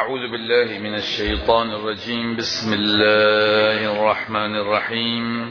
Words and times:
أعوذ 0.00 0.28
بالله 0.32 0.78
من 0.78 0.94
الشيطان 0.94 1.70
الرجيم. 1.70 2.36
بسم 2.36 2.72
الله 2.72 3.92
الرحمن 3.92 4.56
الرحيم. 4.56 5.50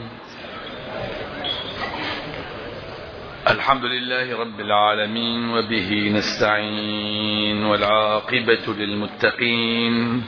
الحمد 3.50 3.84
لله 3.84 4.38
رب 4.40 4.60
العالمين 4.60 5.50
وبه 5.50 6.10
نستعين 6.14 7.64
والعاقبة 7.64 8.66
للمتقين. 8.78 10.22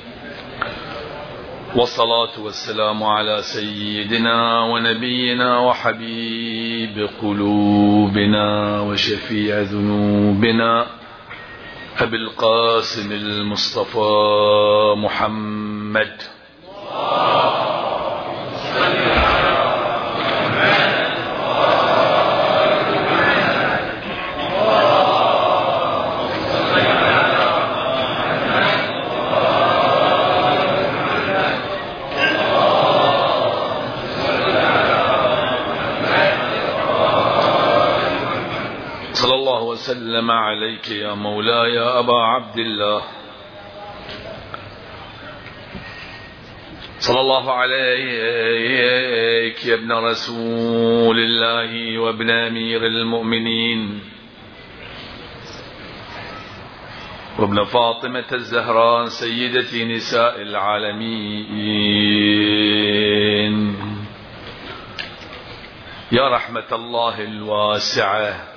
والصلاة 1.77 2.34
والسلام 2.39 3.02
على 3.02 3.43
سيدنا 3.43 4.61
ونبينا 4.64 5.59
وحبيب 5.59 7.09
قلوبنا 7.23 8.80
وشفيع 8.80 9.61
ذنوبنا. 9.61 11.02
أبي 11.98 12.16
القاسم 12.16 13.12
المصطفى 13.12 14.00
محمد. 14.96 16.23
وسلم 39.72 40.30
عليك 40.30 40.88
يا 40.88 41.14
مولاي 41.14 41.74
يا 41.74 41.98
أبا 41.98 42.22
عبد 42.22 42.58
الله. 42.58 43.02
صلى 46.98 47.20
الله 47.20 47.52
عليك 47.52 49.66
يا 49.66 49.74
ابن 49.74 49.92
رسول 49.92 51.18
الله 51.18 51.98
وابن 51.98 52.30
أمير 52.30 52.87
المؤمنين. 52.87 54.01
وابن 57.38 57.64
فاطمة 57.64 58.32
الزهراء 58.32 59.07
سيدة 59.07 59.84
نساء 59.84 60.42
العالمين. 60.42 61.52
يا 66.12 66.28
رحمة 66.28 66.72
الله 66.72 67.25
الواسعة. 67.25 68.51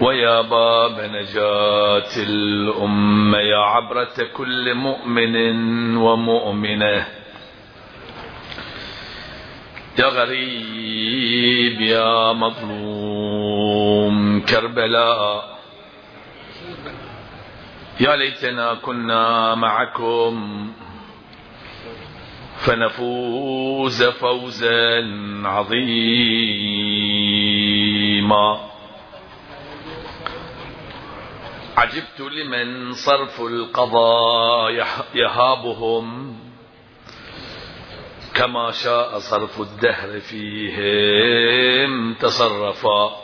ويا 0.00 0.40
باب 0.40 1.00
نجاة 1.00 2.16
الأمة 2.18 3.38
يا 3.38 3.58
عبرة 3.58 4.14
كل 4.36 4.74
مؤمن 4.74 5.96
ومؤمنة. 5.96 7.06
يا 9.98 10.06
غريب 10.06 11.80
يا 11.80 12.32
مظلوم 12.32 14.14
كربلاء. 14.40 15.58
يا 18.00 18.16
ليتنا 18.16 18.74
كنا 18.74 19.54
معكم 19.54 20.72
فنفوز 22.56 24.02
فوزا 24.04 25.04
عظيما. 25.44 25.94
عجبت 31.76 32.20
لمن 32.20 32.92
صرف 32.92 33.40
القضاء 33.40 34.70
يهابهم. 35.14 36.36
كما 38.34 38.70
شاء 38.70 39.18
صرف 39.18 39.60
الدهر 39.60 40.20
فيهم 40.20 42.14
تصرفا. 42.14 43.16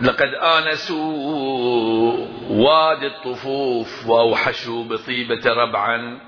لقد 0.00 0.34
آنسوا 0.42 2.26
وادي 2.50 3.06
الطفوف 3.06 4.06
وأوحشوا 4.06 4.84
بطيبة 4.84 5.52
ربعا. 5.52 6.20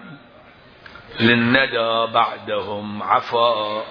للندى 1.21 2.13
بعدهم 2.13 3.03
عفا. 3.03 3.83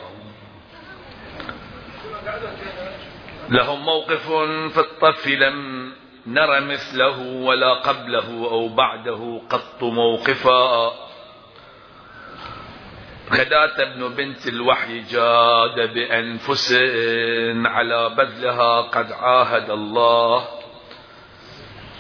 لهم 3.52 3.86
موقف 3.86 4.28
في 4.74 4.80
الطف 4.80 5.28
لم 5.28 5.92
نر 6.28 6.62
مثله 6.62 7.20
ولا 7.20 7.74
قبله 7.74 8.50
أو 8.52 8.68
بعده 8.68 9.42
قط 9.50 9.84
موقفا. 9.84 10.92
غداة 13.32 13.82
ابن 13.82 14.16
بنت 14.16 14.48
الوحي 14.48 15.00
جاد 15.00 15.94
بأنفس 15.94 16.74
على 17.66 18.10
بذلها 18.10 18.82
قد 18.82 19.12
عاهد 19.12 19.70
الله 19.70 20.48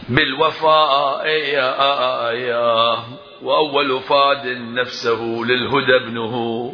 بالوفاء 0.09 1.27
يا 1.27 2.97
وأول 3.41 3.99
فاد 3.99 4.47
نفسه 4.47 5.21
للهدى 5.21 5.95
ابنه. 5.95 6.73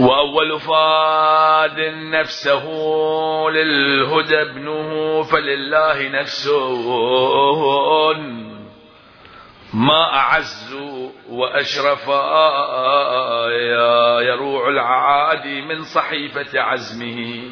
وأول 0.00 0.60
فاد 0.60 1.80
نفسه 1.94 2.64
للهدى 3.50 4.42
ابنه 4.42 5.22
فلله 5.22 6.08
نفسه 6.08 6.86
ما 9.74 10.14
أعز 10.14 10.76
وأشرف 11.28 12.08
يروع 14.28 14.68
العادي 14.68 15.62
من 15.62 15.82
صحيفة 15.82 16.60
عزمه. 16.60 17.42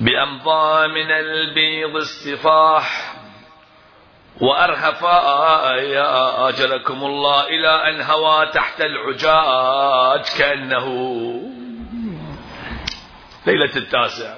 بأمضى 0.00 0.88
من 0.88 1.10
البيض 1.10 1.96
استفاح 1.96 3.15
وأرهف 4.40 5.02
يا 5.82 6.48
أجلكم 6.48 7.04
الله 7.04 7.44
إلى 7.48 7.68
أن 7.68 8.00
هوى 8.00 8.46
تحت 8.46 8.80
العجاج 8.80 10.24
كأنه 10.38 10.86
ليلة 13.46 13.76
التاسع 13.76 14.34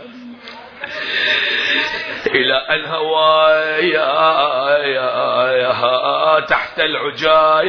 إلى 2.26 2.54
أن 2.54 2.84
هوى 2.84 3.52
يا 3.78 4.78
يا 4.78 5.50
يا 5.52 6.40
تحت 6.40 6.80
العجاج 6.80 7.68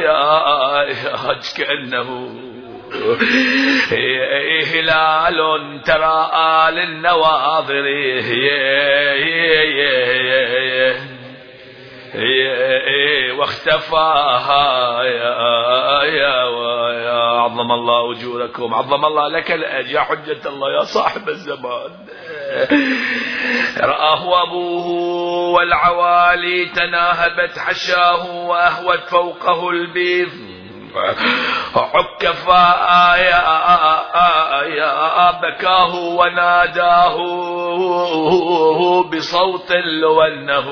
كأنه 1.56 2.36
هلال 4.64 5.82
تراءى 5.82 6.70
للنواظر 6.70 7.84
واختفاها 13.38 15.02
يا 15.02 16.02
يا 16.02 16.44
يا. 16.90 17.20
عظم 17.40 17.72
الله 17.72 18.12
أجوركم. 18.12 18.74
عظم 18.74 19.04
الله 19.04 19.28
لك 19.28 19.52
الأجر 19.52 19.90
يا 19.90 20.00
حجة 20.00 20.48
الله 20.48 20.72
يا 20.72 20.84
صاحب 20.84 21.28
الزمان. 21.28 21.90
رآه 23.80 24.42
أبوه 24.42 24.86
والعوالي 25.54 26.66
تناهبت 26.66 27.58
حشاه 27.58 28.46
وأهوت 28.46 29.00
فوقه 29.00 29.70
البيض. 29.70 30.60
عكفاء 31.76 33.18
يا 33.18 33.42
يا 34.64 35.30
بكاه 35.30 35.94
وناداه 35.94 37.16
بصوت 39.02 39.72
لو 40.02 40.22
أنه 40.22 40.66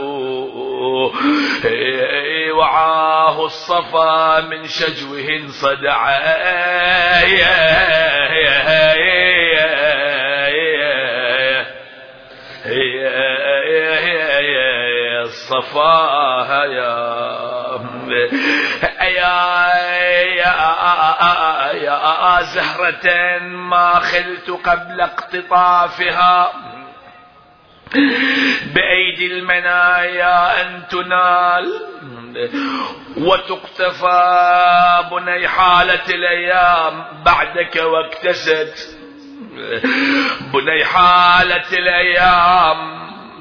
وعاه 2.52 3.44
الصفا 3.44 4.40
من 4.40 4.64
شجوه 4.64 5.28
انصدع 5.28 6.10
الصفا 6.10 7.22
يا 7.22 7.78
يا 21.82 22.42
زهرة 22.42 23.38
ما 23.42 23.94
خلت 23.98 24.50
قبل 24.50 25.00
اقتطافها. 25.00 26.52
بأيدي 28.74 29.26
المنايا 29.26 30.62
أن 30.62 30.82
تنال 30.90 31.72
وتقتفى 33.16 35.04
بني 35.10 35.48
حالة 35.48 36.04
الأيام 36.10 37.04
بعدك 37.24 37.76
واكتست 37.76 38.98
بني 40.54 40.84
حالت 40.84 41.72
الأيام 41.72 42.98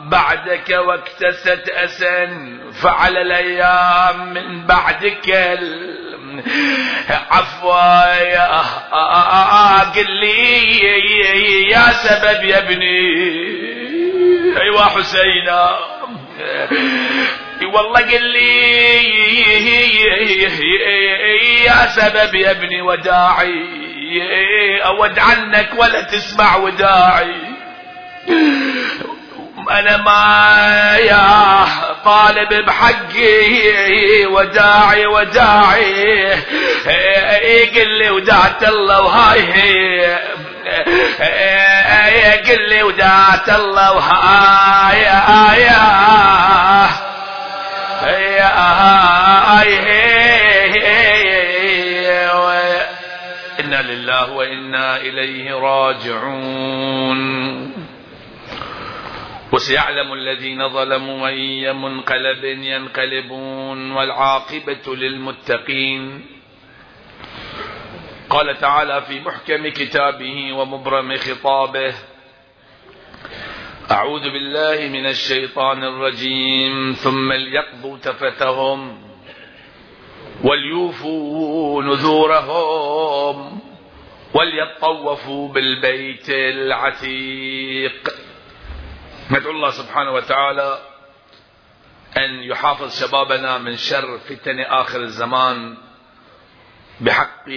بعدك 0.09 0.69
واكتست 0.69 1.69
أسا 1.69 2.25
فعل 2.81 3.17
الأيام 3.17 4.33
من 4.33 4.65
بعدك 4.65 5.29
عفوا 7.31 8.15
يا 8.21 8.61
قل 9.95 10.11
لي 10.11 10.79
يا 11.69 11.91
سبب 11.91 12.43
يا 12.43 12.57
ابني. 12.57 13.86
ايوا 14.57 14.81
حسينا. 14.81 15.79
والله 17.73 17.99
قل 17.99 18.23
لي 18.23 18.87
يا 21.65 21.87
سبب 21.87 22.35
يا 22.35 22.51
ابني 22.51 22.81
وداعي 22.81 23.63
أود 24.85 25.19
عنك 25.19 25.69
ولا 25.77 26.01
تسمع 26.01 26.55
وداعي. 26.55 27.35
أنا 29.71 29.97
ما 29.97 30.97
يا 30.97 31.65
طالب 32.05 32.65
بحقي 32.65 34.25
وداعي 34.25 35.05
وداعي 35.05 36.33
قل 37.75 37.87
لي 37.99 38.09
ودعت 38.09 38.63
الله 38.63 39.01
وهاي. 39.01 40.05
قل 42.47 42.69
لي 42.69 42.83
ودعت 42.83 43.49
الله 43.49 43.93
وهاي. 43.93 45.07
إنا 53.59 53.81
لله 53.81 54.31
وإنا 54.31 54.97
إليه 54.97 55.53
راجعون. 55.53 57.17
وسيعلم 59.53 60.13
الذين 60.13 60.69
ظلموا 60.69 61.27
أي 61.27 61.73
منقلب 61.73 62.43
ينقلبون 62.43 63.91
والعاقبة 63.91 64.95
للمتقين. 64.95 66.25
قال 68.29 68.57
تعالى 68.57 69.01
في 69.01 69.19
محكم 69.19 69.67
كتابه 69.67 70.53
ومبرم 70.53 71.17
خطابه 71.17 71.93
أعوذ 73.91 74.21
بالله 74.21 74.87
من 74.89 75.05
الشيطان 75.05 75.83
الرجيم 75.83 76.93
ثم 76.93 77.33
ليقضوا 77.33 77.97
تفتهم 77.97 79.01
وليوفوا 80.43 81.83
نذورهم 81.83 83.59
وليطوفوا 84.33 85.47
بالبيت 85.47 86.29
العتيق. 86.29 88.26
ندعو 89.31 89.51
الله 89.51 89.71
سبحانه 89.71 90.11
وتعالى 90.11 90.79
أن 92.17 92.29
يحافظ 92.43 92.99
شبابنا 92.99 93.57
من 93.57 93.77
شر 93.77 94.17
فتن 94.17 94.59
آخر 94.59 94.99
الزمان 94.99 95.77
بحق 97.01 97.49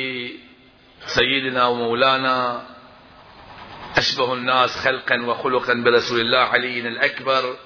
سيدنا 1.06 1.67
ومولانا. 1.67 2.62
أشبه 3.96 4.34
الناس 4.34 4.76
خلقا 4.76 5.22
وخلقا 5.22 5.75
برسول 5.75 6.20
الله 6.20 6.38
علي 6.38 6.81
الأكبر 6.81 7.56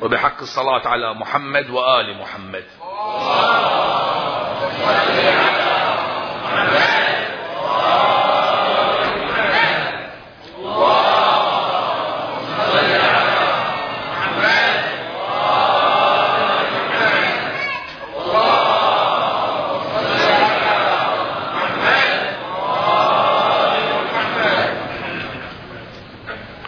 وبحق 0.00 0.40
الصلاة 0.40 0.88
على 0.88 1.14
محمد 1.14 1.70
وآل 1.70 2.18
محمد 2.18 2.64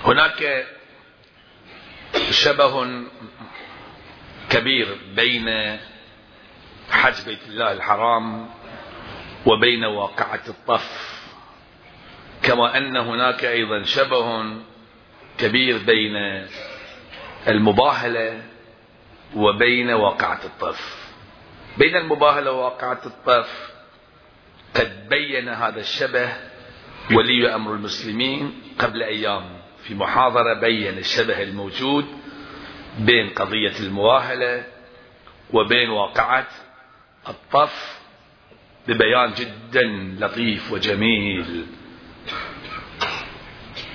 هناك 0.04 0.66
شبه 2.44 3.02
كبير 4.50 4.98
بين 5.16 5.78
حج 6.90 7.24
بيت 7.26 7.42
الله 7.48 7.72
الحرام 7.72 8.48
وبين 9.46 9.84
واقعة 9.84 10.42
الطف 10.48 11.20
كما 12.42 12.78
أن 12.78 12.96
هناك 12.96 13.44
أيضا 13.44 13.82
شبه 13.82 14.44
كبير 15.38 15.78
بين 15.78 16.46
المباهلة 17.48 18.42
وبين 19.36 19.90
واقعة 19.90 20.40
الطف. 20.44 21.10
بين 21.78 21.96
المباهلة 21.96 22.52
وواقعة 22.52 23.00
الطف 23.06 23.70
قد 24.74 25.08
بين 25.08 25.48
هذا 25.48 25.80
الشبه 25.80 26.32
ولي 27.12 27.54
أمر 27.54 27.74
المسلمين 27.74 28.62
قبل 28.78 29.02
أيام. 29.02 29.60
في 29.82 29.94
محاضرة 29.94 30.60
بين 30.60 30.98
الشبه 30.98 31.42
الموجود 31.42 32.19
بين 32.98 33.30
قضية 33.30 33.78
المواهلة 33.80 34.64
وبين 35.52 35.90
واقعة 35.90 36.46
الطف 37.28 38.00
ببيان 38.88 39.32
جدا 39.32 39.82
لطيف 40.26 40.72
وجميل. 40.72 41.66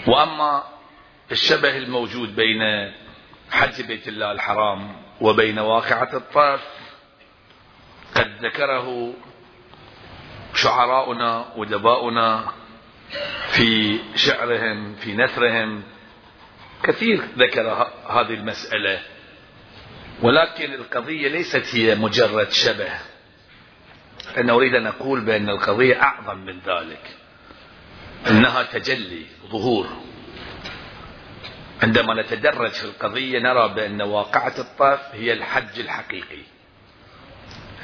وأما 0.07 0.63
الشبه 1.31 1.77
الموجود 1.77 2.35
بين 2.35 2.91
حج 3.51 3.81
بيت 3.81 4.07
الله 4.07 4.31
الحرام 4.31 4.95
وبين 5.21 5.59
واقعة 5.59 6.09
الطف 6.13 6.63
قد 8.15 8.45
ذكره 8.45 9.13
شعراؤنا 10.53 11.45
ودباؤنا 11.55 12.51
في 13.47 13.99
شعرهم 14.15 14.95
في 14.95 15.13
نثرهم 15.13 15.83
كثير 16.85 17.21
ذكر 17.37 17.91
هذه 18.09 18.33
المسألة. 18.33 18.99
ولكن 20.21 20.73
القضية 20.73 21.27
ليست 21.27 21.75
هي 21.75 21.95
مجرد 21.95 22.51
شبه. 22.51 22.91
أنا 24.37 24.53
أريد 24.53 24.75
أن 24.75 24.87
أقول 24.87 25.21
بأن 25.21 25.49
القضية 25.49 26.01
أعظم 26.03 26.37
من 26.37 26.59
ذلك. 26.59 27.15
إنها 28.27 28.63
تجلي 28.63 29.25
ظهور. 29.51 29.87
عندما 31.83 32.21
نتدرج 32.21 32.71
في 32.71 32.83
القضية 32.83 33.39
نرى 33.39 33.73
بأن 33.73 34.01
واقعة 34.01 34.53
الطرف 34.59 35.01
هي 35.13 35.33
الحج 35.33 35.79
الحقيقي. 35.79 36.41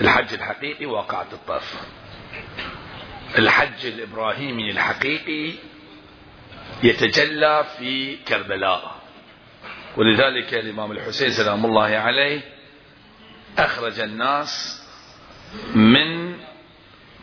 الحج 0.02 0.34
الحقيقي 0.34 0.86
واقعة 0.86 1.28
الطرف. 1.34 1.82
الحج 3.38 3.86
الإبراهيمي 3.86 4.72
الحقيقي 4.72 5.54
يتجلى 6.84 7.66
في 7.78 8.16
كربلاء. 8.16 8.91
ولذلك 9.98 10.54
الإمام 10.54 10.92
الحسين 10.92 11.30
سلام 11.30 11.66
الله 11.66 11.98
عليه 11.98 12.42
أخرج 13.58 14.00
الناس 14.00 14.82
من 15.76 16.36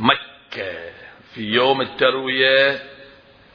مكة 0.01 0.93
في 1.35 1.43
يوم 1.43 1.81
التروية 1.81 2.83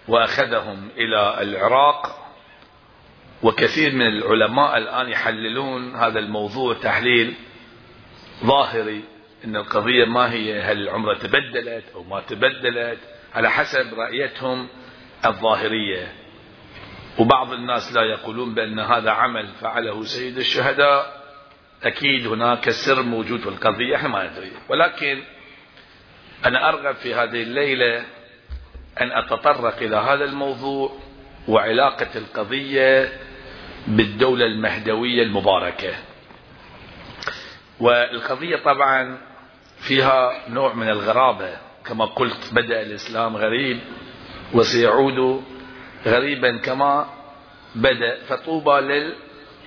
وأخذهم 0.08 0.89
إلى 0.98 1.41
العراق. 1.41 2.20
وكثير 3.43 3.96
من 3.96 4.08
العلماء 4.08 4.77
الآن 4.77 5.10
يحللون 5.10 5.96
هذا 5.96 6.20
الموضوع 6.20 6.74
تحليل 6.74 7.34
ظاهري 8.46 9.03
إن 9.46 9.55
القضية 9.55 10.05
ما 10.05 10.32
هي 10.32 10.62
هل 10.62 10.82
العمرة 10.82 11.17
تبدلت 11.17 11.84
أو 11.96 12.03
ما 12.03 12.22
تبدلت 12.22 13.00
على 13.34 13.51
حسب 13.51 13.93
رأيتهم 13.93 14.67
الظاهرية. 15.25 16.13
وبعض 17.20 17.53
الناس 17.53 17.93
لا 17.93 18.01
يقولون 18.01 18.53
بأن 18.53 18.79
هذا 18.79 19.12
عمل 19.12 19.48
فعله 19.62 20.03
سيد 20.03 20.38
الشهداء. 20.38 21.24
أكيد 21.84 22.27
هناك 22.27 22.70
سر 22.70 23.01
موجود 23.03 23.39
في 23.39 23.50
القضية 23.50 23.96
إحنا 23.96 24.10
ما 24.10 24.32
ندري. 24.32 24.51
ولكن 24.70 25.24
أنا 26.46 26.70
أرغب 26.70 26.96
في 26.96 27.13
هذه 27.13 27.43
الليلة 27.43 28.05
أن 29.01 29.12
أتطرق 29.12 29.77
إلى 29.77 29.96
هذا 29.96 30.24
الموضوع 30.24 30.91
وعلاقة 31.48 32.08
القضية 32.15 33.20
بالدولة 33.88 34.46
المهدوية 34.46 35.24
المباركة. 35.24 35.93
والقضية 37.79 38.55
طبعا 38.58 39.17
فيها 39.77 40.50
نوع 40.50 40.74
من 40.74 40.89
الغرابة 40.89 41.58
كما 41.86 42.05
قلت 42.05 42.53
بدأ 42.53 42.82
الإسلام 42.82 43.38
غريب 43.38 43.79
وسيعود 44.53 45.43
غريبا 46.05 46.57
كما 46.57 47.10
بدأ 47.75 48.24
فطوبى 48.24 48.72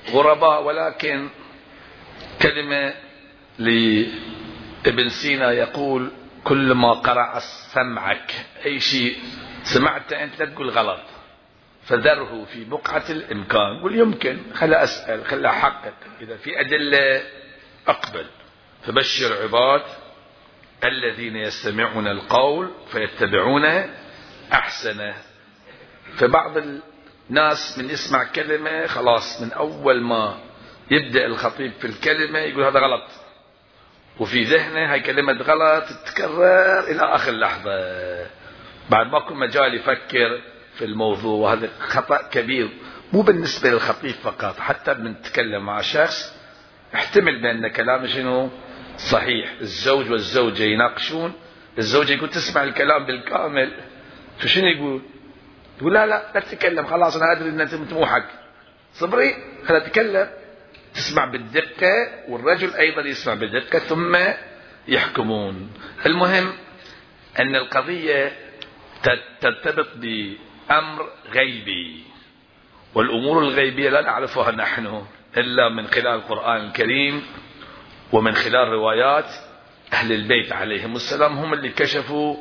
للغرباء 0.08 0.62
ولكن 0.62 1.28
كلمة 2.42 2.94
لابن 3.58 5.08
سينا 5.08 5.52
يقول 5.52 6.10
كل 6.44 6.72
ما 6.72 6.92
قرع 6.92 7.38
سمعك. 7.74 8.34
أي 8.66 8.80
شيء 8.80 9.16
سمعت 9.62 10.12
أنت 10.12 10.38
لا 10.38 10.46
تقول 10.46 10.70
غلط. 10.70 11.00
فذره 11.84 12.44
في 12.44 12.64
بقعة 12.64 13.04
الإمكان. 13.10 13.80
قل 13.82 13.98
يمكن 13.98 14.38
خلا 14.54 14.84
أسأل 14.84 15.26
خلا 15.26 15.50
أحقق. 15.50 15.94
إذا 16.20 16.36
في 16.36 16.60
أدلة 16.60 17.22
أقبل. 17.88 18.26
فبشر 18.82 19.42
عباد 19.42 19.82
الذين 20.84 21.36
يستمعون 21.36 22.06
القول 22.06 22.70
فيتبعون 22.92 23.64
أحسنه. 24.52 25.14
فبعض 26.14 26.52
الناس 27.30 27.78
من 27.78 27.90
يسمع 27.90 28.24
كلمة 28.24 28.86
خلاص 28.86 29.42
من 29.42 29.52
أول 29.52 30.00
ما 30.02 30.38
يبدأ 30.90 31.26
الخطيب 31.26 31.72
في 31.80 31.86
الكلمة 31.86 32.38
يقول 32.38 32.64
هذا 32.64 32.80
غلط. 32.80 33.04
وفي 34.20 34.44
ذهنه 34.44 34.92
هاي 34.92 35.00
كلمة 35.00 35.32
غلط 35.32 35.84
تتكرر 35.84 36.80
إلى 36.90 37.02
آخر 37.02 37.32
لحظة. 37.32 37.72
بعد 38.90 39.06
ماكو 39.06 39.34
مجال 39.34 39.74
يفكر 39.74 40.40
في 40.74 40.84
الموضوع 40.84 41.32
وهذا 41.32 41.68
خطأ 41.80 42.22
كبير. 42.22 42.68
مو 43.12 43.22
بالنسبة 43.22 43.70
للخطيب 43.70 44.14
فقط 44.14 44.58
حتى 44.58 44.94
بنتكلم 44.94 45.66
مع 45.66 45.80
شخص 45.80 46.34
احتمل 46.94 47.42
بأن 47.42 47.68
كلامه 47.68 48.06
شنو؟ 48.06 48.50
صحيح. 48.98 49.54
الزوج 49.60 50.10
والزوجة 50.10 50.62
يناقشون 50.62 51.32
الزوجة 51.78 52.12
يقول 52.12 52.30
تسمع 52.30 52.62
الكلام 52.62 53.06
بالكامل 53.06 53.72
فشنو 54.38 54.66
يقول؟ 54.66 55.02
يقول 55.80 55.94
لا 55.94 56.06
لا 56.06 56.30
لا 56.34 56.40
تتكلم 56.40 56.86
خلاص 56.86 57.16
أنا 57.16 57.32
أدري 57.32 57.48
أن 57.48 57.60
أنت 57.60 57.92
مو 57.92 58.06
حق 58.06 58.26
صبري 58.92 59.34
خلا 59.66 59.78
تتكلم 59.78 60.30
تسمع 60.94 61.24
بالدقة 61.24 62.08
والرجل 62.28 62.74
أيضا 62.74 63.02
يسمع 63.02 63.34
بالدقة 63.34 63.78
ثم 63.78 64.16
يحكمون. 64.88 65.70
المهم 66.06 66.52
أن 67.38 67.56
القضية 67.56 68.32
ترتبط 69.40 69.88
بأمر 69.96 71.08
غيبي. 71.32 72.04
والأمور 72.94 73.38
الغيبية 73.42 73.90
لا 73.90 74.00
نعرفها 74.00 74.50
نحن 74.52 75.02
إلا 75.36 75.68
من 75.68 75.86
خلال 75.86 76.06
القرآن 76.06 76.66
الكريم 76.66 77.22
ومن 78.12 78.34
خلال 78.34 78.68
روايات 78.68 79.26
أهل 79.92 80.12
البيت 80.12 80.52
عليهم 80.52 80.96
السلام 80.96 81.38
هم 81.38 81.52
اللي 81.52 81.68
كشفوا 81.68 82.36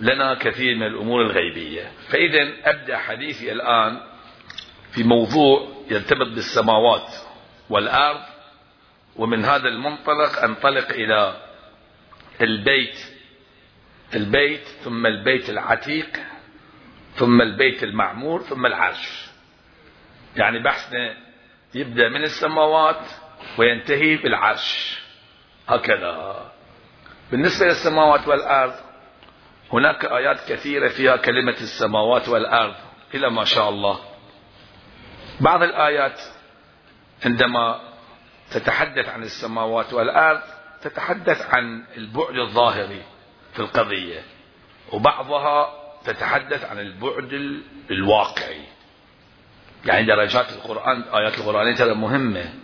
لنا 0.00 0.34
كثير 0.34 0.76
من 0.76 0.86
الأمور 0.86 1.22
الغيبية. 1.22 1.92
فإذا 2.08 2.52
أبدأ 2.64 2.98
حديثي 2.98 3.52
الآن 3.52 4.00
في 4.90 5.04
موضوع 5.04 5.68
يرتبط 5.90 6.26
بالسماوات 6.26 7.14
والأرض 7.70 8.20
ومن 9.16 9.44
هذا 9.44 9.68
المنطلق 9.68 10.42
أنطلق 10.44 10.90
إلى 10.90 11.36
البيت 12.40 12.98
البيت 14.14 14.68
ثم 14.84 15.06
البيت 15.06 15.50
العتيق 15.50 16.16
ثم 17.14 17.42
البيت 17.42 17.82
المعمور 17.82 18.42
ثم 18.42 18.66
العرش. 18.66 19.26
يعني 20.36 20.58
بحثنا 20.58 21.16
يبدأ 21.74 22.08
من 22.08 22.22
السماوات 22.22 23.00
وينتهي 23.58 24.16
بالعرش. 24.16 24.98
هكذا. 25.68 26.52
بالنسبة 27.30 27.66
للسماوات 27.66 28.28
والأرض 28.28 28.87
هناك 29.72 30.04
آيات 30.04 30.52
كثيرة 30.52 30.88
فيها 30.88 31.16
كلمة 31.16 31.56
السماوات 31.60 32.28
والأرض. 32.28 32.74
إلى 33.14 33.30
ما 33.30 33.44
شاء 33.44 33.68
الله. 33.68 33.98
بعض 35.40 35.62
الآيات 35.62 36.20
عندما 37.24 37.80
تتحدث 38.50 39.08
عن 39.08 39.22
السماوات 39.22 39.92
والأرض 39.92 40.40
تتحدث 40.82 41.54
عن 41.54 41.84
البعد 41.96 42.36
الظاهري 42.36 43.02
في 43.52 43.60
القضية 43.60 44.22
وبعضها 44.92 45.74
تتحدث 46.04 46.64
عن 46.64 46.78
البعد 46.78 47.60
الواقعي. 47.90 48.62
يعني 49.84 50.06
درجات 50.06 50.52
القرآن 50.52 51.02
آيات 51.02 51.38
القرآن 51.38 51.74
ترى 51.74 51.94
مهمة. 51.94 52.54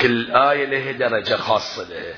كل 0.00 0.30
آية 0.30 0.64
لها 0.64 0.92
درجة 0.92 1.34
خاصة 1.34 1.88
لها. 1.88 2.14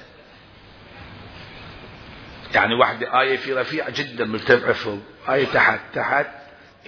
يعني 2.55 2.75
واحدة 2.75 3.21
آية 3.21 3.37
في 3.37 3.53
رفيع 3.53 3.89
جدا 3.89 4.25
مرتفع 4.25 4.73
فوق. 4.73 5.01
آية 5.29 5.45
تحت. 5.45 5.81
تحت. 5.95 6.27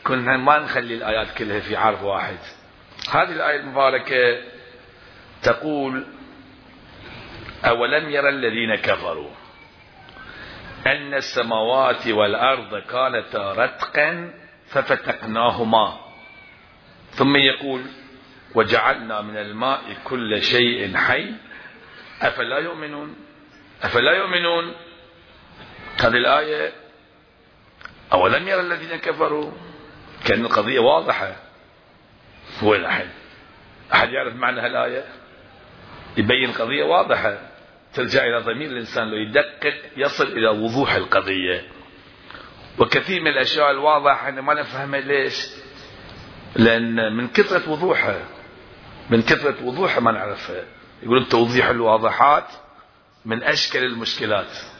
كنا 0.05 0.37
ما 0.37 0.59
نخلي 0.59 0.95
الآيات 0.95 1.35
كلها 1.39 1.61
في 1.61 1.77
عرض 1.77 2.03
واحد. 2.03 2.39
هذه 3.11 3.33
الآية 3.33 3.61
المباركة 3.61 4.43
تقول 5.43 6.07
أولم 7.65 8.11
يرى 8.11 8.29
الذين 8.29 8.75
كفروا 8.75 9.31
أن 10.87 11.15
السماوات 11.15 12.09
والأرض 12.09 12.79
كانتا 12.79 13.53
رتقا 13.53 14.35
ففتقناهما. 14.67 16.01
ثم 17.11 17.37
يقول 17.37 17.83
وجعلنا 18.55 19.21
من 19.21 19.37
الماء 19.37 19.81
كل 20.05 20.43
شيء 20.43 20.97
حي. 20.97 21.33
أفلا 22.23 22.59
يؤمنون؟ 22.59 23.17
أفلا 23.83 24.13
يؤمنون؟ 24.13 24.75
هذه 26.05 26.17
الآية 26.17 26.73
أولم 28.13 28.49
يرى 28.49 28.61
الذين 28.61 28.97
كفروا؟ 28.97 29.53
كأن 30.25 30.45
القضية 30.45 30.81
واضحة. 30.81 31.37
وين 32.63 32.85
أحد؟ 32.85 33.09
أحد 33.95 34.09
يعرف 34.09 34.35
معنى 34.35 34.61
هالآية؟ 34.61 35.05
يبين 36.17 36.53
قضية 36.53 36.85
واضحة. 36.85 37.39
ترجع 37.95 38.25
إلى 38.25 38.39
ضمير 38.39 38.71
الإنسان 38.71 39.09
لو 39.11 39.17
يدقق 39.17 39.75
يصل 39.97 40.27
إلى 40.27 40.49
وضوح 40.49 40.95
القضية. 40.95 41.65
وكثير 42.79 43.21
من 43.21 43.29
الأشياء 43.29 43.71
الواضحة 43.71 44.29
إحنا 44.29 44.41
ما 44.41 44.55
نفهمها 44.55 45.01
ليش؟ 45.01 45.47
لأن 46.57 47.17
من 47.17 47.29
كثرة 47.29 47.71
وضوحها 47.71 48.27
من 49.11 49.23
كثرة 49.23 49.65
وضوحها 49.65 50.01
ما 50.01 50.13
نعرفها. 50.13 50.65
يقول 51.03 51.29
توضيح 51.29 51.67
الواضحات 51.67 52.47
من 53.25 53.43
أشكل 53.43 53.85
المشكلات. 53.85 54.72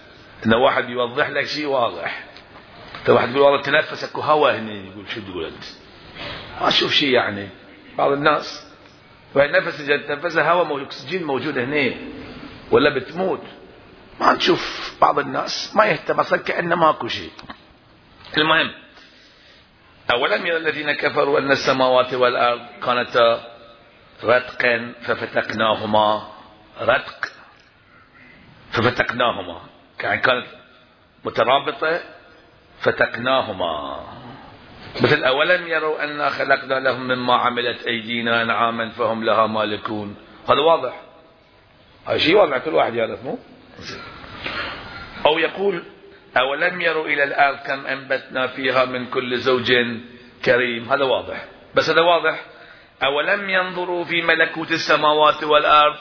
إن 0.47 0.55
واحد 0.55 0.89
يوضح 0.89 1.29
لك 1.29 1.45
شيء 1.45 1.67
واضح. 1.67 2.25
تو 3.05 3.15
واحد 3.15 3.31
يقول 3.31 3.41
والله 3.43 3.63
تنفسك 3.63 4.19
وهوا 4.19 4.59
هني 4.59 4.91
يقول 4.91 5.09
شو 5.09 5.21
تقول 5.21 5.45
أنت؟ 5.45 5.65
ما 6.61 6.69
تشوف 6.69 6.93
شيء 6.93 7.09
يعني. 7.09 7.49
بعض 7.99 8.13
الناس 8.13 8.73
والنفس 9.35 9.81
إذا 9.81 9.97
تنفسها 9.97 10.53
هواء 10.53 10.83
أكسجين 10.83 11.25
موجود 11.25 11.59
هنا 11.59 11.95
ولا 12.71 12.95
بتموت. 12.95 13.43
ما 14.21 14.35
تشوف 14.35 14.95
بعض 15.01 15.19
الناس 15.19 15.77
ما 15.77 15.85
يهتم 15.85 16.21
أصلا 16.21 16.39
كأنه 16.39 16.77
ماكو 16.77 17.09
شيء. 17.09 17.31
المهم 18.39 18.75
أولم 20.11 20.47
يرى 20.47 20.57
الذين 20.57 20.93
كفروا 20.93 21.39
أن 21.39 21.51
السماوات 21.51 22.15
والأرض 22.15 22.61
كانتا 22.85 23.53
رتقا 24.25 24.95
ففتقناهما. 25.03 26.29
رتق 26.81 27.33
ففتقناهما. 28.71 29.72
يعني 30.03 30.21
كانت 30.21 30.47
مترابطة 31.25 32.01
فتقناهما. 32.81 34.01
مثل 35.01 35.25
أولم 35.25 35.69
يروا 35.69 36.05
أنا 36.05 36.29
خلقنا 36.29 36.75
لهم 36.75 37.09
مما 37.09 37.35
عملت 37.35 37.87
أيدينا 37.87 38.43
أنعاما 38.43 38.91
فهم 38.91 39.25
لها 39.25 39.47
مالكون. 39.47 40.17
هذا 40.49 40.61
واضح. 40.61 41.01
هذا 42.07 42.19
شيء 42.19 42.37
واضح. 42.37 42.59
كل 42.59 42.75
واحد 42.75 42.95
يعرف 42.95 43.25
مو؟ 43.25 43.39
أو 45.27 45.39
يقول 45.39 45.85
أولم 46.37 46.81
يروا 46.81 47.07
إلى 47.07 47.25
الأرض 47.25 47.59
كم 47.59 47.87
أنبتنا 47.87 48.47
فيها 48.47 48.85
من 48.85 49.07
كل 49.07 49.39
زوج 49.39 49.73
كريم. 50.45 50.93
هذا 50.93 51.05
واضح. 51.05 51.45
بس 51.75 51.91
هذا 51.91 52.01
واضح. 52.01 52.45
أولم 53.05 53.51
ينظروا 53.51 54.05
في 54.05 54.23
ملكوت 54.23 54.71
السماوات 54.71 55.45
والأرض؟ 55.45 55.97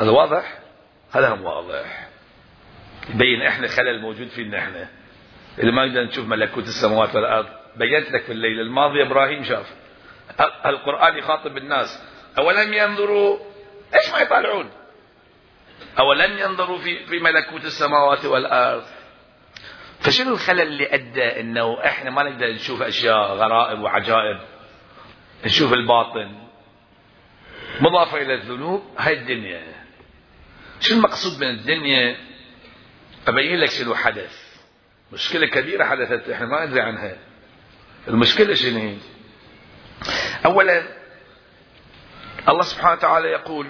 هذا 0.00 0.10
واضح. 0.10 0.58
هذا 1.12 1.34
هم 1.34 1.44
واضح. 1.44 2.07
يبين 3.10 3.42
إحنا 3.42 3.68
خلل 3.68 4.00
موجود 4.00 4.28
فينا 4.28 4.58
إحنا. 4.58 4.88
اللي 5.58 5.72
ما 5.72 5.86
نقدر 5.86 6.04
نشوف 6.04 6.26
ملكوت 6.26 6.64
السماوات 6.64 7.14
والأرض. 7.14 7.46
بينت 7.76 8.10
لك 8.10 8.22
في 8.22 8.32
الليلة 8.32 8.62
الماضيه 8.62 9.02
إبراهيم 9.02 9.44
شاف. 9.44 9.74
القرآن 10.66 11.18
يخاطب 11.18 11.56
الناس. 11.56 12.02
أولم 12.38 12.74
ينظروا؟ 12.74 13.38
إيش 13.94 14.10
ما 14.12 14.18
يطالعون؟ 14.18 14.70
أولم 15.98 16.38
ينظروا 16.38 16.78
في 16.78 17.06
في 17.06 17.18
ملكوت 17.18 17.64
السماوات 17.64 18.24
والأرض؟ 18.24 18.84
فشنو 20.00 20.32
الخلل 20.32 20.60
اللي 20.60 20.94
أدى 20.94 21.40
إنه 21.40 21.84
إحنا 21.84 22.10
ما 22.10 22.22
نقدر 22.22 22.52
نشوف 22.52 22.82
أشياء 22.82 23.34
غرائب 23.34 23.80
وعجائب؟ 23.80 24.40
نشوف 25.44 25.72
الباطن. 25.72 26.34
مضافه 27.80 28.22
إلى 28.22 28.34
الذنوب. 28.34 28.82
هاي 28.98 29.12
الدنيا. 29.12 29.62
شو 30.80 30.94
المقصود 30.94 31.40
من 31.40 31.50
الدنيا؟ 31.50 32.16
أبين 33.28 33.60
لك 33.60 33.70
شنو 33.70 33.94
حدث. 33.94 34.48
مشكلة 35.12 35.46
كبيرة 35.46 35.84
حدثت 35.84 36.28
إحنا 36.28 36.46
ما 36.46 36.66
ندري 36.66 36.80
عنها. 36.80 37.16
المشكلة 38.08 38.54
شنو 38.54 38.78
هي؟ 38.78 38.96
اولا 40.46 40.82
الله 42.48 42.62
سبحانه 42.62 42.92
وتعالى 42.92 43.28
يقول 43.28 43.66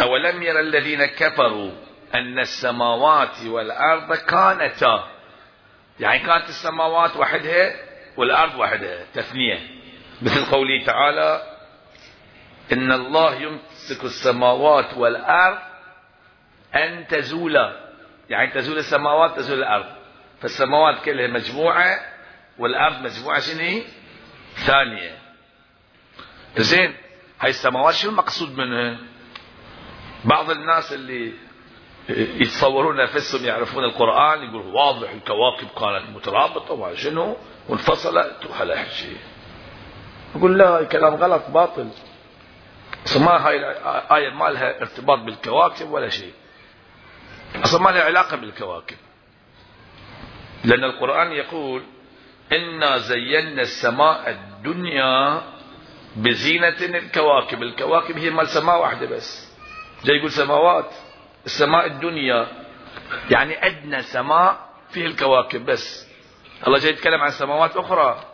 أولم 0.00 0.42
يرى 0.42 0.60
الذين 0.60 1.04
كفروا 1.04 1.72
أن 2.14 2.38
السماوات 2.38 3.42
والأرض 3.46 4.14
كانتا؟ 4.14 5.10
يعني 6.00 6.18
كانت 6.18 6.48
السماوات 6.48 7.16
وحدها 7.16 7.74
والأرض 8.16 8.54
وحدها 8.54 9.06
تثنية. 9.14 9.58
مثل 10.22 10.44
قوله 10.44 10.84
تعالى 10.86 11.42
إن 12.72 12.92
الله 12.92 13.34
يمسك 13.34 14.04
السماوات 14.04 14.94
والأرض 14.96 15.58
أن 16.74 17.06
تزولا 17.06 17.72
يعني 18.30 18.52
تزول 18.52 18.78
السماوات 18.78 19.36
تزول 19.36 19.58
الأرض. 19.58 19.86
فالسماوات 20.40 21.04
كلها 21.04 21.26
مجموعة 21.26 22.00
والأرض 22.58 23.00
مجموعة 23.02 23.40
شنو؟ 23.40 23.82
ثانية. 24.54 25.18
زين 26.56 26.94
هاي 27.40 27.50
السماوات 27.50 27.94
شو 27.94 28.08
المقصود 28.08 28.58
منها؟ 28.58 28.98
بعض 30.24 30.50
الناس 30.50 30.92
اللي 30.92 31.32
يتصورون 32.08 32.96
نفسهم 32.96 33.44
يعرفون 33.44 33.84
القرآن 33.84 34.42
يقول 34.42 34.66
واضح 34.66 35.10
الكواكب 35.10 35.68
كانت 35.80 36.16
مترابطة 36.16 36.72
وما 36.72 36.94
شنو؟ 36.94 37.36
وانفصلت 37.68 38.46
وهلا 38.50 38.84
شيء. 38.88 39.18
يقول 40.36 40.58
لا 40.58 40.84
كلام 40.84 41.14
غلط 41.14 41.42
باطل. 41.48 41.88
ما 43.16 43.48
هاي 43.48 43.56
الآية 43.56 44.30
ما 44.30 44.44
لها 44.44 44.80
ارتباط 44.80 45.18
بالكواكب 45.18 45.90
ولا 45.90 46.08
شيء. 46.08 46.32
أصلا 47.54 47.80
ما 47.80 47.90
لها 47.90 48.02
علاقة 48.04 48.36
بالكواكب. 48.36 48.96
لأن 50.64 50.84
القرآن 50.84 51.32
يقول 51.32 51.82
إنا 52.52 52.98
زينا 52.98 53.62
السماء 53.62 54.30
الدنيا 54.30 55.42
بزينة 56.16 56.68
الكواكب. 56.68 57.62
الكواكب 57.62 58.18
هي 58.18 58.30
مال 58.30 58.48
سماء 58.48 58.80
واحدة 58.80 59.06
بس. 59.06 59.52
جاي 60.04 60.16
يقول 60.16 60.30
سماوات 60.30 60.90
السماء 61.46 61.86
الدنيا. 61.86 62.48
يعني 63.30 63.66
أدنى 63.66 64.02
سماء 64.02 64.68
فيه 64.90 65.06
الكواكب 65.06 65.66
بس. 65.66 66.08
الله 66.66 66.78
جاي 66.78 66.90
يتكلم 66.90 67.20
عن 67.20 67.30
سماوات 67.30 67.76
أخرى. 67.76 68.24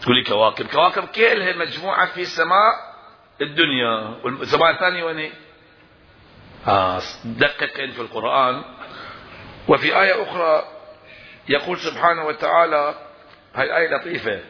تقول 0.00 0.16
لي 0.16 0.24
كواكب. 0.24 0.66
كواكب 0.66 1.04
كلها 1.04 1.56
مجموعة 1.56 2.06
في 2.06 2.24
سماء 2.24 2.72
الدنيا. 3.40 4.20
والسماء 4.24 4.70
الثانية 4.70 5.04
وين 5.04 5.32
دققين 7.24 7.90
في 7.90 8.00
القرآن. 8.00 8.62
وفي 9.68 10.00
آية 10.00 10.22
أخرى 10.22 10.64
يقول 11.48 11.78
سبحانه 11.78 12.26
وتعالى 12.26 12.94
هاي 13.54 13.76
آية 13.76 13.96
لطيفة 13.96 14.40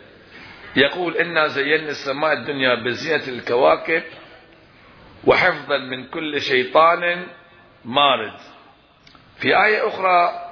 يقول 0.77 1.17
إنا 1.17 1.47
زينا 1.47 1.89
السماء 1.89 2.33
الدنيا 2.33 2.75
بزينة 2.75 3.29
الكواكب 3.29 4.03
وحفظا 5.25 5.79
من 5.79 6.07
كل 6.07 6.41
شيطان 6.41 7.27
مارد. 7.85 8.39
في 9.37 9.65
آية 9.65 9.89
أخرى 9.89 10.43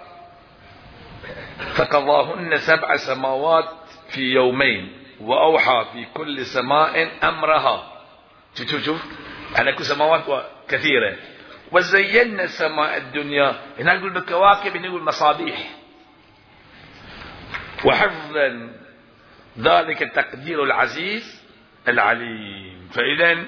فقضاهن 1.74 2.56
سبع 2.56 2.96
سماوات 2.96 3.68
في 4.08 4.20
يومين 4.20 4.92
وأوحى 5.20 5.86
في 5.92 6.04
كل 6.04 6.46
سماء 6.46 7.08
أمرها. 7.28 7.92
شوف 8.54 8.68
شوف 8.68 8.84
شوف. 8.84 9.04
على 9.56 9.72
كل 9.72 9.84
سماوات 9.84 10.46
كثيرة. 10.68 11.16
وزينا 11.74 12.42
السماء 12.42 12.96
الدنيا. 12.96 13.54
هنا 13.78 13.94
نقول 13.94 14.12
بالكواكب 14.12 14.76
هنا 14.76 14.88
نقول 14.88 15.02
مصابيح. 15.02 15.58
وحفظا 17.84 18.70
ذلك 19.58 20.02
التقدير 20.02 20.62
العزيز 20.62 21.42
العليم. 21.88 22.88
فإذا 22.92 23.44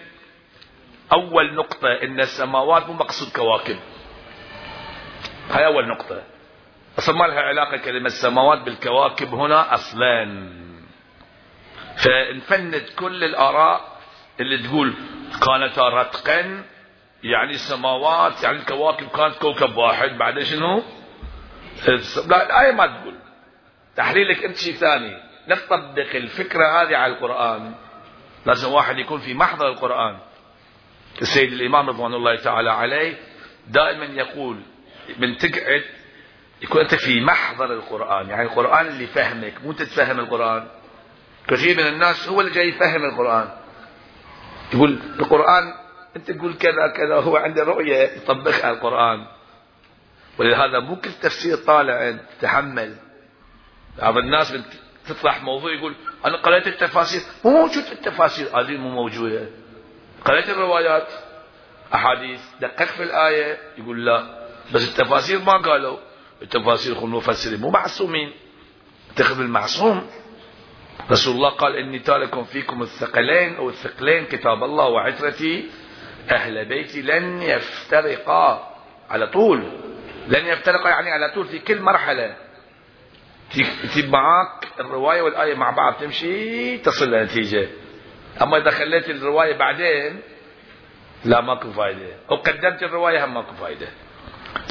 أول 1.12 1.54
نقطة 1.54 1.88
إن 2.02 2.20
السماوات 2.20 2.86
مو 2.86 2.92
مقصود 2.92 3.28
كواكب. 3.32 3.78
هاي 5.50 5.66
أول 5.66 5.88
نقطة. 5.88 6.22
أصلا 6.98 7.16
ما 7.16 7.24
لها 7.24 7.40
علاقة 7.40 7.76
كلمة 7.76 8.06
السماوات 8.06 8.58
بالكواكب 8.58 9.34
هنا 9.34 9.74
أصلا. 9.74 10.50
فنفند 11.96 12.74
كل 12.96 13.24
الآراء 13.24 13.98
اللي 14.40 14.58
تقول 14.68 14.94
كانتا 15.46 15.88
رتقا 15.88 16.64
يعني 17.22 17.50
السماوات 17.50 18.42
يعني 18.42 18.56
الكواكب 18.56 19.08
كانت 19.08 19.36
كوكب 19.36 19.76
واحد 19.76 20.18
بعدين 20.18 20.44
شنو؟ 20.44 20.82
لا 22.26 22.46
الآية 22.46 22.72
ما 22.72 22.86
تقول. 22.86 23.14
تحليلك 23.96 24.44
أنت 24.44 24.56
شيء 24.56 24.74
ثاني. 24.74 25.16
لا 25.46 25.56
تطبق 25.56 26.14
الفكرة 26.14 26.82
هذه 26.82 26.96
على 26.96 27.12
القرآن. 27.12 27.74
لازم 28.46 28.72
واحد 28.72 28.98
يكون 28.98 29.20
في 29.20 29.34
محضر 29.34 29.68
القرآن. 29.68 30.18
السيد 31.22 31.52
الإمام 31.52 31.88
رضوان 31.88 32.14
الله 32.14 32.36
تعالى 32.36 32.70
عليه 32.70 33.14
دائما 33.68 34.04
يقول 34.04 34.60
من 35.18 35.36
تقعد 35.36 35.84
يكون 36.62 36.80
أنت 36.80 36.94
في 36.94 37.20
محضر 37.20 37.72
القرآن. 37.72 38.30
يعني 38.30 38.42
القرآن 38.42 38.86
اللي 38.86 39.06
فهمك 39.06 39.54
مو 39.64 39.72
تتفهم 39.72 40.20
القرآن. 40.20 40.68
كثير 41.48 41.76
من 41.76 41.86
الناس 41.86 42.28
هو 42.28 42.40
اللي 42.40 42.52
جاي 42.52 42.68
يفهم 42.68 43.04
القرآن. 43.04 43.48
يقول 44.74 44.98
القرآن 45.20 45.85
أنت 46.16 46.30
تقول 46.30 46.54
كذا 46.54 46.86
كذا 46.96 47.14
هو 47.14 47.36
عنده 47.36 47.64
رؤية 47.64 47.96
يطبقها 47.96 48.70
القرآن. 48.70 49.26
ولهذا 50.38 50.78
مو 50.78 50.96
كل 50.96 51.10
تفسير 51.12 51.56
طالع 51.56 52.18
تحمل. 52.40 52.96
بعض 53.98 54.18
الناس 54.18 54.54
تطرح 55.08 55.42
موضوع 55.42 55.72
يقول 55.72 55.94
أنا 56.26 56.36
قرأت 56.36 56.66
التفاسير. 56.66 57.20
مو 57.44 57.50
موجود 57.50 57.84
التفاسير. 57.92 58.60
هذه 58.60 58.76
مو 58.76 58.90
موجودة. 58.90 59.48
قرأت 60.24 60.48
الروايات 60.48 61.08
أحاديث 61.94 62.40
دقق 62.60 62.84
في 62.84 63.02
الآية. 63.02 63.58
يقول 63.78 64.06
لا. 64.06 64.46
بس 64.74 64.88
التفاسير 64.88 65.38
ما 65.38 65.56
قالوا. 65.56 65.98
التفاسير 66.42 66.98
هم 66.98 67.14
مفسرين 67.14 67.60
مو 67.60 67.70
معصومين. 67.70 68.32
تخذ 69.16 69.40
المعصوم. 69.40 70.10
رسول 71.10 71.34
الله 71.36 71.50
قال 71.50 71.76
إني 71.76 71.98
تارك 71.98 72.42
فيكم 72.44 72.82
الثقلين 72.82 73.56
أو 73.56 73.68
الثقلين 73.68 74.24
كتاب 74.24 74.64
الله 74.64 74.84
وعترتي. 74.84 75.70
أهل 76.30 76.64
بيتي 76.64 77.02
لن 77.02 77.42
يفترقا 77.42 78.76
على 79.10 79.26
طول. 79.26 79.72
لن 80.28 80.46
يفترقا 80.46 80.88
يعني 80.88 81.10
على 81.10 81.30
طول 81.34 81.46
في 81.46 81.58
كل 81.58 81.80
مرحلة. 81.80 82.36
تجيب 83.82 84.10
معاك 84.10 84.66
الرواية 84.80 85.22
والآية 85.22 85.54
مع 85.54 85.70
بعض 85.70 85.94
تمشي 85.94 86.78
تصل 86.78 87.10
لنتيجة. 87.10 87.68
أما 88.42 88.56
إذا 88.56 88.70
خليت 88.70 89.10
الرواية 89.10 89.56
بعدين 89.56 90.20
لا 91.24 91.40
ماكو 91.40 91.72
فايدة. 91.72 92.16
أو 92.30 92.36
قدمت 92.36 92.82
الرواية 92.82 93.24
هم 93.24 93.34
ماكو 93.34 93.54
فايدة. 93.54 93.88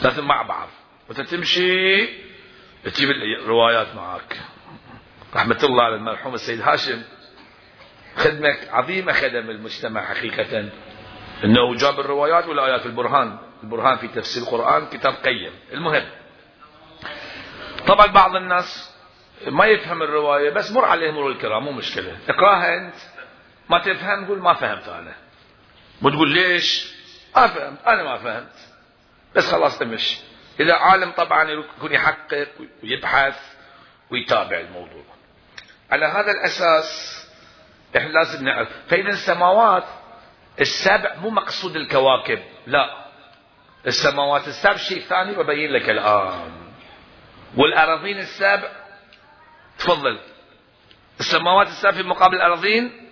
لازم 0.04 0.26
مع 0.28 0.42
بعض. 0.42 0.68
وتتمشي 1.10 2.08
تجيب 2.84 3.10
الروايات 3.42 3.96
معك 3.96 4.38
رحمة 5.36 5.60
الله 5.64 5.84
على 5.84 5.96
المرحوم 5.96 6.34
السيد 6.34 6.62
هاشم. 6.62 7.02
خدمة 8.16 8.58
عظيمة 8.70 9.12
خدم 9.14 9.50
المجتمع 9.50 10.06
حقيقة. 10.06 10.70
إنه 11.44 11.76
جاب 11.76 12.00
الروايات 12.00 12.48
والآيات 12.48 12.86
البرهان 12.86 13.38
البرهان 13.64 13.98
في 13.98 14.08
تفسير 14.08 14.44
القرآن 14.44 14.86
كتاب 14.86 15.14
قيم. 15.14 15.52
المهم 15.74 16.06
طبعا 17.88 18.06
بعض 18.06 18.36
الناس 18.36 18.96
ما 19.48 19.66
يفهم 19.66 20.02
الرواية 20.02 20.50
بس 20.50 20.72
مر 20.72 20.86
عليه 20.86 21.12
مرور 21.12 21.32
الكرام 21.32 21.64
مو 21.64 21.72
مشكلة. 21.72 22.18
اقرأها 22.30 22.78
أنت 22.78 22.96
ما 23.70 23.80
تفهم 23.80 24.26
قول 24.26 24.40
ما 24.40 24.54
فهمت 24.54 24.88
أنا. 24.88 25.14
وتقول 26.02 26.30
ليش؟ 26.30 26.96
ما 27.36 27.48
فهمت 27.48 27.88
أنا 27.88 28.04
ما 28.04 28.18
فهمت. 28.18 28.56
بس 29.36 29.52
خلاص 29.52 29.80
تمشي. 29.80 30.20
إذا 30.60 30.74
عالم 30.74 31.12
طبعا 31.12 31.50
يكون 31.50 31.94
يحقق 31.94 32.48
ويبحث 32.84 33.56
ويتابع 34.12 34.60
الموضوع. 34.60 35.04
على 35.92 36.06
هذا 36.06 36.32
الأساس 36.32 37.22
إحنا 37.98 38.10
لازم 38.10 38.46
نعرف 38.46 38.70
فإذا 38.88 39.10
السماوات 39.10 39.84
السبع 40.62 41.16
مو 41.16 41.30
مقصود 41.30 41.76
الكواكب 41.76 42.40
لا. 42.68 43.06
السماوات 43.88 44.48
السبع 44.48 44.76
شيء 44.76 45.00
ثاني 45.00 45.38
وبين 45.38 45.72
لك 45.72 45.90
الآن. 45.90 46.52
والأراضين 47.58 48.18
السبع 48.18 48.70
تفضل. 49.80 50.20
السماوات 51.20 51.68
السبع 51.68 51.92
في 51.92 52.04
مقابل 52.04 52.36
الأراضين 52.36 53.10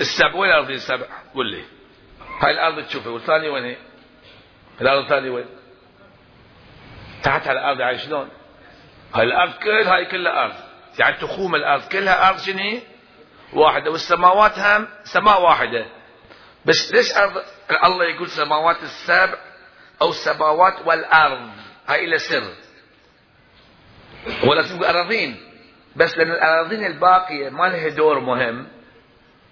السبع 0.00 0.34
وين 0.34 0.50
الأراضين 0.50 0.76
السبع؟ 0.76 1.06
قول 1.34 1.50
لي. 1.50 1.64
هاي 2.40 2.50
الأرض 2.50 2.86
تشوفها 2.86 3.12
والثاني 3.12 3.48
وين 3.48 3.64
هي؟ 3.64 3.76
الأرض 4.80 5.02
الثانية 5.02 5.30
وين؟ 5.30 5.46
تحت 7.22 7.48
على 7.48 7.60
الأرض 7.60 7.80
يعني 7.80 7.98
شلون؟ 7.98 8.28
هاي 9.14 9.24
الأرض 9.24 9.52
كل 9.52 9.70
هاي 9.70 10.04
كلها 10.04 10.44
أرض. 10.44 10.54
يعني 10.98 11.16
تخوم 11.16 11.54
الأرض 11.54 11.88
كلها 11.88 12.28
أرض 12.28 12.38
شنو 12.38 12.80
واحدة. 13.52 13.90
والسماوات 13.90 14.58
هم 14.58 14.88
سماء 15.04 15.42
واحدة. 15.42 15.86
بس 16.64 16.92
ليش 16.92 17.16
أرض 17.16 17.42
الله 17.84 18.04
يقول 18.04 18.30
سماوات 18.30 18.82
السبع 18.82 19.38
أو 20.02 20.10
السماوات 20.10 20.74
والأرض؟ 20.86 21.50
هاي 21.88 22.06
له 22.06 22.16
سر. 22.16 22.54
ولا 24.44 24.62
تقول 24.62 24.84
أراضين. 24.84 25.36
بس 25.96 26.18
لأن 26.18 26.30
الأراضين 26.30 26.84
الباقية 26.84 27.50
ما 27.50 27.66
لها 27.66 27.88
دور 27.88 28.20
مهم. 28.20 28.68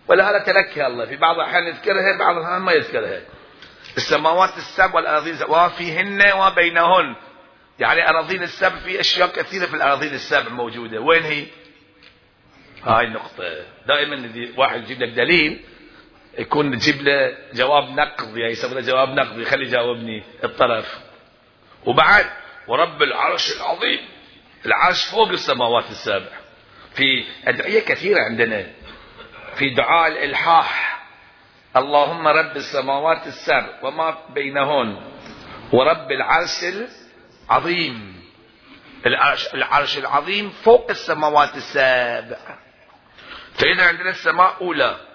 ولا 0.08 0.30
هذا 0.30 0.38
تركها 0.38 0.86
الله. 0.86 1.06
في 1.06 1.16
بعض 1.16 1.36
الأحيان 1.36 1.66
يذكرها 1.66 2.18
بعض 2.18 2.36
الأحيان 2.36 2.62
ما 2.62 2.72
يذكرها. 2.72 3.20
السماوات 3.96 4.56
السبع 4.56 4.94
والأراضين 4.94 5.34
السبع. 5.34 5.66
وفيهن 5.66 6.32
وبينهن. 6.32 7.16
يعني 7.78 8.08
أراضين 8.08 8.42
السبع 8.42 8.76
في 8.76 9.00
أشياء 9.00 9.28
كثيرة 9.28 9.66
في 9.66 9.76
الأراضين 9.76 10.14
السبع 10.14 10.48
موجودة. 10.48 11.00
وين 11.00 11.22
هي؟ 11.22 11.46
هاي 12.84 13.06
النقطة. 13.06 13.64
دائما 13.86 14.32
واحد 14.56 14.82
يجيب 14.82 15.02
لك 15.02 15.08
دليل. 15.08 15.64
يكون 16.38 16.78
تجيب 16.78 17.02
له 17.02 17.36
جواب 17.52 17.84
نقضي 17.84 18.40
يعني 18.40 18.52
يسمونه 18.52 18.80
جواب 18.80 19.08
نقضي 19.08 19.44
خلي 19.44 19.64
يجاوبني 19.64 20.22
الطرف. 20.44 20.98
وبعد 21.86 22.26
ورب 22.68 23.02
العرش 23.02 23.56
العظيم 23.56 24.00
العرش 24.66 25.04
فوق 25.04 25.28
السماوات 25.28 25.90
السبع 25.90 26.28
في 26.94 27.24
أدعية 27.46 27.80
كثيرة 27.80 28.22
عندنا. 28.22 28.66
في 29.54 29.74
دعاء 29.74 30.08
الإلحاح. 30.08 30.98
اللهم 31.76 32.28
رب 32.28 32.56
السماوات 32.56 33.26
السبع 33.26 33.78
وما 33.82 34.18
بينهن. 34.30 35.00
ورب 35.72 36.12
العرش 36.12 36.64
العظيم. 37.50 38.18
العرش, 39.06 39.54
العرش 39.54 39.98
العظيم 39.98 40.50
فوق 40.50 40.90
السماوات 40.90 41.56
السبع 41.56 42.38
فإذا 43.54 43.86
عندنا 43.88 44.10
السماء 44.10 44.56
أولى. 44.60 45.07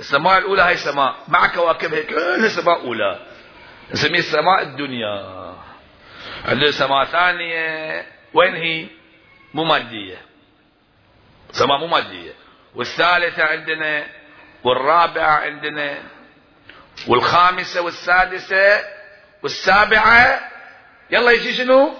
السماء 0.00 0.38
الأولى 0.38 0.62
هاي 0.62 0.76
سماء 0.76 1.14
مع 1.28 1.46
كواكبها 1.46 2.02
كلها 2.02 2.48
سماء 2.48 2.80
أولى. 2.80 3.20
نسميها 3.92 4.18
السماء 4.18 4.62
الدنيا. 4.62 5.54
عندنا 6.44 6.70
سماء 6.70 7.04
ثانية. 7.04 8.06
وين 8.34 8.54
هي؟ 8.54 8.86
مو 9.54 9.64
مادية. 9.64 10.16
سماء 11.52 11.78
مو 11.78 11.86
مادية. 11.86 12.32
والثالثة 12.74 13.44
عندنا 13.44 14.06
والرابعة 14.64 15.36
عندنا 15.40 15.98
والخامسة 17.06 17.80
والسادسة 17.80 18.84
والسابعة. 19.42 20.50
يلا 21.10 21.30
يجي 21.30 21.52
شنو؟ 21.52 21.94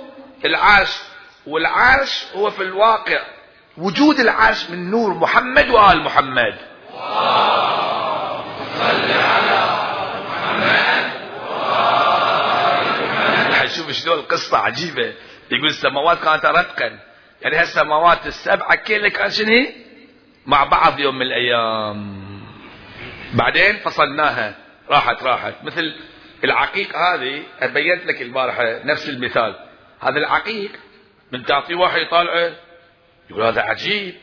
العرش. 0.44 0.98
والعرش 1.46 2.26
هو 2.34 2.50
في 2.50 2.62
الواقع. 2.62 3.22
وجود 3.76 4.20
العرش 4.20 4.70
من 4.70 4.90
نور 4.90 5.14
محمد 5.14 5.70
وآل 5.70 6.02
محمد 6.02 6.56
صل 8.78 9.10
على 9.10 9.60
محمد 10.28 11.10
حنشوف 13.70 13.90
شلون 13.90 14.18
القصة 14.18 14.58
عجيبة. 14.58 15.14
يقول 15.50 15.66
السماوات 15.66 16.18
كانت 16.18 16.46
رتقا 16.46 16.98
يعني 17.42 17.56
هالسماوات 17.56 18.26
السبعة 18.26 18.74
كلها 18.74 19.08
كان 19.08 19.30
شنو 19.30 19.66
مع 20.46 20.64
بعض 20.64 21.00
يوم 21.00 21.14
من 21.14 21.22
الأيام. 21.22 22.20
بعدين 23.32 23.76
فصلناها. 23.76 24.54
راحت 24.90 25.22
راحت. 25.22 25.54
مثل 25.62 25.94
العقيق 26.44 26.96
هذه 26.96 27.42
بينت 27.62 28.06
لك 28.06 28.22
البارحة 28.22 28.84
نفس 28.84 29.08
المثال. 29.08 29.56
هذا 30.00 30.18
العقيق 30.18 30.70
من 31.32 31.44
تعطيه 31.44 31.74
واحد 31.74 32.00
يطالعه 32.00 32.52
يقول 33.30 33.42
هذا 33.42 33.60
عجيب. 33.60 34.14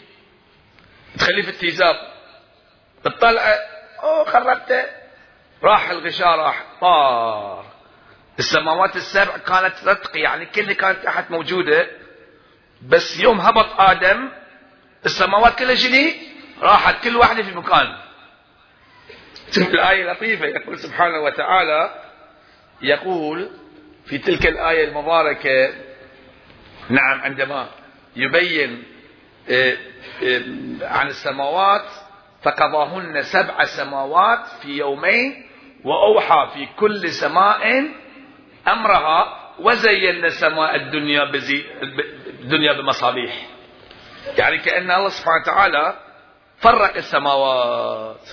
تخليه 1.20 1.42
في 1.42 1.50
التيزاب. 1.50 1.96
تطلعه 3.04 3.58
أوه 4.04 4.26
خربته. 4.26 4.86
راح 5.64 5.90
الغشاء 5.90 6.28
راح 6.28 6.64
طار. 6.82 7.66
السماوات 8.40 8.96
السبع 8.96 9.38
كانت 9.38 9.74
رتقي 9.86 10.20
يعني 10.20 10.46
كلها 10.46 10.74
كانت 10.74 11.04
تحت 11.04 11.32
موجودة. 11.32 11.88
بس 12.82 13.20
يوم 13.20 13.42
هبط 13.42 13.82
آدم 13.82 14.30
السماوات 15.06 15.60
كلها 15.60 15.76
شني 15.76 16.16
راحت 16.62 17.04
كل 17.04 17.16
واحدة 17.16 17.44
في 17.44 17.56
مكان. 17.56 17.98
شوف 19.52 19.68
الآية 19.70 20.12
لطيفة. 20.12 20.46
يقول 20.46 20.80
سبحانه 20.80 21.20
وتعالى 21.20 22.04
يقول 22.82 23.50
في 24.06 24.18
تلك 24.18 24.48
الآية 24.48 24.88
المباركة 24.88 25.74
نعم 26.90 27.22
عندما 27.22 27.70
يبين 28.16 28.84
آه، 29.50 29.78
آه، 30.24 30.42
عن 30.82 31.08
السماوات 31.08 31.86
فقضاهن 32.42 33.24
سبع 33.24 33.64
سماوات 33.64 34.48
في 34.62 34.68
يومين 34.78 35.46
وأوحى 35.84 36.50
في 36.54 36.68
كل 36.80 37.10
سماء 37.10 37.84
أمرها 38.68 39.54
وزينا 39.60 40.30
سماء 40.30 40.76
الدنيا 40.76 41.24
بزي 41.24 41.66
الدنيا 42.28 42.74
بمصابيح. 42.74 43.48
يعني 44.38 44.58
كأن 44.58 44.92
الله 44.92 45.10
سبحانه 45.10 45.42
وتعالى 45.42 46.00
فرق 46.58 46.96
السماوات. 46.96 48.30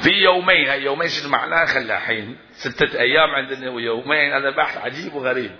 في 0.00 0.10
يومين 0.10 0.68
هاي 0.68 0.82
يومين 0.82 1.08
شنو 1.08 1.30
معناه 1.30 1.64
خلى 1.64 2.00
حين 2.00 2.38
ستة 2.52 2.98
أيام 3.00 3.30
عندنا 3.30 3.70
ويومين. 3.70 4.32
هذا 4.32 4.50
بحث 4.50 4.78
عجيب 4.78 5.14
وغريب. 5.14 5.56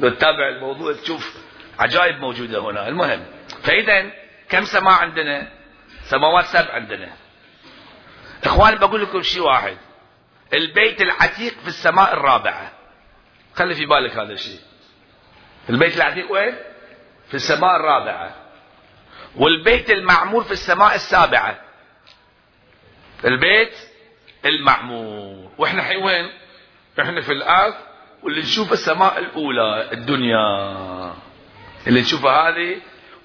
لو 0.00 0.08
تتابع 0.10 0.48
الموضوع 0.48 0.92
تشوف 0.92 1.36
عجائب 1.78 2.20
موجودة 2.20 2.58
هنا. 2.58 2.88
المهم 2.88 3.26
فإذا 3.62 4.10
كم 4.48 4.62
سماء 4.64 4.92
عندنا؟ 4.92 5.48
سماوات 6.02 6.44
سبع 6.44 6.72
عندنا. 6.74 7.08
إخواني 8.44 8.76
بقول 8.76 9.02
لكم 9.02 9.22
شيء 9.22 9.42
واحد. 9.42 9.76
البيت 10.52 11.00
العتيق 11.02 11.52
في 11.52 11.68
السماء 11.68 12.12
الرابعة. 12.12 12.72
خلي 13.54 13.74
في 13.74 13.86
بالك 13.86 14.12
هذا 14.16 14.32
الشيء. 14.32 14.60
البيت 15.70 15.96
العتيق 15.96 16.32
وين؟ 16.32 16.54
في 17.28 17.34
السماء 17.34 17.76
الرابعة. 17.76 18.34
والبيت 19.36 19.90
المعمور 19.90 20.44
في 20.44 20.52
السماء 20.52 20.94
السابعة. 20.94 21.60
البيت 23.24 23.74
المعمور 24.44 25.50
وإحنا 25.58 25.82
حين 25.82 26.02
وين؟ 26.02 26.30
إحنا 27.00 27.20
في 27.20 27.32
الأرض 27.32 27.74
واللي 28.22 28.40
نشوف 28.40 28.72
السماء 28.72 29.18
الأولى 29.18 29.92
الدنيا. 29.92 31.14
اللي 31.86 32.00
نشوفها 32.00 32.48
هذه. 32.48 32.76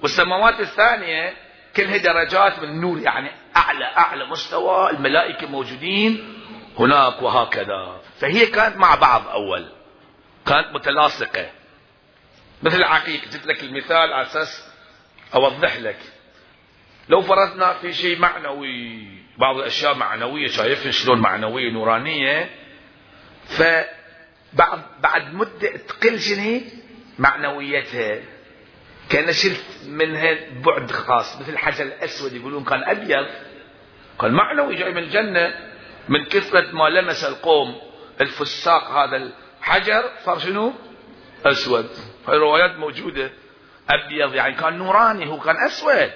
والسماوات 0.01 0.59
الثانية 0.59 1.33
كلها 1.75 1.97
درجات 1.97 2.59
من 2.59 2.69
النور 2.69 2.99
يعني 2.99 3.31
أعلى 3.57 3.85
أعلى 3.85 4.25
مستوى 4.25 4.89
الملائكة 4.89 5.47
موجودين. 5.47 6.38
هناك 6.79 7.21
وهكذا. 7.21 8.01
فهي 8.19 8.45
كانت 8.45 8.77
مع 8.77 8.95
بعض 8.95 9.27
أول. 9.27 9.69
كانت 10.45 10.67
متلاصقة. 10.73 11.49
مثل 12.63 12.77
العقيق 12.77 13.21
جبت 13.25 13.45
لك 13.45 13.63
المثال 13.63 13.97
على 14.13 14.21
أساس 14.21 14.69
أوضح 15.35 15.77
لك. 15.77 15.97
لو 17.09 17.21
فرضنا 17.21 17.73
في 17.73 17.93
شيء 17.93 18.19
معنوي 18.19 19.07
بعض 19.37 19.55
الأشياء 19.55 19.95
معنوية 19.95 20.47
شايفها 20.47 20.91
شلون 20.91 21.19
معنوية 21.19 21.71
نورانية 21.71 22.49
فبعد 23.45 24.81
بعد 24.99 25.33
مدة 25.33 25.77
تقل 25.77 26.19
شنو؟ 26.19 26.61
معنويتها. 27.19 28.19
كان 29.09 29.33
شلت 29.33 29.65
منها 29.87 30.37
بعد 30.65 30.91
خاص. 30.91 31.41
مثل 31.41 31.53
الحجر 31.53 31.85
الأسود 31.85 32.33
يقولون 32.33 32.63
كان 32.63 32.83
أبيض 32.83 33.27
كان 34.21 34.31
معنوي 34.31 34.75
جاي 34.75 34.91
من 34.91 34.97
الجنة. 35.03 35.68
من 36.09 36.25
كثرة 36.25 36.71
ما 36.71 36.89
لمس 36.89 37.23
القوم 37.23 37.81
الفساق 38.21 38.91
هذا 38.91 39.31
الحجر 39.61 40.11
صار 40.25 40.39
شنو؟ 40.39 40.73
أسود. 41.45 41.89
هاي 42.27 42.37
روايات 42.37 42.77
موجودة. 42.77 43.31
أبيض 43.89 44.35
يعني 44.35 44.55
كان 44.55 44.77
نوراني 44.77 45.27
هو 45.27 45.39
كان 45.39 45.55
أسود. 45.65 46.11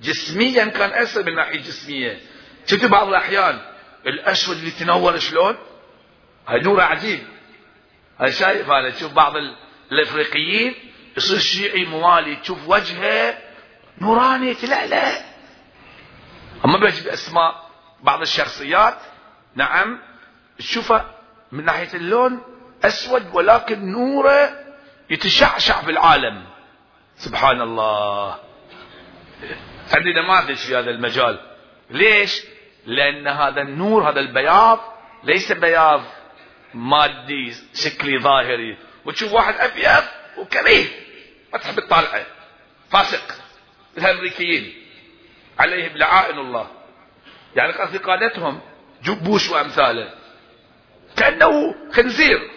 جسميا 0.00 0.64
كان 0.64 0.90
أسود 0.92 1.26
من 1.26 1.34
ناحية 1.34 1.58
جسمية. 1.58 2.20
شفت 2.66 2.84
بعض 2.84 3.08
الأحيان 3.08 3.60
الأسود 4.06 4.56
اللي 4.56 4.70
تنور 4.70 5.18
شلون؟ 5.18 5.56
هاي 6.48 6.60
نوره 6.60 6.82
عجيب. 6.82 7.20
هاي 8.20 8.32
شايف 8.32 8.70
هذا؟ 8.70 8.90
تشوف 8.90 9.12
بعض 9.12 9.32
الإفريقيين 9.92 10.74
يصير 11.16 11.38
شيعي 11.38 11.84
موالي 11.84 12.36
تشوف 12.36 12.68
وجهه 12.68 13.38
نوراني 14.00 14.54
تلألأ 14.54 15.20
أما 16.64 16.78
بجيب 16.78 17.08
اسماء 17.08 17.68
بعض 18.02 18.20
الشخصيات 18.20 18.98
نعم. 19.58 19.98
تشوفها 20.58 21.14
من 21.52 21.64
ناحية 21.64 21.94
اللون 21.94 22.42
أسود 22.84 23.34
ولكن 23.34 23.92
نوره 23.92 24.64
يتشعشع 25.10 25.82
في 25.82 25.90
العالم 25.90 26.44
سبحان 27.16 27.60
الله. 27.60 28.30
عندي 29.94 30.12
نماذج 30.12 30.56
في 30.56 30.76
هذا 30.76 30.90
المجال. 30.90 31.40
ليش؟ 31.90 32.42
لأن 32.86 33.28
هذا 33.28 33.62
النور 33.62 34.10
هذا 34.10 34.20
البياض 34.20 34.80
ليس 35.24 35.52
بياض 35.52 36.02
مادي 36.74 37.54
شكلي 37.74 38.18
ظاهري. 38.18 38.78
وتشوف 39.04 39.32
واحد 39.32 39.54
أبيض 39.54 40.04
وكريه. 40.38 40.86
ما 41.52 41.58
تحب 41.58 41.80
تطالعه. 41.80 42.26
فاسق. 42.90 43.34
الأمريكيين. 43.98 44.74
عليهم 45.58 45.96
لعائن 45.96 46.38
الله. 46.38 46.70
يعني 47.56 47.72
قصدي 47.72 47.98
قادتهم 47.98 48.60
بوش 49.06 49.50
وأمثاله؟ 49.50 50.14
كأنه 51.16 51.74
خنزير. 51.92 52.50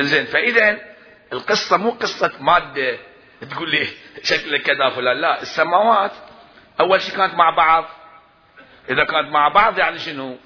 زين 0.00 0.24
فاذا 0.24 0.78
القصة 1.32 1.76
مو 1.76 1.90
قصة 1.90 2.32
مادة 2.40 2.98
تقول 3.50 3.70
لي 3.70 3.86
شكل 4.22 4.58
كذا 4.58 4.88
فلان 4.90 5.16
لا 5.16 5.42
السماوات 5.42 6.12
أول 6.80 7.00
شيء 7.00 7.16
كانت 7.16 7.34
مع 7.34 7.50
بعض. 7.50 7.84
إذا 8.90 9.04
كانت 9.04 9.28
مع 9.28 9.48
بعض 9.48 9.78
يعني 9.78 9.98
شنو؟ 9.98 10.38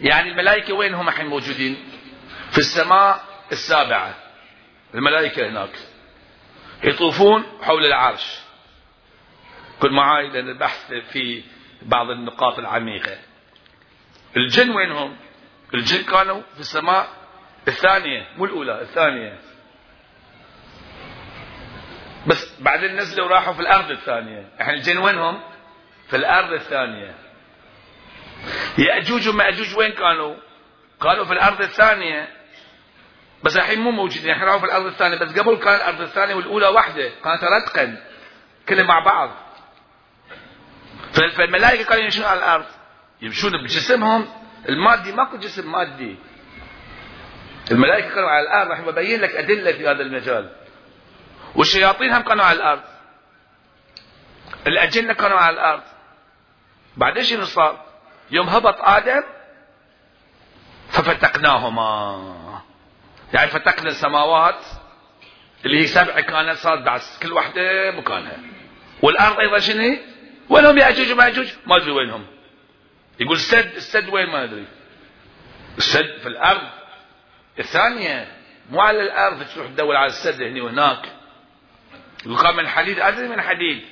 يعني 0.00 0.30
الملائكة 0.30 0.74
وين 0.74 0.94
هم 0.94 1.08
الحين 1.08 1.26
موجودين؟ 1.26 1.88
في 2.50 2.58
السماء 2.58 3.24
السابعة. 3.52 4.14
الملائكة 4.94 5.48
هناك. 5.48 5.70
يطوفون 6.84 7.44
حول 7.62 7.86
العرش. 7.86 8.38
كن 9.80 9.92
معي 9.92 10.28
لأن 10.28 10.48
البحث 10.48 10.92
في 10.92 11.42
بعض 11.82 12.10
النقاط 12.10 12.58
العميقة. 12.58 13.18
الجن 14.36 14.70
وينهم؟ 14.70 15.16
الجن 15.74 16.02
كانوا 16.02 16.42
في 16.54 16.60
السماء 16.60 17.08
الثانية 17.68 18.26
مو 18.36 18.44
الأولى 18.44 18.80
الثانية. 18.80 19.38
بس 22.26 22.60
بعدين 22.60 22.96
نزلوا 22.96 23.26
وراحوا 23.26 23.52
في 23.52 23.60
الأرض 23.60 23.90
الثانية. 23.90 24.48
إحنا 24.60 24.72
الجن 24.72 24.98
وينهم؟ 24.98 25.40
في 26.08 26.16
الأرض 26.16 26.52
الثانية. 26.52 27.14
يأجوج 28.78 29.28
ومأجوج 29.28 29.76
وين 29.76 29.92
كانوا؟ 29.92 30.36
كانوا 31.02 31.24
في 31.24 31.32
الأرض 31.32 31.62
الثانية. 31.62 32.28
بس 33.42 33.56
الحين 33.56 33.80
مو 33.80 33.90
موجودين 33.90 34.30
إحنا 34.30 34.44
راحوا 34.44 34.58
في 34.58 34.64
الأرض 34.66 34.86
الثانية. 34.86 35.18
بس 35.18 35.38
قبل 35.38 35.56
كان 35.56 35.74
الأرض 35.74 36.00
الثانية 36.00 36.34
والأولى 36.34 36.66
واحدة 36.66 37.10
كانت 37.24 37.44
رتقا 37.44 38.02
كلهم 38.68 38.86
مع 38.86 38.98
بعض. 38.98 39.30
فالملائكة 41.12 41.84
كانوا 41.84 42.04
يمشون 42.04 42.24
على 42.24 42.38
الأرض. 42.38 42.66
يمشون 43.22 43.62
بجسمهم. 43.62 44.28
المادي 44.68 45.12
ماكو 45.12 45.36
جسم 45.36 45.72
مادي. 45.72 46.16
الملائكة 47.70 48.08
كانوا 48.08 48.30
على 48.30 48.42
الأرض. 48.46 48.70
راح 48.70 48.80
ببين 48.80 49.20
لك 49.20 49.30
أدلة 49.30 49.72
في 49.72 49.88
هذا 49.88 50.02
المجال. 50.02 50.50
والشياطين 51.54 52.12
هم 52.12 52.22
كانوا 52.22 52.44
على 52.44 52.56
الأرض. 52.56 52.82
الأجنة 54.66 55.12
كانوا 55.12 55.38
على 55.38 55.54
الأرض. 55.54 55.82
بعدين 56.96 57.22
شنو 57.22 57.44
صار؟ 57.44 57.84
يوم 58.30 58.48
هبط 58.48 58.76
آدم 58.80 59.22
ففتقناهما. 60.88 62.62
يعني 63.34 63.50
فتقنا 63.50 63.88
السماوات 63.88 64.64
اللي 65.64 65.80
هي 65.80 65.86
سبع 65.86 66.20
كانت 66.20 66.56
صارت 66.56 66.82
بعد 66.82 67.00
كل 67.22 67.32
واحدة 67.32 67.90
مكانها. 67.90 68.36
والأرض 69.02 69.40
أيضا 69.40 69.58
شنو 69.58 69.96
وينهم 70.48 70.78
يأجوج 70.78 71.12
ومأجوج 71.12 71.52
ما 71.66 71.76
أدري 71.76 71.90
وينهم. 71.90 72.26
يقول 73.20 73.36
السد 73.36 73.74
السد 73.74 74.08
وين 74.08 74.26
ما 74.26 74.44
أدري. 74.44 74.64
السد 75.78 76.18
في 76.22 76.28
الأرض. 76.28 76.68
الثانية 77.58 78.28
مو 78.70 78.80
على 78.80 79.02
الأرض 79.02 79.46
تروح 79.46 79.66
تدور 79.66 79.96
على 79.96 80.06
السد 80.06 80.42
هنا 80.42 80.62
وهناك. 80.62 81.12
يقال 82.26 82.56
من 82.56 82.68
حديد 82.68 83.00
أدري 83.00 83.28
من 83.28 83.40
حديد. 83.40 83.82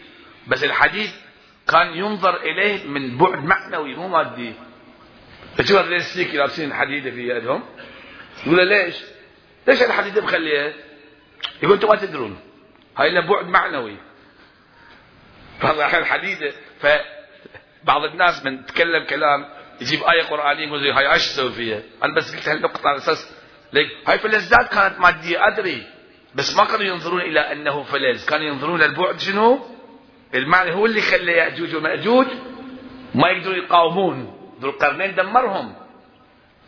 بس 0.46 0.64
الحديد 0.64 1.10
كان 1.68 1.96
ينظر 1.96 2.37
إليه 2.37 2.87
من 2.87 3.18
بعد 3.18 3.44
معنوي 3.44 3.94
مو 3.94 4.08
مادي. 4.08 4.52
فشوف 5.56 5.78
هذول 5.78 5.94
السليك 5.94 6.34
لابسين 6.34 6.74
حديدة 6.74 7.10
في 7.10 7.28
يدهم. 7.28 7.64
يقول 8.46 8.68
ليش؟ 8.68 8.96
ليش 9.66 9.82
الحديدة 9.82 10.22
مخليها؟ 10.22 10.72
يقول 11.62 11.74
أنتم 11.74 11.88
ما 11.88 11.96
تدرون. 11.96 12.40
هاي 12.96 13.10
له 13.10 13.20
بعد 13.20 13.46
معنوي. 13.46 13.96
فهذا 15.60 15.87
الحين 15.87 16.04
فبعض 17.85 18.05
الناس 18.05 18.44
من 18.44 18.66
تكلم 18.66 19.05
كلام 19.05 19.44
يجيب 19.81 20.03
آية 20.03 20.23
قرآنية 20.23 20.66
يقول 20.66 20.90
هاي 20.90 21.12
إيش 21.12 21.27
تسوي 21.27 21.53
فيها؟ 21.53 21.83
أنا 22.05 22.14
بس 22.14 22.37
قلت 22.37 22.49
هالنقطة 22.49 22.88
على 22.88 22.97
أساس 22.97 23.35
ليك 23.73 23.88
هاي 24.07 24.18
فلزات 24.18 24.68
كانت 24.75 25.01
مادية 25.01 25.47
أدري. 25.47 25.87
بس 26.35 26.57
ما 26.57 26.64
كانوا 26.64 26.85
ينظرون 26.85 27.20
إلى 27.20 27.40
أنه 27.40 27.83
فلز 27.83 28.27
كانوا 28.27 28.47
ينظرون 28.47 28.83
البعد 28.83 29.20
شنو؟ 29.20 29.66
المعنى 30.35 30.75
هو 30.75 30.87
اللي 30.87 31.01
خلى 31.01 31.33
يأجوج 31.33 31.75
ومأجوج 31.75 32.27
ما 33.14 33.29
يقدرون 33.29 33.57
يقاومون. 33.57 34.51
ذو 34.61 34.70
القرنين 34.70 35.14
دمرهم. 35.14 35.75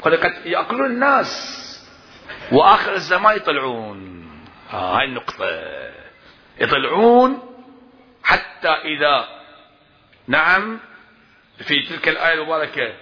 قد 0.03 0.33
يأكلون 0.45 0.87
الناس. 0.87 1.57
وآخر 2.53 2.93
الزمان 2.93 3.37
يطلعون. 3.37 4.27
آه 4.73 4.99
هاي 4.99 5.05
النقطة. 5.05 5.63
يطلعون 6.61 7.39
حتى 8.25 8.69
إذا 8.69 9.29
نعم 10.29 10.81
في 11.59 11.83
تلك 11.83 12.09
الآية 12.09 12.35
المباركة. 12.35 12.95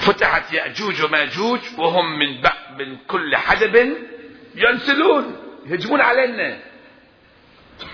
فتحت 0.00 0.52
يأجوج 0.52 1.02
ومأجوج 1.02 1.60
وهم 1.78 2.18
من 2.18 2.42
من 2.78 2.96
كل 2.96 3.36
حدب 3.36 3.96
ينسلون 4.54 5.36
يهجمون 5.66 6.00
علينا. 6.00 6.58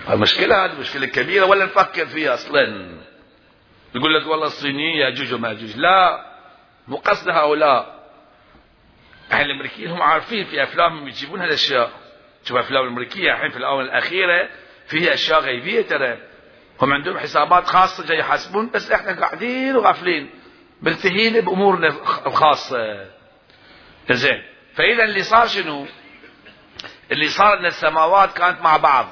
المشكلة 0.09 0.65
هذه 0.65 0.79
مشكلة 0.79 1.07
كبيرة 1.07 1.45
ولا 1.45 1.65
نفكر 1.65 2.05
فيها 2.05 2.33
أصلا. 2.33 2.89
يقول 3.95 4.13
لك 4.13 4.27
والله 4.27 4.47
الصينيين 4.47 4.97
يأجوج 4.97 5.33
ومأجوج. 5.33 5.77
لا 5.77 6.25
مو 6.87 6.97
قصد 6.97 7.29
هؤلاء. 7.29 7.95
أهل 9.31 9.45
الامريكيين 9.45 9.89
هم 9.89 10.01
عارفين 10.01 10.45
في 10.45 10.63
أفلامهم 10.63 11.07
يجيبون 11.07 11.41
هالاشياء 11.41 11.91
شوف 12.43 12.57
أفلام 12.57 12.83
الأمريكية 12.83 13.33
الحين 13.33 13.49
في 13.49 13.57
الآونة 13.57 13.89
الأخيرة 13.89 14.49
فيها 14.87 15.13
أشياء 15.13 15.39
غيبية 15.39 15.81
ترى. 15.81 16.17
هم 16.81 16.93
عندهم 16.93 17.17
حسابات 17.17 17.67
خاصة 17.67 18.05
جاي 18.05 18.17
يحاسبون 18.19 18.69
بس 18.69 18.91
إحنا 18.91 19.19
قاعدين 19.19 19.75
وغافلين. 19.75 20.29
ملتهين 20.81 21.41
بأمورنا 21.41 21.87
الخاصة. 22.25 23.05
زين. 24.11 24.43
فإذا 24.75 25.03
اللي 25.03 25.23
صار 25.23 25.47
شنو؟ 25.47 25.85
اللي 27.11 27.29
صار 27.29 27.59
إن 27.59 27.65
السماوات 27.65 28.37
كانت 28.37 28.61
مع 28.61 28.77
بعض. 28.77 29.07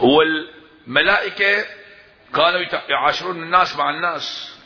والملائكة 0.00 1.64
كانوا 2.34 2.60
يعاشرون 2.88 3.42
الناس 3.42 3.76
مع 3.76 3.90
الناس. 3.90 4.58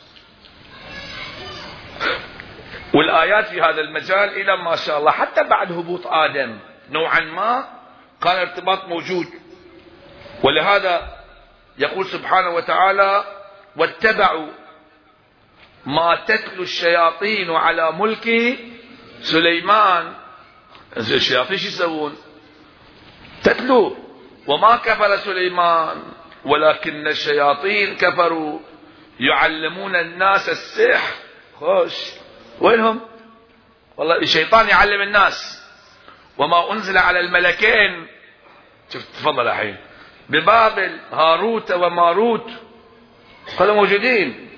والآيات 2.93 3.47
في 3.47 3.61
هذا 3.61 3.81
المجال 3.81 4.29
إلى 4.41 4.57
ما 4.57 4.75
شاء 4.75 4.99
الله. 4.99 5.11
حتى 5.11 5.43
بعد 5.43 5.71
هبوط 5.71 6.07
آدم 6.07 6.59
نوعا 6.89 7.19
ما 7.19 7.67
كان 8.21 8.37
ارتباط 8.37 8.85
موجود. 8.85 9.42
ولهذا 10.43 11.17
يقول 11.77 12.05
سبحانه 12.05 12.49
وتعالى 12.49 13.23
واتبعوا 13.75 14.47
ما 15.85 16.15
تتلو 16.27 16.63
الشياطين 16.63 17.51
على 17.51 17.91
ملك 17.91 18.57
سليمان. 19.21 20.13
الشياطين 20.97 21.57
شو 21.57 21.67
يسوون؟ 21.67 22.17
تتلو. 23.43 23.97
وما 24.47 24.75
كفر 24.75 25.17
سليمان 25.17 26.03
ولكن 26.45 27.07
الشياطين 27.07 27.95
كفروا. 27.95 28.59
يعلمون 29.19 29.95
الناس 29.95 30.49
السحر. 30.49 31.13
خوش. 31.59 32.11
وينهم؟ 32.59 33.01
والله 33.97 34.17
الشيطان 34.17 34.69
يعلم 34.69 35.01
الناس. 35.01 35.63
وما 36.37 36.71
أنزل 36.71 36.97
على 36.97 37.19
الملكين. 37.19 38.07
شفت 38.89 39.07
تفضل 39.15 39.47
الحين 39.47 39.77
ببابل 40.29 40.99
هاروت 41.11 41.71
وماروت. 41.71 42.49
كانوا 43.59 43.75
موجودين. 43.75 44.49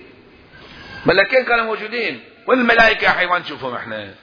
ملكين 1.05 1.45
كانوا 1.45 1.65
موجودين. 1.65 2.23
والملائكة 2.47 3.25
ما 3.25 3.39
نشوفهم 3.39 3.75
إحنا. 3.75 4.13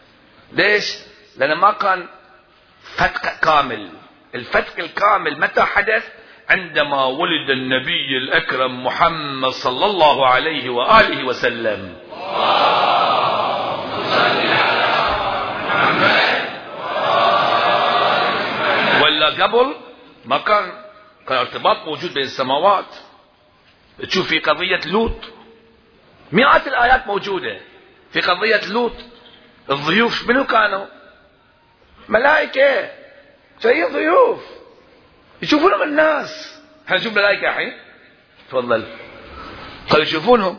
ليش؟ 0.53 0.97
لأن 1.37 1.53
ما 1.53 1.73
كان 1.73 2.07
فتق 2.83 3.41
كامل. 3.41 3.89
الفتق 4.35 4.79
الكامل 4.79 5.41
متى 5.41 5.63
حدث؟ 5.63 6.09
عندما 6.51 7.05
ولد 7.05 7.51
النبي 7.51 8.17
الأكرم 8.17 8.85
محمد 8.85 9.51
صلى 9.51 9.87
الله 9.87 10.29
عليه 10.29 10.71
وآله 10.71 11.25
وسلم. 11.25 11.97
ولا 19.03 19.45
قبل 19.45 19.75
ما 20.25 20.39
كان 20.39 20.82
كان 21.29 21.39
ارتباط 21.39 21.77
موجود 21.87 22.15
بين 22.15 22.23
السماوات 22.23 22.95
تشوف 24.09 24.29
في 24.29 24.39
قضية 24.39 24.81
لوط 24.87 25.17
مئات 26.33 26.67
الآيات 26.67 27.07
موجودة 27.07 27.61
في 28.13 28.21
قضية 28.21 28.61
لوط 28.73 28.93
الضيوف 29.71 30.29
منو 30.29 30.45
كانوا 30.45 30.87
ملائكة 32.09 32.91
جايين 33.63 33.93
ضيوف 33.93 34.41
يشوفونهم 35.43 35.83
الناس 35.83 36.61
إحنا 36.87 36.97
نشوف 36.97 37.13
ملائكة 37.17 37.49
الحين 37.49 37.73
تفضل 38.49 38.87
قالوا 39.91 40.05
يشوفونهم 40.05 40.59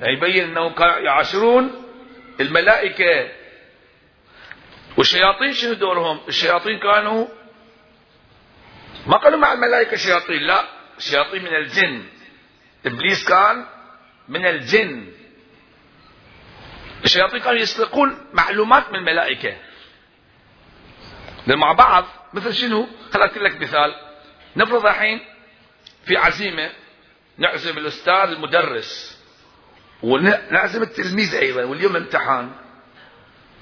يعني 0.00 0.12
يبين 0.12 0.44
انهم 0.44 0.72
كانوا 0.72 0.98
يعاشرون 0.98 1.82
الملائكة 2.40 3.28
والشياطين 4.96 5.52
شنو 5.52 5.72
دورهم 5.72 6.20
الشياطين 6.28 6.78
كانوا 6.78 7.26
ما 9.06 9.16
قالوا 9.16 9.38
مع 9.38 9.52
الملائكة 9.52 9.96
شياطين؟ 9.96 10.42
لا 10.42 10.64
شياطين 10.98 11.42
من 11.42 11.54
الجن. 11.54 12.04
إبليس 12.86 13.28
كان 13.28 13.66
من 14.28 14.46
الجن. 14.46 15.12
الشياطين 17.04 17.40
كانوا 17.40 17.60
يسرقون 17.60 18.18
معلومات 18.32 18.88
من 18.92 18.98
الملائكة. 18.98 19.56
مع 21.46 21.72
بعض 21.72 22.04
مثل 22.34 22.54
شنو؟ 22.54 22.88
خليني 23.12 23.48
لك 23.48 23.60
مثال. 23.60 23.94
نفرض 24.56 24.86
الحين 24.86 25.20
في 26.04 26.16
عزيمة 26.16 26.70
نعزم 27.38 27.78
الأستاذ 27.78 28.30
المدرس 28.30 29.20
ولازم 30.02 30.82
التلميذ 30.82 31.34
أيضا 31.34 31.64
واليوم 31.64 31.96
امتحان 31.96 32.50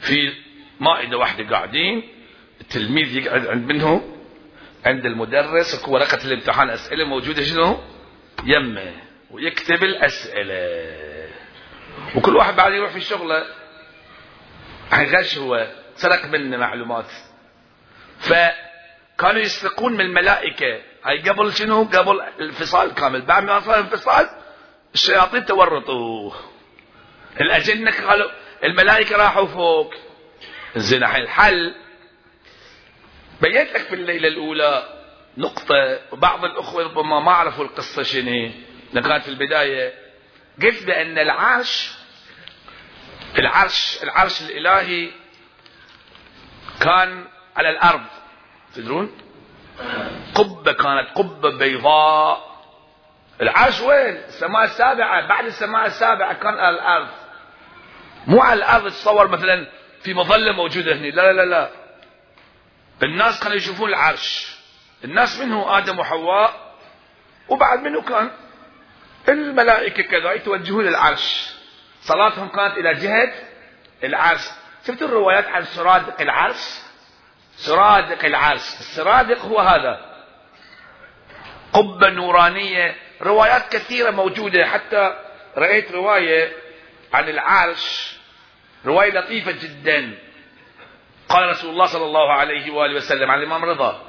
في 0.00 0.32
مائدة 0.80 1.18
واحدة 1.18 1.50
قاعدين 1.50 2.08
التلميذ 2.60 3.16
يقعد 3.16 3.46
عند 3.46 3.72
منه 3.72 4.17
عند 4.86 5.06
المدرس 5.06 5.88
ورقة 5.88 6.24
الامتحان 6.24 6.70
أسئلة 6.70 7.04
موجودة 7.04 7.42
شنو؟ 7.42 7.80
يمه 8.44 8.92
ويكتب 9.30 9.84
الأسئلة. 9.84 11.28
وكل 12.14 12.36
واحد 12.36 12.56
بعد 12.56 12.72
يروح 12.72 12.90
في 12.92 13.00
شغله 13.00 13.46
غش 14.94 15.38
هو 15.38 15.66
سرق 15.96 16.26
منه 16.26 16.56
معلومات. 16.56 17.10
فكانوا 18.18 19.40
يسرقون 19.40 19.92
من 19.92 20.00
الملائكة. 20.00 20.80
هاي 21.04 21.18
قبل 21.18 21.52
شنو؟ 21.52 21.84
قبل 21.84 22.20
الانفصال 22.20 22.94
كامل. 22.94 23.22
بعد 23.22 23.44
ما 23.44 23.60
صار 23.60 23.74
الانفصال 23.74 24.28
الشياطين 24.94 25.44
تورطوا 25.44 26.32
الأجنة 27.40 28.08
قالوا 28.08 28.30
الملائكة 28.64 29.16
راحوا 29.16 29.46
فوق. 29.46 29.94
زين 30.76 31.04
الحل 31.04 31.74
بينت 33.40 33.72
لك 33.72 33.82
في 33.82 33.94
الليلة 33.94 34.28
الأولى 34.28 34.88
نقطة 35.38 36.00
وبعض 36.12 36.44
الأخوة 36.44 36.84
ربما 36.84 37.20
ما 37.20 37.32
عرفوا 37.32 37.64
القصة 37.64 38.02
شنو 38.02 38.50
كانت 38.94 39.22
في 39.22 39.28
البداية 39.28 39.92
قلت 40.62 40.82
بأن 40.82 41.18
العرش 41.18 41.92
العرش 43.38 44.02
العرش 44.02 44.42
الإلهي 44.42 45.10
كان 46.80 47.24
على 47.56 47.70
الأرض. 47.70 48.04
تدرون؟ 48.74 49.18
قبة 50.34 50.72
كانت 50.72 51.08
قبة 51.14 51.58
بيضاء. 51.58 52.48
العرش 53.42 53.80
وين؟ 53.80 54.16
السماء 54.16 54.64
السابعة. 54.64 55.28
بعد 55.28 55.44
السماء 55.44 55.86
السابعة 55.86 56.32
كان 56.32 56.54
على 56.54 56.76
الأرض. 56.76 57.08
مو 58.26 58.40
على 58.42 58.58
الأرض 58.58 58.90
تصور 58.90 59.28
مثلا 59.28 59.66
في 60.02 60.14
مظلة 60.14 60.52
موجودة 60.52 60.94
هنا. 60.94 61.06
لا 61.06 61.32
لا 61.32 61.44
لا. 61.44 61.70
الناس 63.02 63.40
كانوا 63.40 63.56
يشوفون 63.56 63.88
العرش. 63.88 64.56
الناس 65.04 65.40
منه 65.40 65.78
آدم 65.78 65.98
وحواء 65.98 66.74
وبعد 67.48 67.78
منه 67.78 68.02
كان 68.02 68.30
الملائكة 69.28 70.02
كذا 70.02 70.32
يتوجهون 70.32 70.84
للعرش. 70.84 71.50
صلاتهم 72.00 72.48
كانت 72.48 72.78
إلى 72.78 72.94
جهة 72.94 73.32
العرش. 74.04 74.48
شفتوا 74.86 75.08
الروايات 75.08 75.46
عن 75.46 75.64
سرادق 75.64 76.20
العرش؟ 76.20 76.80
سرادق 77.56 78.24
العرش. 78.24 78.60
السرادق 78.80 79.40
هو 79.40 79.60
هذا. 79.60 80.24
قبة 81.72 82.10
نورانية. 82.10 82.96
روايات 83.22 83.72
كثيرة 83.72 84.10
موجودة. 84.10 84.66
حتى 84.66 85.24
رأيت 85.56 85.92
رواية 85.92 86.52
عن 87.12 87.28
العرش. 87.28 88.16
رواية 88.86 89.10
لطيفة 89.10 89.52
جدا. 89.52 90.18
قال 91.28 91.48
رسول 91.48 91.70
الله 91.70 91.86
صلى 91.86 92.04
الله 92.04 92.32
عليه 92.32 92.70
وآله 92.70 92.94
وسلم 92.94 93.30
عن 93.30 93.38
الإمام 93.38 93.64
رضا 93.64 94.02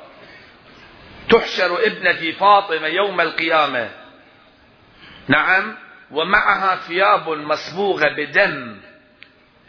تحشر 1.30 1.86
ابنتي 1.86 2.32
فاطمة 2.32 2.88
يوم 2.88 3.22
القيامة. 3.22 3.90
نعم 5.28 5.76
ومعها 6.12 6.76
ثياب 6.76 7.30
مصبوغة 7.30 8.08
بدم 8.08 8.78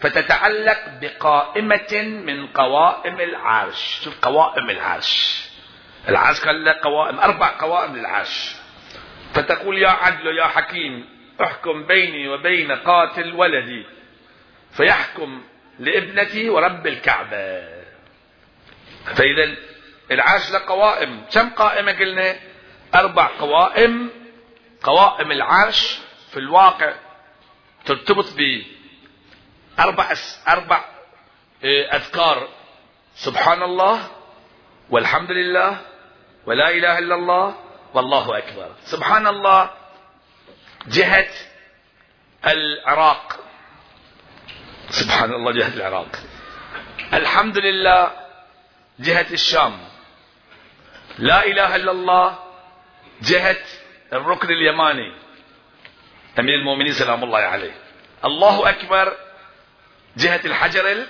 فتتعلق 0.00 0.78
بقائمة 1.00 2.02
من 2.02 2.46
قوائم 2.46 3.20
العرش. 3.20 4.00
شوف 4.04 4.20
قوائم 4.22 4.70
العرش. 4.70 5.44
العرش 6.08 6.40
كان 6.40 6.64
له 6.64 6.72
قوائم 6.82 7.20
أربع 7.20 7.58
قوائم 7.58 7.96
للعرش. 7.96 8.56
فتقول 9.34 9.78
يا 9.78 9.88
عدل 9.88 10.38
يا 10.38 10.44
حكيم 10.44 11.08
احكم 11.42 11.86
بيني 11.86 12.28
وبين 12.28 12.72
قاتل 12.72 13.34
ولدي. 13.34 13.86
فيحكم 14.70 15.42
لابنتي 15.78 16.48
ورب 16.48 16.86
الكعبة. 16.86 17.80
فإذا 19.04 19.56
العرش 20.10 20.50
له 20.50 20.58
قوائم. 20.66 21.24
كم 21.32 21.50
قائمة 21.50 21.92
قلنا؟ 21.92 22.36
أربع 22.94 23.30
قوائم. 23.38 24.10
قوائم 24.82 25.32
العرش 25.32 26.00
في 26.30 26.36
الواقع 26.36 26.94
ترتبط 27.84 28.26
ب 28.36 28.62
أربع 29.78 30.14
أربع 30.48 30.84
إيه، 31.64 31.96
أذكار. 31.96 32.48
سبحان 33.14 33.62
الله 33.62 34.10
والحمد 34.90 35.30
لله 35.30 35.80
ولا 36.46 36.70
إله 36.70 36.98
إلا 36.98 37.14
الله 37.14 37.54
والله 37.94 38.38
أكبر. 38.38 38.74
سبحان 38.84 39.26
الله 39.26 39.70
جهة 40.86 41.28
العراق. 42.46 43.49
سبحان 44.90 45.32
الله 45.32 45.52
جهة 45.52 45.74
العراق. 45.74 46.16
الحمد 47.14 47.58
لله 47.58 48.12
جهة 49.00 49.26
الشام. 49.30 49.78
لا 51.18 51.44
إله 51.46 51.76
إلا 51.76 51.90
الله 51.90 52.38
جهة 53.22 53.62
الركن 54.12 54.48
اليماني. 54.50 55.12
أمير 56.38 56.54
المؤمنين 56.54 56.92
سلام 56.92 57.24
الله 57.24 57.38
عليه. 57.38 57.74
الله 58.24 58.68
أكبر 58.68 59.16
جهة 60.16 60.40
الحجر 60.44 61.06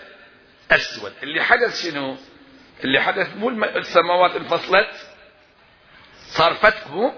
الأسود. 0.70 1.12
اللي 1.22 1.42
حدث 1.42 1.82
شنو؟ 1.82 2.16
اللي 2.84 3.00
حدث 3.00 3.36
مو 3.36 3.48
السماوات 3.64 4.36
انفصلت 4.36 4.90
صار 6.16 6.54
فتح 6.54 7.12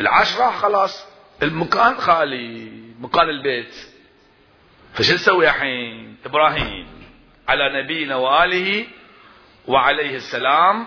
العشرة 0.00 0.50
خلاص. 0.50 1.06
المكان 1.42 1.96
خالي 1.96 2.70
مكان 2.98 3.28
البيت. 3.28 3.87
فشو 4.94 5.14
نسوي 5.14 5.48
الحين 5.48 6.16
إبراهيم 6.26 6.86
على 7.48 7.82
نبينا 7.82 8.16
وآله 8.16 8.86
وعليه 9.66 10.16
السلام 10.16 10.86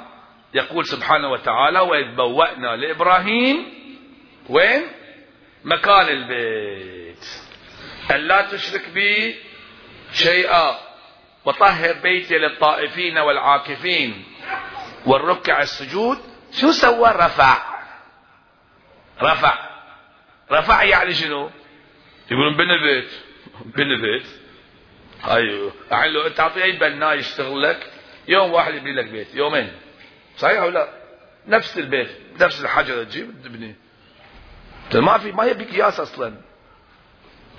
يقول 0.53 0.85
سبحانه 0.85 1.31
وتعالى 1.31 1.79
وإذ 1.79 2.15
بوأنا 2.15 2.75
لإبراهيم 2.75 3.73
وين؟ 4.49 4.87
مكان 5.63 6.07
البيت. 6.07 7.25
ألا 8.11 8.41
تشرك 8.41 8.89
بي 8.89 9.35
شيئا 10.13 10.77
وطهر 11.45 11.93
بيتي 11.93 12.37
للطائفين 12.37 13.17
والعاكفين 13.17 14.23
والركع 15.05 15.61
السجود. 15.61 16.17
شو 16.51 16.71
سوى؟ 16.71 17.09
رفع. 17.09 17.57
رفع. 19.21 19.69
رفع 20.51 20.83
يعني 20.83 21.13
شنو؟ 21.13 21.49
يقولون 22.31 22.57
بنى 22.57 22.77
بيت 22.77 23.11
بنى 23.65 24.02
بيت 24.02 24.28
أيوه. 25.28 25.71
يعني 25.91 26.12
لو 26.12 26.28
انت 26.28 26.38
تعطيه 26.38 26.63
أي 26.63 26.71
بناء 26.71 27.15
يشتغل 27.15 27.62
لك 27.62 27.91
يوم 28.28 28.54
واحد 28.54 28.74
يبني 28.74 28.93
لك 28.93 29.06
بيت 29.06 29.36
يومين. 29.36 29.71
صحيح 30.38 30.63
ولا؟ 30.63 30.89
نفس 31.47 31.78
البيت 31.78 32.10
نفس 32.41 32.62
الحجر 32.62 33.04
تجيب 33.04 33.32
تبني. 33.43 33.76
ما 34.93 35.17
في 35.17 35.32
ما 35.32 35.45
يبي 35.45 35.63
قياس 35.63 36.00
أصلا. 36.00 36.34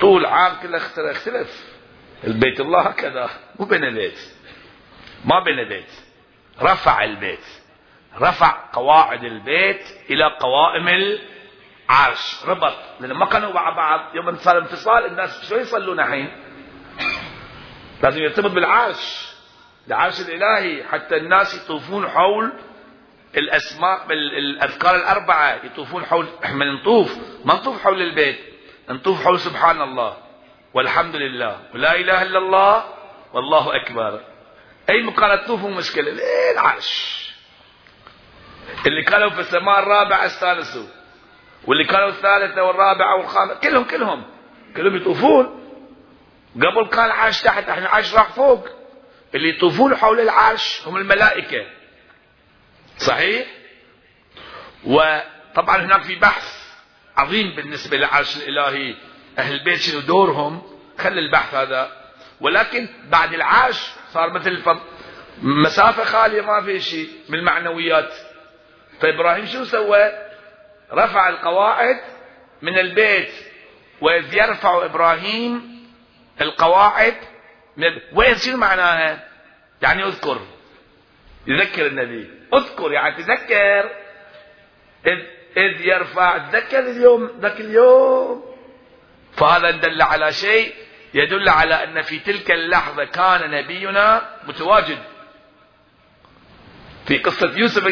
طول 0.00 0.26
عام 0.26 0.62
كله 0.62 0.76
اختلف 0.76 1.72
البيت 2.24 2.60
الله 2.60 2.80
هكذا 2.80 3.30
مو 3.58 3.66
بنى 3.66 3.90
بيت. 3.90 4.18
ما 5.24 5.40
بنى 5.40 5.64
بيت. 5.64 5.90
رفع 6.62 7.04
البيت. 7.04 7.44
رفع 8.20 8.70
قواعد 8.72 9.24
البيت 9.24 9.82
إلى 10.10 10.24
قوائم 10.40 11.18
العرش 11.92 12.44
ربط. 12.44 12.74
لأن 13.00 13.12
ما 13.12 13.26
كانوا 13.26 13.52
مع 13.52 13.70
بعض. 13.70 14.00
يوم 14.14 14.36
صار 14.36 14.58
انفصال 14.58 15.06
الناس 15.06 15.48
شو 15.48 15.56
يصلون 15.56 16.00
الحين؟ 16.00 16.32
لازم 18.02 18.22
يرتبط 18.22 18.50
بالعرش. 18.50 19.32
العرش 19.88 20.20
الإلهي. 20.20 20.84
حتى 20.84 21.16
الناس 21.16 21.54
يطوفون 21.54 22.08
حول 22.08 22.52
الأسماء 23.36 24.12
الأذكار 24.12 24.96
الأربعة. 24.96 25.64
يطوفون 25.64 26.04
حول 26.04 26.26
إحنا 26.44 26.64
نطوف. 26.64 27.16
ما 27.44 27.54
نطوف 27.54 27.82
حول 27.82 28.02
البيت. 28.02 28.38
نطوف 28.90 29.24
حول 29.24 29.40
سبحان 29.40 29.82
الله. 29.82 30.16
والحمد 30.74 31.16
لله. 31.16 31.60
ولا 31.74 31.94
إله 31.96 32.22
إلا 32.22 32.38
الله. 32.38 32.84
والله 33.32 33.76
أكبر. 33.76 34.20
أي 34.90 35.02
مكان 35.02 35.44
تطوفوا 35.44 35.70
مشكلة. 35.70 36.10
ليه 36.10 36.52
العرش؟ 36.52 37.22
اللي 38.86 39.02
كانوا 39.02 39.30
في 39.30 39.40
السماء 39.40 39.78
الرابعة 39.78 40.26
استانسوا. 40.26 41.01
واللي 41.66 41.84
كانوا 41.84 42.08
الثالثة 42.08 42.62
والرابعة 42.62 43.16
والخامسة 43.16 43.54
كلهم 43.54 43.84
كلهم. 43.84 44.24
كلهم 44.76 44.96
يطوفون. 44.96 45.62
قبل 46.56 46.88
كان 46.88 47.04
العرش 47.04 47.42
تحت 47.42 47.68
إحنا 47.68 47.82
العرش 47.82 48.14
راح 48.14 48.28
فوق. 48.28 48.68
اللي 49.34 49.48
يطوفون 49.48 49.96
حول 49.96 50.20
العرش 50.20 50.82
هم 50.86 50.96
الملائكة. 50.96 51.66
صحيح؟ 52.98 53.46
وطبعا 54.84 55.76
هناك 55.76 56.02
في 56.02 56.14
بحث 56.14 56.62
عظيم 57.16 57.56
بالنسبة 57.56 57.96
للعرش 57.96 58.36
الإلهي. 58.36 58.94
أهل 59.38 59.54
البيت 59.54 59.80
شنو 59.80 60.00
دورهم؟ 60.00 60.62
خلي 60.98 61.20
البحث 61.20 61.54
هذا. 61.54 61.92
ولكن 62.40 62.88
بعد 63.08 63.34
العاش 63.34 63.90
صار 64.12 64.30
مثل 64.30 64.62
مسافة 65.42 66.04
خالية 66.04 66.42
ما 66.42 66.60
في 66.60 66.80
شيء. 66.80 67.08
من 67.28 67.38
المعنويات 67.38 68.14
فإبراهيم 69.00 69.46
شو 69.46 69.64
سوى؟ 69.64 70.31
رفع 70.92 71.28
القواعد 71.28 72.00
من 72.62 72.78
البيت 72.78 73.32
وإذ 74.00 74.34
يرفع 74.34 74.84
إبراهيم 74.84 75.82
القواعد 76.40 77.14
وين 78.12 78.36
شنو 78.36 78.56
معناها؟ 78.56 79.28
يعني 79.82 80.04
اذكر. 80.04 80.40
يذكر 81.46 81.86
النبي. 81.86 82.30
اذكر 82.54 82.92
يعني 82.92 83.22
تذكر. 83.22 83.90
إذ, 85.06 85.18
إذ 85.56 85.80
يرفع 85.80 86.38
تذكر 86.38 86.78
اليوم 86.78 87.30
ذاك 87.40 87.60
اليوم. 87.60 88.44
فهذا 89.36 89.70
دل 89.70 90.02
على 90.02 90.32
شيء 90.32 90.74
يدل 91.14 91.48
على 91.48 91.74
أن 91.74 92.02
في 92.02 92.18
تلك 92.18 92.50
اللحظة 92.50 93.04
كان 93.04 93.50
نبينا 93.50 94.36
متواجد. 94.48 94.98
في 97.06 97.18
قصة 97.18 97.52
يوسف 97.56 97.86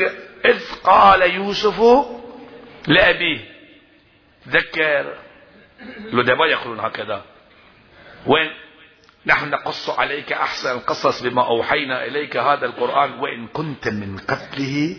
إذ 0.45 0.75
قال 0.85 1.23
يوسف 1.23 1.81
لأبيه. 2.89 3.61
تذكر 4.45 5.19
الأدباء 5.99 6.49
يقولون 6.49 6.81
هكذا. 6.81 7.25
وين؟ 8.27 8.51
نحن 9.27 9.51
نقص 9.51 9.91
عليك 9.91 10.33
أحسن 10.33 10.71
القصص 10.73 11.23
بما 11.23 11.47
أوحينا 11.47 12.05
إليك 12.05 12.37
هذا 12.37 12.67
القرآن 12.67 13.13
وإن 13.13 13.47
كنت 13.47 13.89
من 13.89 14.19
قتله 14.19 14.97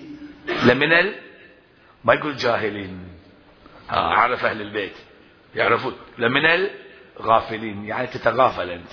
لمن 0.47 0.93
ال... 0.93 1.15
ما 2.03 2.13
يقول 2.13 2.35
جاهلين. 2.35 3.07
آه 3.91 4.13
عرف 4.13 4.45
أهل 4.45 4.61
البيت. 4.61 4.93
يعرفون. 5.55 5.95
لمن 6.17 6.69
الغافلين. 7.19 7.85
يعني 7.85 8.07
تتغافل 8.07 8.69
أنت. 8.69 8.91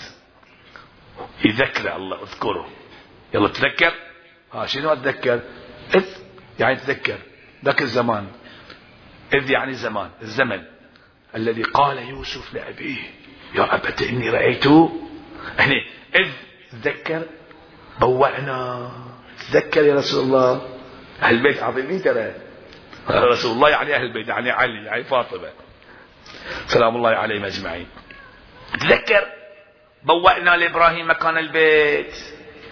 يذكر 1.45 1.97
الله 1.97 2.23
اذكره. 2.23 2.69
يلا 3.35 3.49
تذكر. 3.49 3.95
ها 4.53 4.67
شنو 4.67 4.93
أتذكر؟ 4.93 5.41
إذ. 5.95 6.05
يعني 6.61 6.77
تذكر. 6.77 7.19
ذاك 7.65 7.83
الزمان. 7.83 8.27
إذ 9.35 9.51
يعني 9.51 9.75
زمان 9.75 10.11
الزمن. 10.23 10.63
الذي 11.35 11.63
قال 11.63 11.99
يوسف 12.09 12.55
لأبيه 12.55 12.99
يا 13.55 13.75
أبت 13.75 14.03
إني 14.03 14.31
رأيت 14.31 14.67
يعني 15.59 15.87
إذ 16.15 16.29
تذكر 16.73 17.23
بوعنا 18.01 18.91
تذكر 19.53 19.85
يا 19.85 19.95
رسول 19.95 20.25
الله 20.25 20.69
أهل 21.23 21.35
البيت 21.35 21.63
عظيمين 21.63 22.03
ترى. 22.03 22.33
رسول 23.11 23.53
الله 23.53 23.71
يعني 23.71 23.95
أهل 23.95 24.03
البيت 24.03 24.29
يعني 24.29 24.51
علي 24.51 24.85
يعني 24.85 25.05
فاطمة. 25.05 25.51
سلام 26.67 26.97
الله 26.97 27.11
عليهم 27.11 27.45
أجمعين. 27.45 27.87
تذكر 28.81 29.27
بوأنا 30.03 30.57
لإبراهيم 30.57 31.11
مكان 31.11 31.39
البيت. 31.39 32.15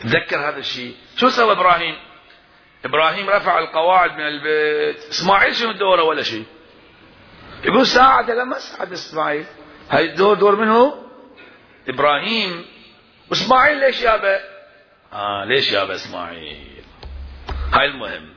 تذكر 0.03 0.37
هذا 0.37 0.59
الشيء. 0.59 0.95
شو 1.17 1.29
سوى 1.29 1.53
إبراهيم؟ 1.53 1.95
إبراهيم 2.87 3.31
رفع 3.31 3.59
القواعد 3.59 4.13
من 4.13 4.27
البيت. 4.27 4.99
إسماعيل 4.99 5.55
شنو 5.55 5.73
دوره؟ 5.73 6.03
ولا 6.03 6.23
شيء. 6.23 6.45
يقول 7.65 7.87
ساعد 7.87 8.31
لما 8.31 8.59
ساعد 8.59 8.93
إسماعيل. 8.93 9.47
هاي 9.91 10.05
الدور 10.05 10.35
دور 10.35 10.57
منه 10.57 11.07
إبراهيم. 11.89 12.65
وإسماعيل 13.31 13.81
ليش 13.81 14.03
يابا 14.03 14.41
آه 15.13 15.45
ليش 15.45 15.73
يابا 15.73 15.95
إسماعيل؟ 15.95 16.85
هاي 17.73 17.85
المهم. 17.85 18.35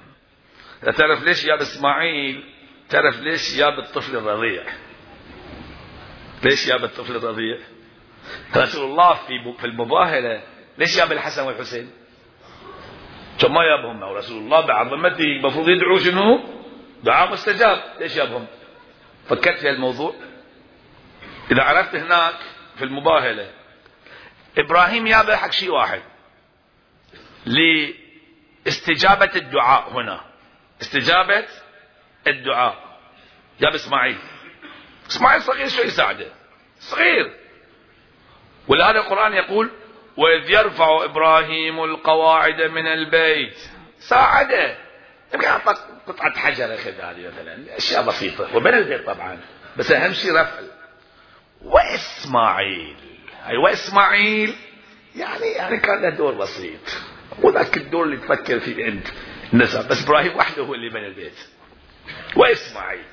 تعرف 0.97 1.23
ليش 1.23 1.45
ياب 1.45 1.59
إسماعيل 1.61 2.43
تعرف 2.89 3.19
ليش 3.19 3.57
ياب 3.57 3.79
الطفل 3.79 4.15
الرضيع. 4.15 4.63
ليش 6.43 6.67
ياب 6.67 6.83
الطفل 6.83 7.15
الرضيع؟ 7.15 7.57
رسول 8.57 8.85
الله 8.85 9.13
في 9.59 9.65
المباهلة 9.65 10.41
ليش 10.77 10.97
ياب 10.97 11.11
الحسن 11.11 11.43
والحسين؟ 11.43 11.91
ثم 13.39 13.53
ما 13.53 13.63
يابهم 13.63 14.03
رسول 14.03 14.37
الله 14.37 14.61
بعظمته 14.65 15.23
المفروض 15.23 15.69
يدعو 15.69 15.97
شنو؟ 15.97 16.39
دعاء 17.03 17.31
مستجاب. 17.31 17.83
ليش 17.99 18.15
يابهم؟ 18.15 18.47
فكرت 19.29 19.59
في 19.59 19.69
الموضوع؟ 19.69 20.15
إذا 21.51 21.63
عرفت 21.63 21.95
هناك 21.95 22.35
في 22.77 22.83
المباهلة 22.83 23.51
إبراهيم 24.57 25.07
يابه 25.07 25.35
حق 25.35 25.51
شيء 25.51 25.71
واحد. 25.71 26.01
لاستجابة 28.65 29.31
الدعاء 29.35 29.93
هنا. 29.93 30.21
استجابة 30.81 31.45
الدعاء. 32.27 32.99
جاب 33.61 33.73
إسماعيل. 33.73 34.17
إسماعيل 35.09 35.41
صغير 35.41 35.67
شو 35.67 35.81
يساعده 35.81 36.31
صغير. 36.79 37.33
ولهذا 38.67 38.99
القرآن 38.99 39.33
يقول 39.33 39.71
وإذ 40.17 40.49
يرفع 40.49 41.03
إبراهيم 41.03 41.83
القواعد 41.83 42.61
من 42.61 42.87
البيت. 42.87 43.57
ساعده 43.99 44.77
يمكن 45.33 45.47
أعطاك 45.47 45.77
قطعة 46.07 46.39
حجر 46.39 46.73
أخذ 46.75 46.91
هذه 46.91 47.27
مثلا. 47.27 47.77
أشياء 47.77 48.05
بسيطة. 48.05 48.55
وبين 48.55 48.73
البيت 48.73 49.05
طبعا. 49.05 49.39
بس 49.77 49.91
أهم 49.91 50.13
شيء 50.13 50.31
رفع. 50.31 50.59
وإسماعيل. 51.61 52.95
أي 53.49 53.57
وإسماعيل. 53.57 54.55
يعني 55.15 55.45
يعني 55.45 55.77
كان 55.77 56.01
له 56.01 56.09
دور 56.09 56.33
بسيط. 56.33 56.79
وذاك 57.41 57.77
الدور 57.77 58.05
اللي 58.05 58.17
تفكر 58.17 58.59
فيه 58.59 58.87
أنت. 58.87 59.07
النسب 59.53 59.87
بس 59.87 60.03
إبراهيم 60.05 60.37
وحده 60.37 60.63
هو 60.63 60.73
اللي 60.73 60.89
بنى 60.89 61.07
البيت. 61.07 61.37
وإسماعيل. 62.35 63.03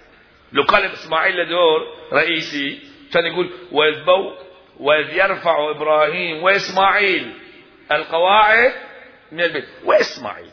لو 0.53 0.62
قال 0.62 0.84
إسماعيل 0.84 1.36
له 1.36 1.44
دور 1.44 1.80
رئيسي 2.12 2.80
كان 3.12 3.24
يقول 3.26 3.51
وإذ 3.72 4.05
بو 4.05 4.32
وإذ 4.81 5.14
يرفع 5.14 5.70
إبراهيم 5.70 6.43
وإسماعيل 6.43 7.39
القواعد 7.93 8.72
من 9.33 9.41
البيت. 9.41 9.68
وإسماعيل. 9.85 10.51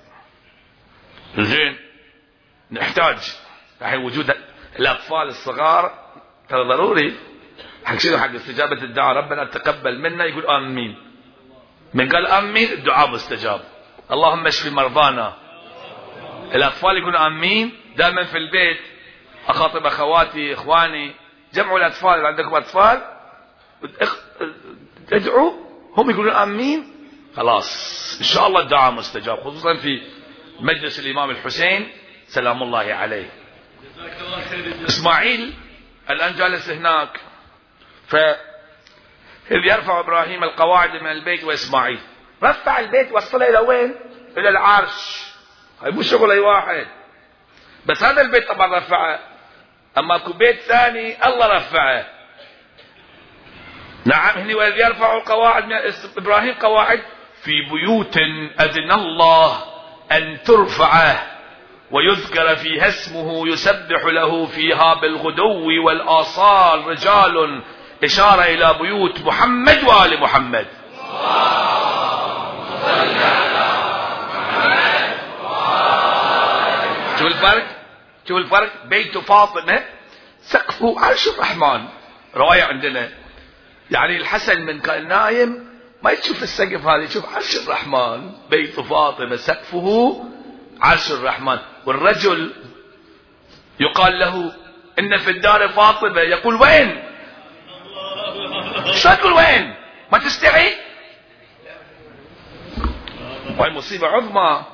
زين. 1.37 1.77
نحتاج. 2.71 3.17
الحين 3.81 3.99
وجود 3.99 4.33
الأطفال 4.79 5.27
الصغار 5.27 5.91
ترى 6.49 6.63
ضروري. 6.63 7.13
حق 7.85 7.97
شنو؟ 7.97 8.17
حق 8.17 8.33
استجابة 8.33 8.83
الدعاء. 8.83 9.17
ربنا 9.17 9.45
تقبل 9.45 9.99
منا. 9.99 10.25
يقول 10.25 10.47
آمين. 10.47 10.97
من 11.93 12.09
قال 12.09 12.27
آمين 12.27 12.71
الدعاء 12.71 13.09
مستجاب. 13.09 13.61
اللهم 14.11 14.47
اشف 14.47 14.73
مرضانا. 14.73 15.33
الأطفال 16.55 16.97
يقولون 16.97 17.15
آمين. 17.15 17.71
دائما 17.95 18.23
في 18.23 18.37
البيت. 18.37 18.79
أخاطب 19.47 19.85
أخواتي 19.85 20.53
إخواني. 20.53 21.11
جمعوا 21.53 21.79
الأطفال. 21.79 22.25
عندكم 22.25 22.55
أطفال؟ 22.55 23.12
ادعوا 25.13 25.51
هم 25.97 26.09
يقولون 26.09 26.33
آمين. 26.33 26.93
خلاص. 27.35 27.93
إن 28.19 28.25
شاء 28.25 28.47
الله 28.47 28.61
الدعاء 28.61 28.91
مستجاب 28.91 29.39
خصوصا 29.39 29.75
في 29.75 30.01
مجلس 30.59 30.99
الإمام 30.99 31.29
الحسين. 31.29 31.91
سلام 32.27 32.63
الله 32.63 32.93
عليه. 32.93 33.29
إسماعيل 34.87 35.53
الآن 36.09 36.35
جالس 36.35 36.69
هناك. 36.69 37.19
ف 38.07 38.15
إذ 39.51 39.65
يرفع 39.65 39.99
إبراهيم 39.99 40.43
القواعد 40.43 41.01
من 41.01 41.11
البيت 41.11 41.43
وإسماعيل؟ 41.43 41.99
رفع 42.43 42.79
البيت 42.79 43.11
وصله 43.11 43.49
إلى 43.49 43.59
وين؟ 43.59 43.95
إلى 44.37 44.49
العرش. 44.49 45.23
هاي 45.81 45.91
مو 45.91 46.01
شغل 46.01 46.31
أي 46.31 46.39
واحد. 46.39 46.87
بس 47.85 48.03
هذا 48.03 48.21
البيت 48.21 48.47
طبعا 48.47 48.77
رفعه. 48.77 49.19
أما 49.97 50.15
اكو 50.15 50.33
بيت 50.33 50.59
ثاني 50.59 51.27
الله 51.27 51.47
رفعه. 51.47 52.12
نعم 54.05 54.37
هني 54.37 54.55
وإذ 54.55 54.77
يرفع 54.77 55.17
القواعد 55.17 55.65
من 55.65 55.73
إبراهيم 56.17 56.53
قواعد 56.53 57.01
في 57.43 57.51
بيوت 57.71 58.17
أذن 58.59 58.91
الله 58.91 59.63
أن 60.11 60.43
ترفعه 60.43 61.23
ويذكر 61.91 62.55
فيها 62.55 62.87
اسمه 62.87 63.47
يسبح 63.47 64.05
له 64.05 64.45
فيها 64.45 64.93
بالغدو 64.93 65.85
والآصال 65.85 66.87
رجال 66.87 67.61
إشارة 68.03 68.41
إلى 68.41 68.75
بيوت 68.81 69.21
محمد 69.21 69.83
وآل 69.83 70.19
محمد. 70.19 70.67
شوف 77.19 77.27
الفرق؟ 77.27 77.65
شوف 78.27 78.37
الفرق؟ 78.37 78.85
بيت 78.85 79.17
فاطمة 79.17 79.83
سقفه 80.41 80.95
عرش 80.99 81.27
الرحمن. 81.27 81.87
رواية 82.35 82.63
عندنا 82.63 83.09
يعني 83.93 84.17
الحسن 84.17 84.61
من 84.61 84.79
كان 84.79 85.07
نايم 85.07 85.69
ما 86.03 86.11
يشوف 86.11 86.43
السقف 86.43 86.85
هذا 86.85 87.03
يشوف 87.03 87.35
عرش 87.35 87.55
الرحمن 87.55 88.31
بيت 88.49 88.79
فاطمة 88.79 89.35
سقفه 89.35 90.23
عرش 90.81 91.11
الرحمن. 91.11 91.59
والرجل 91.85 92.53
يقال 93.79 94.19
له 94.19 94.53
إن 94.99 95.17
في 95.17 95.31
الدار 95.31 95.69
فاطمة 95.69 96.21
يقول 96.21 96.55
وين؟ 96.55 97.03
شو 98.93 99.09
تقول 99.09 99.33
وين؟ 99.33 99.75
ما 100.11 100.17
تستحي؟ 100.17 100.73
وهي 103.57 103.69
مصيبة 103.69 104.07
عظمى. 104.07 104.65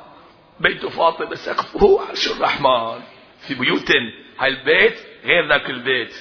بيت 0.59 0.86
فاطمة 0.86 1.36
سقفه 1.36 2.01
عرش 2.09 2.28
الرحمن. 2.28 3.01
في 3.47 3.53
بيوت 3.53 3.91
هاي 4.39 4.49
البيت 4.49 4.99
غير 5.26 5.47
ذاك 5.47 5.70
البيت 5.70 6.15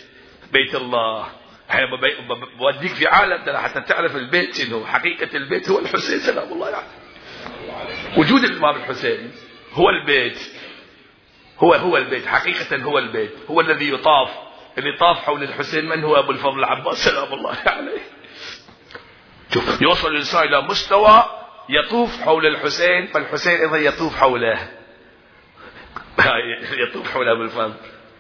بيت 0.52 0.74
الله. 0.74 1.37
إحنا 1.70 1.86
بوديك 2.58 2.92
في 2.92 3.06
عالم 3.06 3.44
ده 3.44 3.58
حتى 3.60 3.80
تعرف 3.80 4.16
البيت 4.16 4.54
شنو. 4.54 4.86
حقيقة 4.86 5.36
البيت 5.36 5.70
هو 5.70 5.78
الحسين 5.78 6.18
سلام 6.18 6.52
الله 6.52 6.66
عليه. 6.66 6.86
وجود 8.16 8.44
الإمام 8.44 8.76
الحسين 8.76 9.32
هو 9.72 9.90
البيت. 9.90 10.38
هو 11.58 11.74
هو 11.74 11.96
البيت. 11.96 12.26
حقيقة 12.26 12.76
هو 12.82 12.98
البيت. 12.98 13.32
هو 13.50 13.60
الذي 13.60 13.92
يطاف. 13.92 14.28
اللي 14.78 14.96
طاف 14.96 15.18
حول 15.18 15.42
الحسين 15.42 15.88
من 15.88 16.04
هو؟ 16.04 16.18
أبو 16.18 16.30
الفضل 16.30 16.58
العباس 16.58 17.04
سلام 17.04 17.32
الله 17.32 17.56
عليه. 17.66 18.00
شوف 19.54 19.82
يوصل 19.82 20.12
الإنسان 20.12 20.48
إلى 20.48 20.62
مستوى 20.62 21.24
يطوف 21.68 22.22
حول 22.22 22.46
الحسين 22.46 23.06
فالحسين 23.06 23.60
أيضا 23.60 23.76
يطوف 23.76 24.16
حوله. 24.16 24.68
يطوف 26.88 27.12
حول 27.14 27.28
أبو 27.28 27.42
الفضل. 27.42 27.74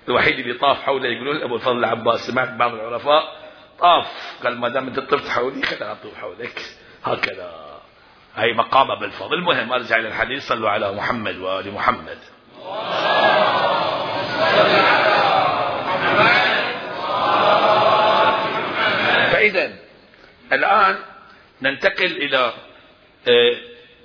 الوحيد 0.08 0.38
اللي 0.38 0.54
طاف 0.54 0.82
حوله 0.82 1.08
يقولون 1.08 1.42
أبو 1.42 1.54
الفضل 1.54 1.78
العباس. 1.78 2.26
سمعت 2.26 2.48
بعض 2.48 2.74
العرفاء 2.74 3.37
طاف. 3.80 4.06
قال 4.44 4.58
ما 4.58 4.68
دام 4.68 4.86
أنت 4.86 5.00
طفت 5.00 5.28
حولي 5.28 5.62
خليني 5.62 5.92
أطوف 5.92 6.14
حولك. 6.14 6.62
هكذا. 7.04 7.80
هي 8.36 8.52
مقام 8.52 8.90
أبو 8.90 9.04
الفضل 9.04 9.34
المهم 9.34 9.72
أرجع 9.72 9.96
إلى 9.96 10.08
الحديث. 10.08 10.48
صلوا 10.48 10.70
على 10.70 10.92
محمد 10.92 11.36
وآل 11.36 11.72
محمد. 11.72 12.18
فإذا 19.32 19.72
الآن 20.52 20.98
ننتقل 21.62 22.16
إلى 22.16 22.52
آه، 23.28 23.56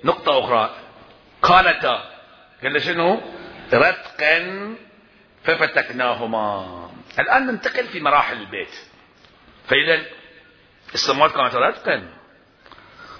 نقطة 0.04 0.38
أخرى. 0.38 0.70
قالتا. 1.42 2.10
قال 2.62 2.82
شنو؟ 2.82 3.20
رتقا 3.72 4.74
ففتكناهما. 5.44 6.90
الآن 7.18 7.46
ننتقل 7.46 7.86
في 7.86 8.00
مراحل 8.00 8.40
البيت. 8.40 8.93
فإذا 9.68 10.02
السماوات 10.94 11.32
كانت 11.32 11.54
رتقا 11.54 12.08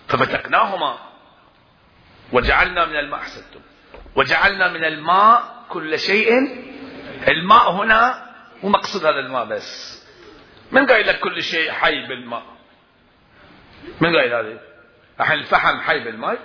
ففتكناهما 0.08 0.98
وجعلنا 2.32 2.86
من 2.86 2.96
الماء 2.96 3.20
أحسنتم. 3.20 3.60
وجعلنا 4.16 4.68
من 4.68 4.84
الماء 4.84 5.64
كل 5.68 5.98
شيء. 5.98 6.30
الماء 7.28 7.70
هنا 7.70 8.30
مو 8.62 8.68
مقصود 8.68 9.04
هذا 9.06 9.18
الماء 9.18 9.44
بس. 9.44 10.02
من 10.72 10.86
قايل 10.86 11.06
لك 11.06 11.20
كل 11.20 11.42
شيء 11.42 11.72
حي 11.72 12.06
بالماء؟ 12.06 12.42
من 14.00 14.16
قايل 14.16 14.34
هذه؟ 14.34 14.60
الحين 15.20 15.38
الفحم 15.38 15.80
حي 15.80 15.98
بالماء؟ 15.98 16.38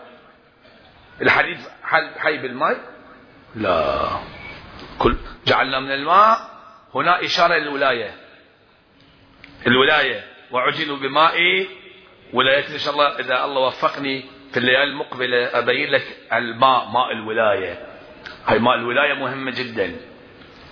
الحديد 1.22 1.58
حي 2.18 2.38
بالماء؟ 2.38 2.80
لا. 3.56 4.10
كل 5.00 5.18
جعلنا 5.45 5.80
من 5.80 5.91
الماء. 5.91 6.50
هنا 6.95 7.26
إشارة 7.26 7.56
للولاية. 7.56 8.29
الولاية. 9.68 10.26
وعجلوا 10.52 10.97
بماء 10.97 11.36
ولاية 12.34 12.68
إن 12.74 12.78
شاء 12.78 12.93
الله 12.93 13.20
إذا 13.20 13.45
الله 13.45 13.62
وفقني 13.62 14.26
في 14.52 14.58
الليالي 14.58 14.84
المقبلة 14.84 15.60
أبين 15.60 15.91
لك 15.91 16.18
الماء 16.34 16.86
ماء 16.86 17.12
الولاية. 17.12 17.88
هاي 18.45 18.60
ماء 18.60 18.76
الولاية 18.76 19.14
مهمة 19.14 19.52
جدا. 19.52 19.95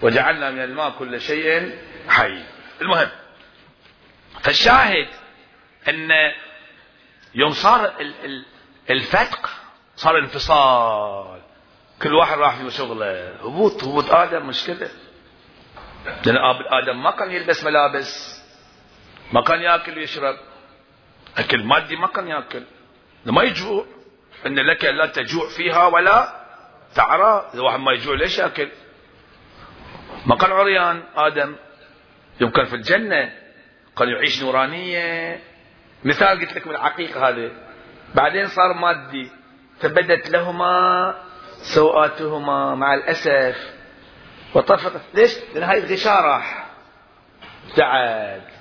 وجعلنا 0.01 0.51
من 0.51 0.63
الماء 0.63 0.89
كل 0.89 1.21
شيء 1.21 1.77
حي. 2.09 2.39
المهم 2.81 3.09
فالشاهد 4.41 5.07
أن 5.89 6.09
يوم 7.35 7.51
صار 7.51 7.93
الفتق 8.89 9.49
صار 9.95 10.17
انفصال. 10.17 11.41
كل 12.01 12.13
واحد 12.13 12.37
راح 12.37 12.55
في 12.55 12.71
شغله. 12.71 13.35
هبوط 13.35 13.83
هبوط. 13.83 14.11
آدم 14.11 14.47
مشكلة 14.47 14.89
لأن 16.25 16.37
آدم 16.71 17.03
ما 17.03 17.11
كان 17.11 17.31
يلبس 17.31 17.63
ملابس. 17.63 18.36
ما 19.31 19.41
كان 19.41 19.61
ياكل 19.61 19.97
ويشرب. 19.97 20.35
أكل 21.37 21.63
مادي 21.63 21.95
ما 21.95 22.07
كان 22.07 22.27
ياكل 22.27 22.63
ما 23.25 23.43
يجوع. 23.43 23.85
إن 24.45 24.59
لك 24.59 24.85
لا 24.85 25.05
تجوع 25.05 25.49
فيها 25.49 25.85
ولا 25.85 26.45
تعرى. 26.95 27.49
إذا 27.53 27.61
واحد 27.61 27.79
ما 27.79 27.91
يجوع 27.91 28.15
ليش 28.15 28.39
ياكل؟ 28.39 28.69
ما 30.25 30.35
كان 30.35 30.51
عريان 30.51 31.03
آدم. 31.15 31.55
يمكن 32.41 32.65
في 32.65 32.75
الجنة 32.75 33.33
قال 33.95 34.09
يعيش 34.09 34.43
نورانية. 34.43 35.39
مثال 36.03 36.39
قلت 36.39 36.55
لك 36.55 36.67
من 36.67 36.75
العقيقة 36.75 37.29
هذه. 37.29 37.51
بعدين 38.15 38.47
صار 38.47 38.73
مادي. 38.73 39.31
فبدت 39.79 40.29
لهما 40.29 41.15
سوءاتهما 41.75 42.75
مع 42.75 42.93
الأسف. 42.93 43.73
وطفق 44.55 45.01
ليش؟ 45.13 45.37
لأن 45.53 45.63
هاي 45.63 45.79
الغشاء 45.79 46.21
راح. 46.21 46.67
ابتعد 47.69 48.56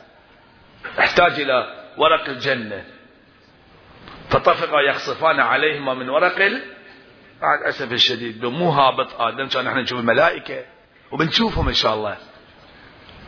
احتاج 0.99 1.41
إلى 1.41 1.87
ورق 1.97 2.29
الجنة. 2.29 2.85
فطفقا 4.31 4.81
يخصفان 4.81 5.41
عليهما 5.41 5.95
من 5.95 6.09
ورق 6.09 6.39
مع 7.43 7.55
الاسف 7.55 7.93
الشديد 7.93 8.45
مو 8.45 8.71
هابط 8.71 9.21
آدم. 9.21 9.49
كان 9.49 9.67
إحنا 9.67 9.83
نشوف 9.83 10.01
الملائكة 10.01 10.65
وبنشوفهم 11.11 11.69
إن 11.69 11.75
شاء 11.75 11.95
الله. 11.95 12.17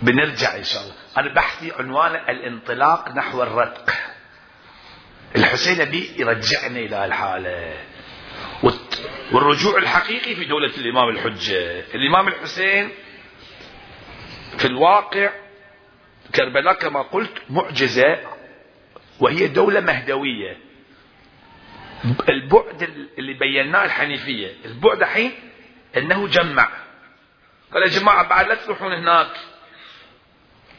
بنرجع 0.03 0.57
إن 0.57 0.65
شاء 0.65 0.83
الله. 0.83 0.95
أنا 1.19 1.35
بحثي 1.35 1.73
عنوان 1.73 2.15
الانطلاق 2.15 3.09
نحو 3.09 3.43
الرتق. 3.43 3.91
الحسين 5.37 5.85
بي 5.85 6.15
يرجعنا 6.17 6.79
إلى 6.79 7.05
الحاله 7.05 7.75
والرجوع 9.33 9.79
الحقيقي 9.79 10.35
في 10.35 10.45
دولة 10.45 10.73
الإمام 10.79 11.09
الحجة. 11.09 11.81
الإمام 11.95 12.29
الحسين 12.29 12.91
في 14.59 14.65
الواقع 14.65 15.31
كربلاء 16.35 16.75
كما 16.75 17.03
قلت 17.03 17.33
معجزة 17.51 18.19
وهي 19.21 19.47
دولة 19.47 19.81
مهدوية. 19.81 20.57
البعد 22.29 22.83
اللي 23.19 23.35
بيناه 23.35 23.85
الحنيفية 23.85 24.55
البعد 24.65 25.03
الحين 25.03 25.33
أنه 25.97 26.29
جمع. 26.29 26.69
قال 27.73 27.83
يا 27.83 27.89
جماعة 27.89 28.29
بعد 28.29 28.49
لا 28.49 28.55
تروحون 28.55 28.93
هناك. 28.93 29.31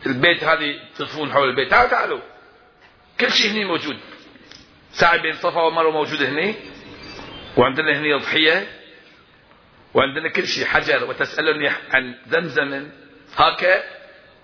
البيت 0.06 0.44
هذه 0.44 0.80
تطفون 0.96 1.32
حول 1.32 1.50
البيت. 1.50 1.72
تعالوا 1.72 1.90
تعالوا. 1.90 2.20
كل 3.20 3.32
شيء 3.32 3.52
هني 3.52 3.66
موجود. 3.66 4.00
ساعة 4.92 5.22
بين 5.22 5.34
صفا 5.34 5.62
ومروة 5.62 5.92
موجود 5.92 6.24
هني. 6.24 6.56
وعندنا 7.58 8.00
هني 8.00 8.14
ضحية 8.14 8.68
وعندنا 9.94 10.30
كل 10.30 10.48
شيء 10.48 10.66
حجر. 10.66 11.10
وتسألني 11.10 11.70
عن 11.94 12.16
زمزم 12.28 12.90
هكا 13.36 13.99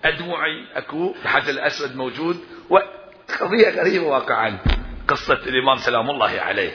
أدمعي 0.06 0.66
أكو 0.76 1.16
الحجر 1.26 1.50
الأسود 1.50 1.96
موجود 1.96 2.46
وقضية 2.70 3.70
غريبة 3.70 4.06
واقعا. 4.06 4.60
قصة 5.08 5.34
الإمام 5.34 5.78
سلام 5.78 6.10
الله 6.10 6.42
عليه. 6.42 6.72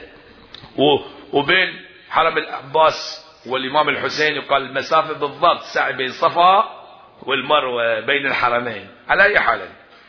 وبين 1.32 1.80
حرم 2.10 2.38
العباس 2.38 3.26
والإمام 3.46 3.88
الحسين 3.88 4.36
يقال 4.36 4.62
المسافة 4.62 5.12
بالضبط 5.12 5.62
ساعة 5.62 5.90
بين 5.90 6.08
صفا 6.08 6.80
والمروة 7.22 8.00
بين 8.00 8.26
الحرمين. 8.26 8.88
على 9.08 9.22
أي 9.24 9.40
حال 9.40 9.60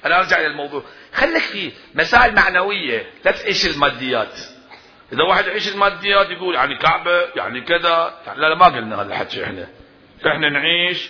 أنا 0.05 0.19
أرجع 0.19 0.37
إلى 0.37 0.47
الموضوع. 0.47 0.83
خليك 1.13 1.41
في 1.41 1.71
مسائل 1.95 2.35
معنوية 2.35 3.05
لا 3.25 3.31
تعيش 3.31 3.75
الماديات. 3.75 4.39
إذا 5.13 5.23
واحد 5.23 5.45
يعيش 5.47 5.73
الماديات 5.73 6.29
يقول 6.29 6.55
يعني 6.55 6.77
كعبة 6.77 7.21
يعني 7.35 7.61
كذا 7.61 8.13
يعني 8.27 8.39
لا 8.39 8.47
لا 8.47 8.55
ما 8.55 8.65
قلنا 8.65 8.95
هذا 9.01 9.07
الحكي 9.09 9.43
إحنا. 9.43 9.67
إحنا 10.27 10.49
نعيش 10.49 11.09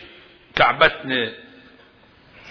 كعبتنا. 0.56 1.32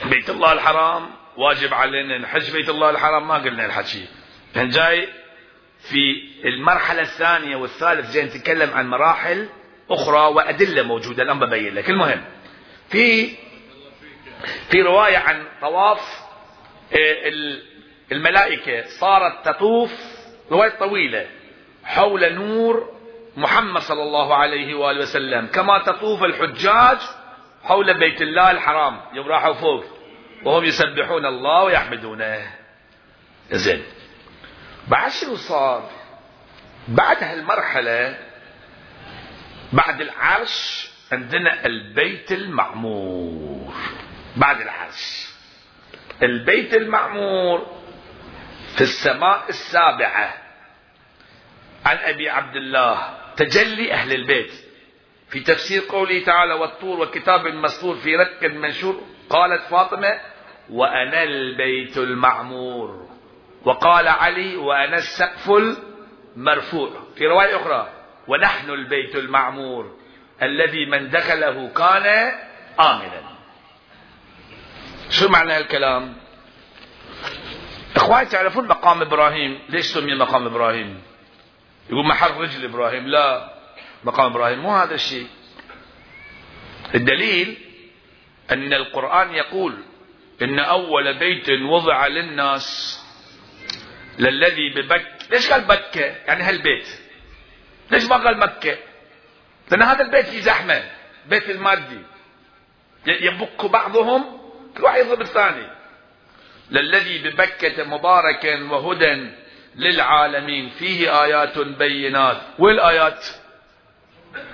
بيت 0.04 0.30
الله 0.30 0.52
الحرام 0.52 1.10
واجب 1.36 1.74
علينا 1.74 2.18
نحج 2.18 2.50
بيت 2.50 2.68
الله 2.68 2.90
الحرام 2.90 3.28
ما 3.28 3.34
قلنا 3.34 3.66
الحكي. 3.66 4.06
كان 4.54 4.68
جاي 4.68 5.08
في 5.80 6.22
المرحلة 6.44 7.02
الثانية 7.02 7.56
والثالث 7.56 8.12
جاي 8.12 8.24
نتكلم 8.24 8.70
عن 8.70 8.88
مراحل 8.88 9.48
أخرى 9.90 10.20
وأدلة 10.20 10.82
موجودة 10.82 11.22
الآن 11.22 11.40
ببين 11.40 11.74
لك. 11.74 11.90
المهم 11.90 12.24
في 12.88 13.30
في 14.70 14.82
رواية 14.82 15.18
عن 15.18 15.44
طواف 15.60 16.20
آه، 16.92 17.32
الملائكة 18.12 18.88
صارت 18.88 19.48
تطوف 19.48 19.92
رواية 20.50 20.70
طويلة 20.78 21.26
حول 21.84 22.34
نور 22.34 22.90
محمد 23.36 23.80
صلى 23.80 24.02
الله 24.02 24.34
عليه 24.34 24.74
وآله 24.74 25.00
وسلم. 25.00 25.46
كما 25.46 25.78
تطوف 25.78 26.24
الحجاج 26.24 26.98
حول 27.64 27.98
بيت 27.98 28.22
الله 28.22 28.50
الحرام. 28.50 29.00
يوم 29.12 29.28
راحوا 29.28 29.54
فوق. 29.54 29.84
وهم 30.44 30.64
يسبحون 30.64 31.26
الله 31.26 31.62
ويحمدونه. 31.64 32.50
زين. 33.50 33.82
بعد 34.88 35.10
شنو 35.10 35.36
صار؟ 35.36 35.90
بعد 36.88 37.22
هالمرحلة 37.22 38.18
بعد 39.72 40.00
العرش 40.00 40.90
عندنا 41.12 41.66
البيت 41.66 42.32
المعمور. 42.32 43.74
بعد 44.36 44.60
العرش. 44.60 45.28
البيت 46.22 46.74
المعمور 46.74 47.66
في 48.74 48.80
السماء 48.80 49.44
السابعة. 49.48 50.34
عن 51.86 51.96
أبي 51.96 52.30
عبد 52.30 52.56
الله 52.56 53.18
تجلي 53.36 53.92
أهل 53.92 54.12
البيت. 54.12 54.69
في 55.30 55.40
تفسير 55.40 55.82
قوله 55.88 56.24
تعالى 56.24 56.54
والطور 56.54 57.00
وكتاب 57.00 57.46
مسطور 57.46 57.96
في 57.96 58.16
رك 58.16 58.44
منشور 58.44 59.00
قالت 59.30 59.62
فاطمة 59.62 60.20
وأنا 60.70 61.22
البيت 61.22 61.98
المعمور. 61.98 63.08
وقال 63.64 64.08
علي 64.08 64.56
وأنا 64.56 64.96
السقف 64.96 65.50
المرفوع. 66.36 66.90
في 67.16 67.26
رواية 67.26 67.56
أخرى 67.56 67.88
ونحن 68.28 68.70
البيت 68.70 69.16
المعمور 69.16 69.96
الذي 70.42 70.86
من 70.86 71.10
دخله 71.10 71.68
كان 71.68 72.32
آمنا. 72.80 73.22
شو 75.10 75.28
معنى 75.28 75.52
هالكلام؟ 75.52 76.14
إخواني 77.96 78.26
تعرفون 78.26 78.68
مقام 78.68 79.02
إبراهيم؟ 79.02 79.58
ليش 79.68 79.84
سمي 79.84 80.14
مقام 80.14 80.46
إبراهيم؟ 80.46 81.02
يقول 81.90 82.06
محل 82.06 82.30
رجل 82.30 82.64
إبراهيم 82.64 83.06
لا. 83.06 83.59
مقام 84.04 84.26
إبراهيم. 84.26 84.58
مو 84.58 84.76
هذا 84.76 84.94
الشيء. 84.94 85.26
الدليل 86.94 87.58
أن 88.50 88.72
القرآن 88.72 89.34
يقول 89.34 89.84
إن 90.42 90.58
أول 90.58 91.18
بيت 91.18 91.50
وضع 91.50 92.06
للناس 92.06 93.00
للذي 94.18 94.68
ببك. 94.74 95.06
ليش 95.30 95.50
قال 95.50 95.64
بكه 95.64 96.00
يعني 96.00 96.42
هالبيت. 96.42 96.88
ليش 97.90 98.04
ما 98.04 98.16
قال 98.16 98.38
مكة؟ 98.38 98.78
لأن 99.70 99.82
هذا 99.82 100.04
البيت 100.04 100.26
فيه 100.26 100.40
زحمة. 100.40 100.84
بيت 101.26 101.50
المادي. 101.50 102.02
يبك 103.06 103.64
بعضهم. 103.64 104.40
كل 104.76 104.84
واحد 104.84 104.98
يضرب 104.98 105.20
الثاني. 105.20 105.66
للذي 106.70 107.18
ببكة 107.18 107.84
مباركا 107.84 108.62
وهدى 108.62 109.30
للعالمين. 109.76 110.70
فيه 110.70 111.24
آيات 111.24 111.58
بينات. 111.58 112.40
وين 112.58 112.74
الآيات؟ 112.74 113.26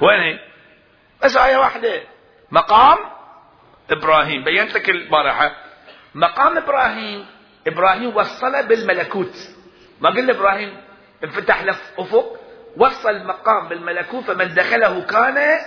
وين 0.01 0.21
هي؟ 0.21 0.41
بس 1.25 1.37
آية 1.37 1.57
واحدة. 1.57 2.03
مقام 2.51 2.99
إبراهيم. 3.91 4.45
بينت 4.45 4.75
لك 4.75 4.91
البارحة. 4.91 5.57
مقام 6.15 6.57
إبراهيم. 6.57 7.27
إبراهيم 7.67 8.17
وصل 8.17 8.67
بالملكوت. 8.67 9.35
ما 10.01 10.11
قلنا 10.11 10.33
إبراهيم 10.33 10.77
انفتح 11.25 11.63
له 11.63 11.77
أفق. 11.99 12.41
وصل 12.77 13.11
المقام 13.11 13.69
بالملكوت 13.69 14.25
فمن 14.25 14.55
دخله 14.55 15.03
كان 15.03 15.59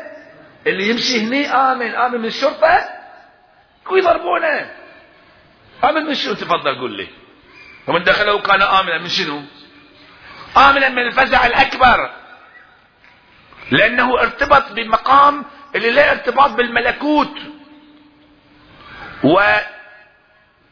اللي 0.67 0.89
يمشي 0.89 1.27
هني 1.27 1.47
آمن. 1.47 1.95
آمن 1.95 2.19
من 2.19 2.25
الشرطة؟ 2.25 2.89
ويضربونه 3.91 4.71
آمن 5.83 6.01
من 6.05 6.13
شنو؟ 6.13 6.33
تفضل 6.33 6.79
قول 6.79 6.91
لي. 6.91 7.07
ومن 7.87 8.03
دخله 8.03 8.39
كان 8.41 8.61
آمنا 8.61 8.97
من 8.97 9.07
شنو؟ 9.09 9.41
آمنا 10.57 10.89
من 10.89 10.99
الفزع 10.99 11.45
الأكبر. 11.45 12.18
لأنه 13.71 14.19
ارتبط 14.21 14.71
بمقام 14.71 15.45
اللي 15.75 15.91
له 15.91 16.11
ارتباط 16.11 16.49
بالملكوت. 16.49 17.37
و 19.23 19.39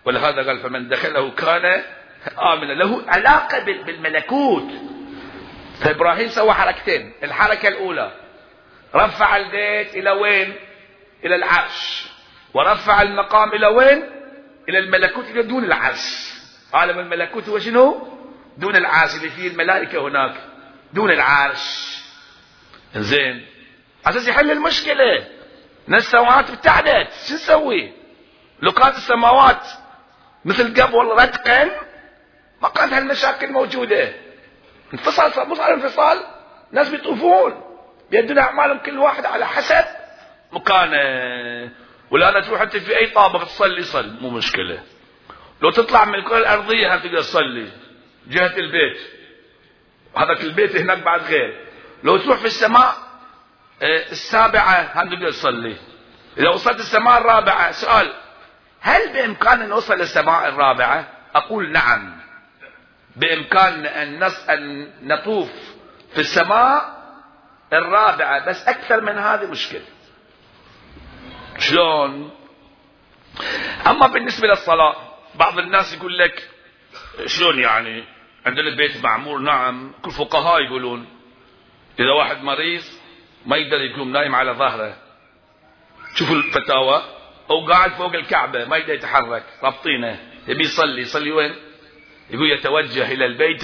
ولهذا 0.05 0.47
قال 0.47 0.59
فمن 0.59 0.89
دخله 0.89 1.31
كان 1.31 1.83
آمنا 2.53 2.73
له 2.73 3.03
علاقة 3.07 3.59
بالملكوت. 3.59 4.71
فإبراهيم 5.81 6.29
سوى 6.29 6.53
حركتين. 6.53 7.13
الحركة 7.23 7.67
الأولى 7.67 8.11
رفع 8.95 9.37
البيت 9.37 9.95
إلى 9.95 10.11
وين؟ 10.11 10.55
إلى 11.25 11.35
العرش. 11.35 12.07
ورفع 12.53 13.01
المقام 13.01 13.49
إلى 13.49 13.67
وين؟ 13.67 14.03
إلى 14.69 14.79
الملكوت 14.79 15.25
إلى 15.25 15.43
دون 15.43 15.63
العرش. 15.63 16.33
عالم 16.73 16.99
الملكوت 16.99 17.49
هو 17.49 17.59
شنو؟ 17.59 18.07
دون 18.57 18.75
العرش 18.75 19.15
اللي 19.15 19.29
فيه 19.29 19.47
الملائكة 19.47 20.07
هناك. 20.07 20.35
دون 20.93 21.11
العرش. 21.11 21.97
زين. 22.95 23.45
أساس 24.05 24.27
يحل 24.27 24.51
المشكلة. 24.51 25.27
ان 25.89 25.95
السماوات 25.95 26.49
ابتعدت 26.49 27.07
شو 27.27 27.33
نسوي؟ 27.33 27.91
لو 28.61 28.71
كانت 28.71 28.95
السماوات 28.95 29.67
مثل 30.45 30.81
قبل 30.81 31.07
رتقا 31.07 31.71
ما 32.61 32.69
كانت 32.69 32.93
هالمشاكل 32.93 33.51
موجودة. 33.51 34.13
انفصل 34.93 35.33
صار 35.33 35.73
انفصال. 35.73 36.17
ناس 36.71 36.89
بيطوفون. 36.89 37.63
بيدون 38.11 38.37
أعمالهم 38.37 38.77
كل 38.77 38.99
واحد 38.99 39.25
على 39.25 39.47
حسب 39.47 39.85
مكانه. 40.51 41.71
ولا 42.11 42.41
تروح 42.41 42.61
أنت 42.61 42.77
في 42.77 42.97
أي 42.97 43.07
طابق 43.07 43.43
تصلي 43.43 43.83
صل. 43.83 44.17
مو 44.21 44.29
مشكلة. 44.29 44.83
لو 45.61 45.71
تطلع 45.71 46.05
من 46.05 46.15
الكرة 46.15 46.37
الأرضية 46.37 46.95
هم 46.95 46.99
تقدر 46.99 47.21
تصلي؟ 47.21 47.67
جهة 48.27 48.57
البيت. 48.57 48.97
هذاك 50.15 50.41
البيت 50.41 50.75
هناك 50.75 50.97
بعد 50.97 51.21
غير. 51.21 51.66
لو 52.03 52.17
تروح 52.17 52.39
في 52.39 52.45
السماء 52.45 52.95
آه، 53.81 54.11
السابعة 54.11 54.91
هم 54.95 55.09
تقدر 55.09 55.31
تصلي 55.31 55.75
إذا 56.37 56.49
وصلت 56.49 56.79
السماء 56.79 57.17
الرابعة 57.17 57.71
سؤال 57.71 58.13
هل 58.81 59.13
بإمكاننا 59.13 59.65
نوصل 59.65 59.93
للسماء 59.93 60.49
الرابعة؟ 60.49 61.07
أقول 61.35 61.71
نعم. 61.71 62.17
بإمكاننا 63.15 64.03
أن 64.03 64.23
أن 64.23 64.91
نطوف 65.03 65.49
في 66.13 66.21
السماء 66.21 66.97
الرابعة 67.73 68.45
بس 68.45 68.67
أكثر 68.67 69.01
من 69.01 69.17
هذه 69.17 69.45
مشكلة. 69.45 69.85
شلون؟ 71.59 72.31
أما 73.87 74.07
بالنسبة 74.07 74.47
للصلاة 74.47 74.95
بعض 75.35 75.59
الناس 75.59 75.93
يقول 75.93 76.17
لك 76.17 76.49
شلون 77.25 77.59
يعني؟ 77.59 78.03
عندنا 78.45 78.67
البيت 78.67 79.03
معمور 79.03 79.39
نعم 79.39 79.91
كل 80.01 80.11
فقهاء 80.11 80.61
يقولون 80.61 81.16
إذا 81.99 82.11
واحد 82.11 82.43
مريض 82.43 82.83
ما 83.45 83.57
يقدر 83.57 83.81
يقوم 83.81 84.11
نايم 84.11 84.35
على 84.35 84.51
ظهره. 84.51 84.97
شوفوا 86.15 86.35
الفتاوى. 86.35 87.03
أو 87.49 87.65
قاعد 87.65 87.91
فوق 87.91 88.15
الكعبة 88.15 88.65
ما 88.65 88.77
يقدر 88.77 88.93
يتحرك 88.93 89.43
رابطينه. 89.63 90.19
يبي 90.47 90.63
يصلي 90.63 91.01
يصلي 91.01 91.31
وين؟ 91.31 91.55
يقول 92.29 92.51
يتوجه 92.51 93.11
إلى 93.11 93.25
البيت 93.25 93.63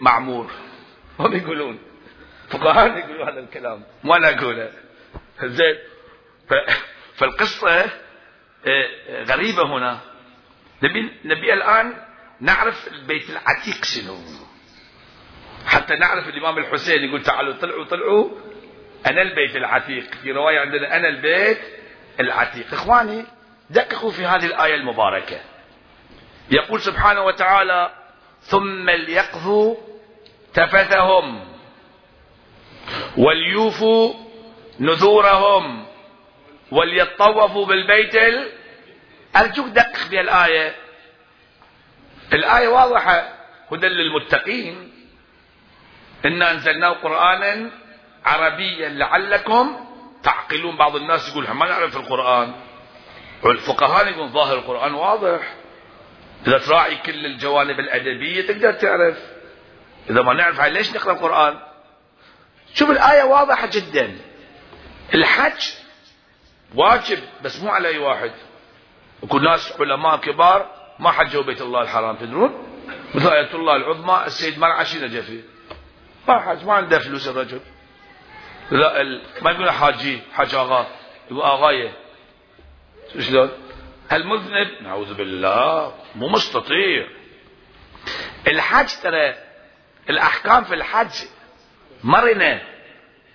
المعمور. 0.00 0.50
هم 1.18 1.36
يقولون 1.36 1.78
فقهاء 2.50 2.98
يقولوا 2.98 3.30
هذا 3.30 3.40
الكلام. 3.40 3.84
ما 4.04 4.16
أنا 4.16 4.38
أقوله. 4.38 4.72
زين. 5.42 5.78
فالقصة 7.14 7.90
آه، 8.66 9.24
غريبة 9.24 9.76
هنا. 9.76 10.00
نبي, 10.82 11.10
نبي 11.24 11.52
الآن 11.54 11.96
نعرف 12.40 12.88
البيت 12.88 13.30
العتيق 13.30 13.84
شنو. 13.84 14.16
حتى 15.66 15.94
نعرف 15.94 16.28
الإمام 16.28 16.58
الحسين 16.58 17.04
يقول 17.04 17.22
تعالوا 17.22 17.54
طلعوا 17.54 17.84
طلعوا. 17.84 18.30
أنا 19.06 19.22
البيت 19.22 19.56
العتيق. 19.56 20.14
في 20.14 20.32
رواية 20.32 20.58
عندنا 20.58 20.96
أنا 20.96 21.08
البيت 21.08 21.58
العتيق. 22.20 22.72
إخواني 22.72 23.24
دققوا 23.70 24.10
في 24.10 24.26
هذه 24.26 24.46
الآية 24.46 24.74
المباركة. 24.74 25.40
يقول 26.50 26.80
سبحانه 26.80 27.24
وتعالى 27.24 27.90
ثم 28.40 28.90
ليقضوا 28.90 29.76
تفثهم 30.54 31.44
وليوفوا 33.16 34.14
نذورهم 34.80 35.86
وليطوفوا 36.70 37.66
بالبيت 37.66 38.14
ال... 38.14 38.52
أرجوك 39.36 39.66
دقق 39.66 40.10
بالآية 40.10 40.74
الآية 42.32 42.68
واضحة. 42.68 43.28
هدى 43.72 43.86
للمتقين. 43.86 44.89
إنا 46.24 46.50
أنزلناه 46.50 46.90
قرآنا 46.90 47.70
عربيا 48.24 48.88
لعلكم 48.88 49.86
تعقلون. 50.22 50.76
بعض 50.76 50.96
الناس 50.96 51.28
يقول 51.28 51.50
ما 51.50 51.66
نعرف 51.66 51.96
القرآن. 51.96 52.54
والفقهاء 53.42 54.08
يقول 54.08 54.28
ظاهر 54.28 54.58
القرآن 54.58 54.94
واضح. 54.94 55.54
إذا 56.46 56.58
تراعي 56.58 56.96
كل 56.96 57.26
الجوانب 57.26 57.80
الأدبية 57.80 58.46
تقدر 58.46 58.72
تعرف. 58.72 59.18
إذا 60.10 60.22
ما 60.22 60.34
نعرف 60.34 60.60
ليش 60.60 60.94
نقرأ 60.94 61.12
القرآن؟ 61.12 61.58
شوف 62.74 62.90
الآية 62.90 63.22
واضحة 63.22 63.66
جدا. 63.66 64.18
الحج 65.14 65.62
واجب 66.74 67.18
بس 67.42 67.62
مو 67.62 67.70
على 67.70 67.88
أي 67.88 67.98
واحد. 67.98 68.32
وكل 69.22 69.44
ناس 69.44 69.80
علماء 69.80 70.16
كبار 70.16 70.70
ما 70.98 71.10
حجوا 71.10 71.42
بيت 71.42 71.60
الله 71.60 71.82
الحرام. 71.82 72.16
تدرون؟ 72.16 72.66
مثل 73.14 73.28
آية 73.28 73.54
الله 73.54 73.76
العظمى 73.76 74.22
السيد 74.26 74.58
مرعشي 74.58 74.98
نجا 74.98 75.20
فيه 75.20 75.40
ما 76.30 76.40
حج 76.40 76.64
ما 76.64 76.72
عنده 76.72 76.98
فلوس 76.98 77.28
الرجل 77.28 77.60
لا 78.70 79.00
ال... 79.00 79.22
ما 79.42 79.50
يقول 79.50 79.70
حاجي 79.70 80.20
حاج 80.32 80.54
آغا. 80.54 80.86
يقول 81.30 81.42
آغاية. 81.42 81.92
شلون؟ 83.18 83.50
المذنب 84.12 84.82
نعوذ 84.82 85.14
بالله. 85.14 85.94
مو 86.14 86.28
مستطيع. 86.28 87.06
الحج 88.46 88.88
ترى 89.02 89.34
الأحكام 90.10 90.64
في 90.64 90.74
الحج 90.74 91.10
مرنة. 92.04 92.62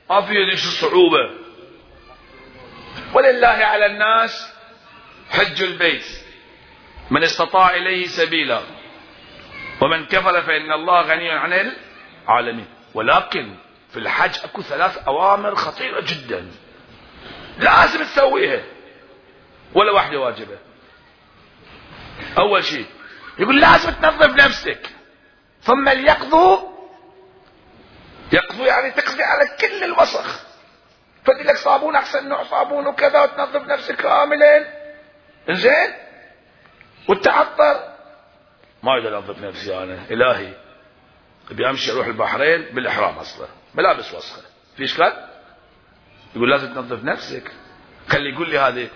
ما 0.09 0.21
في 0.21 0.57
شو 0.57 0.67
الصعوبه 0.67 1.31
ولله 3.13 3.47
على 3.47 3.85
الناس 3.85 4.53
حج 5.29 5.63
البيت. 5.63 6.05
من 7.11 7.23
استطاع 7.23 7.75
إليه 7.75 8.07
سبيلا. 8.07 8.61
ومن 9.81 10.05
كفر 10.05 10.41
فإن 10.41 10.71
الله 10.71 11.01
غني 11.01 11.31
عن 11.31 11.73
العالمين. 12.27 12.74
ولكن 12.95 13.55
في 13.89 13.99
الحج 13.99 14.39
أكو 14.43 14.61
ثلاث 14.61 14.97
أوامر 14.97 15.55
خطيرة 15.55 16.01
جدا. 16.01 16.51
لازم 17.59 18.03
تسويها. 18.03 18.63
ولا 19.73 19.91
واحدة 19.91 20.19
واجبة. 20.19 20.57
أول 22.37 22.63
شيء 22.63 22.85
يقول 23.39 23.61
لازم 23.61 23.91
تنظف 23.91 24.35
نفسك. 24.35 24.89
ثم 25.61 25.89
ليقضوا 25.89 26.57
يقضوا 28.33 28.67
يعني 28.67 28.91
تقضي 28.91 29.23
على 29.23 29.49
كل 29.61 29.83
الوسخ. 29.83 30.45
تودي 31.25 31.43
لك 31.43 31.55
صابون 31.55 31.95
أحسن 31.95 32.29
نوع 32.29 32.43
صابون 32.43 32.87
وكذا 32.87 33.21
وتنظف 33.21 33.67
نفسك 33.67 33.95
كاملا. 33.95 34.65
زين 35.49 35.93
والتعطر 37.09 37.95
ما 38.83 38.97
أقدر 38.97 39.17
أنظف 39.17 39.39
نفسي 39.39 39.77
أنا 39.77 39.99
إلهي. 40.11 40.64
ابي 41.51 41.69
امشي 41.69 41.91
أروح 41.91 42.07
البحرين 42.07 42.61
بالإحرام 42.61 43.15
أصلا. 43.15 43.47
ملابس 43.75 44.13
وسخة. 44.13 44.41
في 44.77 44.83
إشكال؟ 44.83 45.27
يقول 46.35 46.51
لازم 46.51 46.73
تنظف 46.73 47.03
نفسك. 47.03 47.51
خلي 48.07 48.33
يقول 48.33 48.49
لي 48.49 48.59
هذه 48.59 48.89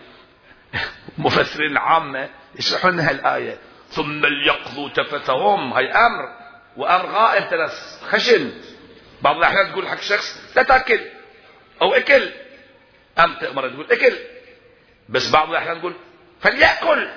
مفسرين 1.18 1.78
عامة 1.78 2.30
يشرحون 2.56 2.92
لنا 2.92 3.12
الآية. 3.12 3.58
ثم 3.90 4.26
ليقضوا 4.26 4.90
تفتهم. 4.90 5.74
هاي 5.74 5.92
أمر. 5.92 6.30
وأمر 6.78 7.06
غائب 7.06 7.50
ترى 7.50 7.70
خشن. 8.10 8.52
بعض 9.22 9.36
الأحيان 9.36 9.72
تقول 9.72 9.88
حق 9.88 10.02
شخص 10.02 10.56
لا 10.56 10.64
تأكل. 10.64 11.00
أو 11.82 11.94
أكل. 11.94 12.30
أم 13.20 13.36
تأمر 13.42 13.70
تقول 13.70 13.92
أكل. 13.92 14.14
بس 15.10 15.32
بعض 15.32 15.50
الأحيان 15.50 15.80
تقول 15.80 15.94
فليأكل. 16.42 17.10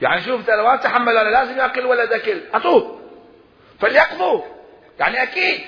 يعني 0.00 0.22
شوف 0.22 0.46
ترى 0.46 0.62
ما 0.62 0.76
تحمل 0.76 1.16
أنا 1.16 1.28
لازم 1.28 1.58
يأكل 1.58 1.86
ولا 1.86 2.16
أكل 2.16 2.40
أعطوه 2.54 2.97
فليقضوا. 3.80 4.44
يعني 4.98 5.22
أكيد. 5.22 5.60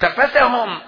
تفتهم. 0.00 0.80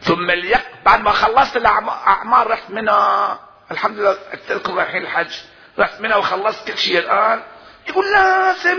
ثم 0.00 0.30
ليق 0.30 0.62
بعد 0.84 1.00
ما 1.00 1.10
خلصت 1.10 1.56
الأعمال 1.56 2.50
رحت 2.50 2.70
منها 2.70 3.38
الحمد 3.70 3.98
لله 3.98 4.18
لكم 4.50 4.78
رايحين 4.78 5.02
الحج. 5.02 5.34
رحت 5.78 6.00
منها 6.00 6.16
وخلصت 6.16 6.70
كل 6.70 6.78
شيء 6.78 6.98
الآن. 6.98 7.42
يقول 7.88 8.12
لازم 8.12 8.78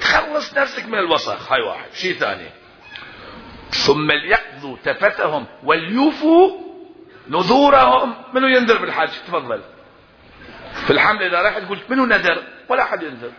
تخلص 0.00 0.54
نفسك 0.58 0.84
من 0.84 0.98
الوسخ. 0.98 1.52
هاي 1.52 1.60
واحد. 1.60 1.92
شيء 1.94 2.18
ثاني. 2.18 2.50
ثم 3.70 4.12
ليقضوا. 4.12 4.76
تفتهم. 4.84 5.46
وليوفوا 5.64 6.58
نذورهم. 7.28 8.14
منو 8.32 8.46
ينذر 8.46 8.78
بالحج؟ 8.78 9.10
تفضل. 9.26 9.62
في 10.86 10.90
الحمل 10.90 11.22
اذا 11.22 11.42
رحت 11.42 11.62
قلت 11.62 11.90
منو 11.90 12.06
نذر؟ 12.06 12.42
ولا 12.68 12.82
أحد 12.82 13.02
ينذر. 13.02 13.32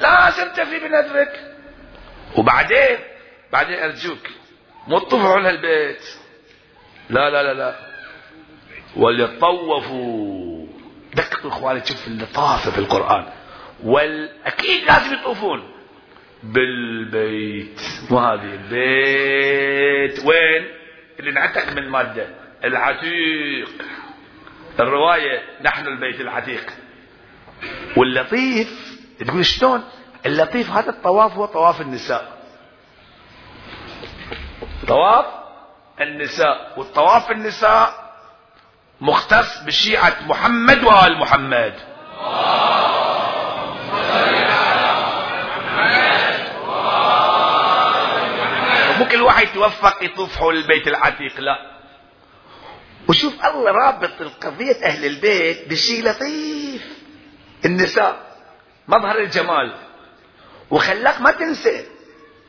لازم 0.00 0.48
تفي 0.52 0.78
بنذرك. 0.78 1.51
وبعدين 2.36 2.98
بعدين 3.52 3.78
أرجوك 3.78 4.28
مو 4.86 4.98
تطوفوا 4.98 5.30
على 5.30 5.50
البيت. 5.50 6.04
لا 7.10 7.30
لا 7.30 7.42
لا 7.42 7.54
لا. 7.54 7.76
وليطوفوا 8.96 10.66
دققوا 11.14 11.50
إخواني 11.50 11.86
شوف 11.86 12.06
اللطافة 12.06 12.70
في 12.70 12.78
القرآن. 12.78 13.26
والأكيد 13.84 14.84
لازم 14.84 15.14
يطوفون. 15.14 15.72
بالبيت. 16.42 17.80
وهذه 18.10 18.54
البيت. 18.54 20.26
وين؟ 20.26 20.68
اللي 21.20 21.30
انعتق 21.30 21.72
من 21.72 21.88
مادة. 21.88 22.26
العتيق. 22.64 23.68
الرواية 24.80 25.42
نحن 25.62 25.86
البيت 25.86 26.20
العتيق. 26.20 26.72
واللطيف 27.96 28.98
تقول 29.18 29.46
شلون؟ 29.46 29.84
اللطيف 30.26 30.70
هذا 30.70 30.90
الطواف 30.90 31.32
هو 31.32 31.46
طواف 31.46 31.80
النساء. 31.80 32.32
طواف 34.88 35.26
النساء. 36.00 36.72
والطواف 36.76 37.30
النساء 37.30 38.12
مختص 39.00 39.62
بشيعة 39.66 40.16
محمد 40.26 40.84
وآل 40.84 41.18
محمد. 41.18 41.74
كل 49.10 49.22
واحد 49.22 49.46
يتوفق 49.46 50.04
يطوف 50.04 50.36
حول 50.36 50.56
البيت 50.56 50.88
العتيق 50.88 51.40
لا. 51.40 51.56
وشوف 53.08 53.46
الله 53.46 53.70
رابط 53.70 54.20
القضية 54.20 54.84
أهل 54.84 55.04
البيت 55.04 55.68
بشيء 55.68 56.04
لطيف. 56.04 56.82
النساء 57.64 58.16
مظهر 58.88 59.18
الجمال. 59.18 59.74
وخلاك 60.72 61.20
ما 61.20 61.30
تنسى. 61.30 61.86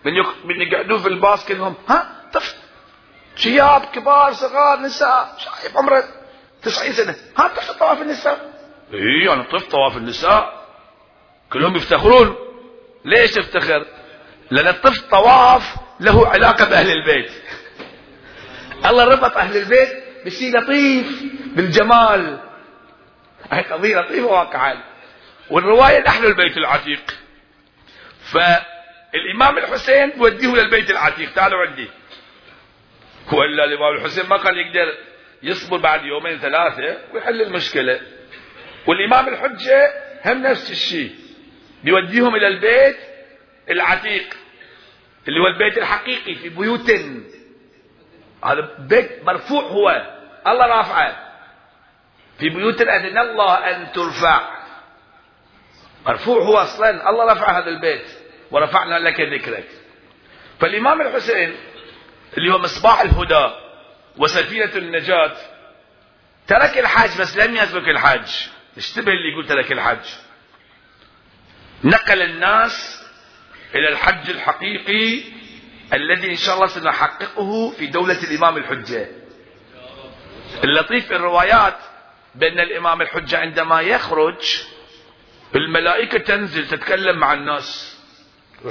من 0.06 0.14
يق... 0.14 0.46
من 0.46 0.62
يقعدون 0.62 1.00
في 1.00 1.08
الباص 1.08 1.46
كلهم 1.46 1.76
ها 1.90 2.30
طفل 2.34 2.56
شياب 3.36 3.82
كبار 3.86 4.34
صغار 4.34 4.80
نساء 4.80 5.36
شايف 5.38 5.78
عمره 5.78 6.04
90 6.62 6.94
سنة 6.94 7.16
ها 7.38 7.48
طفل 7.48 7.74
طواف 7.80 8.02
النساء. 8.02 8.54
اي 8.94 9.34
أنا 9.34 9.44
طفل 9.44 9.70
طواف 9.70 9.98
النساء. 9.98 10.66
كلهم 11.54 11.76
يفتخرون. 11.76 12.36
ليش 13.06 13.32
تفتخر 13.32 13.86
لأن 14.52 14.68
الطفل 14.68 15.10
طواف 15.10 15.76
له 16.00 16.28
علاقة 16.28 16.66
بأهل 16.66 16.92
البيت. 16.92 17.32
الله 18.86 19.04
ربط 19.04 19.38
أهل 19.38 19.58
البيت 19.58 20.04
بشيء 20.26 20.60
لطيف 20.60 21.24
بالجمال. 21.46 22.40
هاي 23.52 23.62
قضية 23.62 24.00
لطيفة 24.00 24.26
واقعا. 24.28 24.84
والرواية 25.50 26.00
نحن 26.00 26.24
البيت 26.24 26.58
العتيق. 26.58 27.23
فالإمام 28.24 29.58
الحسين 29.58 30.10
بوديه 30.10 30.48
للبيت 30.48 30.90
العتيق. 30.92 31.34
تعالوا 31.34 31.66
عندي. 31.66 31.90
وإلا 33.32 33.64
الإمام 33.64 33.96
الحسين 33.96 34.30
ما 34.30 34.38
كان 34.38 34.56
يقدر 34.56 34.94
يصبر 35.44 35.78
بعد 35.78 36.06
يومين 36.06 36.38
ثلاثة 36.38 36.98
ويحل 37.14 37.42
المشكلة. 37.42 38.02
والإمام 38.88 39.28
الحجة 39.28 39.94
هم 40.26 40.42
نفس 40.42 40.72
الشيء. 40.72 41.16
بيوديهم 41.84 42.36
إلى 42.36 42.48
البيت 42.48 42.98
العتيق 43.70 44.34
اللي 45.28 45.40
هو 45.40 45.48
البيت 45.48 45.78
الحقيقي 45.78 46.36
في 46.36 46.50
بيوت. 46.50 46.92
هذا 48.46 48.76
بيت 48.80 49.24
مرفوع 49.24 49.62
هو. 49.64 50.16
الله 50.48 50.66
رافعه. 50.66 51.34
في 52.40 52.50
بيوت 52.50 52.82
أذن 52.82 53.18
الله 53.18 53.54
أن 53.54 53.92
ترفع. 53.92 54.62
مرفوع 56.06 56.41
هو 56.43 56.58
أصلا. 56.58 57.10
الله 57.10 57.34
رفع 57.34 57.58
هذا 57.60 57.70
البيت 57.70 58.06
ورفعنا 58.51 58.99
لك 58.99 59.22
ذكرك. 59.22 59.68
فالإمام 60.60 61.01
الحسين 61.01 61.56
اللي 62.38 62.54
هو 62.54 62.58
مصباح 62.58 63.01
الهدى 63.01 63.54
وسفينة 64.18 64.76
النجاة 64.76 65.32
ترك 66.47 66.78
الحج 66.78 67.22
بس 67.22 67.38
لم 67.38 67.56
يترك 67.56 67.88
الحج 67.88 68.30
اشتبه 68.78 69.12
اللي 69.12 69.32
يقول 69.32 69.47
ترك 69.47 69.72
الحج 69.72 70.06
نقل 71.84 72.22
الناس 72.22 73.04
إلى 73.76 73.89
الحج 73.89 74.30
الحقيقي 74.30 75.22
الذي 75.93 76.32
إن 76.32 76.36
شاء 76.36 76.56
الله 76.56 76.68
سنحققه 76.68 77.72
في 77.72 77.88
دولة 77.88 78.24
الإمام 78.24 78.58
الحجة. 78.58 79.08
اللطيف 80.64 81.08
في 81.08 81.16
الروايات 81.16 81.78
بأن 82.36 82.60
الإمام 82.60 83.01
الحجة 83.01 83.39
عندما 83.39 83.82
يخرج 83.82 84.64
الملائكة 85.56 86.18
تنزل 86.18 86.68
تتكلم 86.68 87.20
مع 87.20 87.34
الناس. 87.34 87.99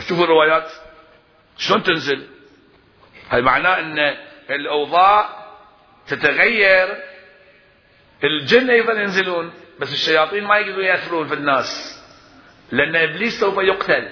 شوفوا 0.08 0.24
الروايات. 0.24 0.72
شلون 1.58 1.82
تنزل؟ 1.82 2.26
هاي 3.30 3.42
معناه 3.42 3.80
إن 3.80 4.16
الأوضاع 4.50 5.28
تتغير. 6.06 6.88
الجن 8.24 8.70
أيضا 8.70 8.92
ينزلون 8.92 9.52
بس 9.80 9.92
الشياطين 9.92 10.44
ما 10.44 10.56
يقدرون 10.58 10.84
يأثرون 10.84 11.28
في 11.28 11.34
الناس. 11.34 11.98
لأن 12.72 12.96
إبليس 12.96 13.40
سوف 13.40 13.58
يقتل. 13.58 14.08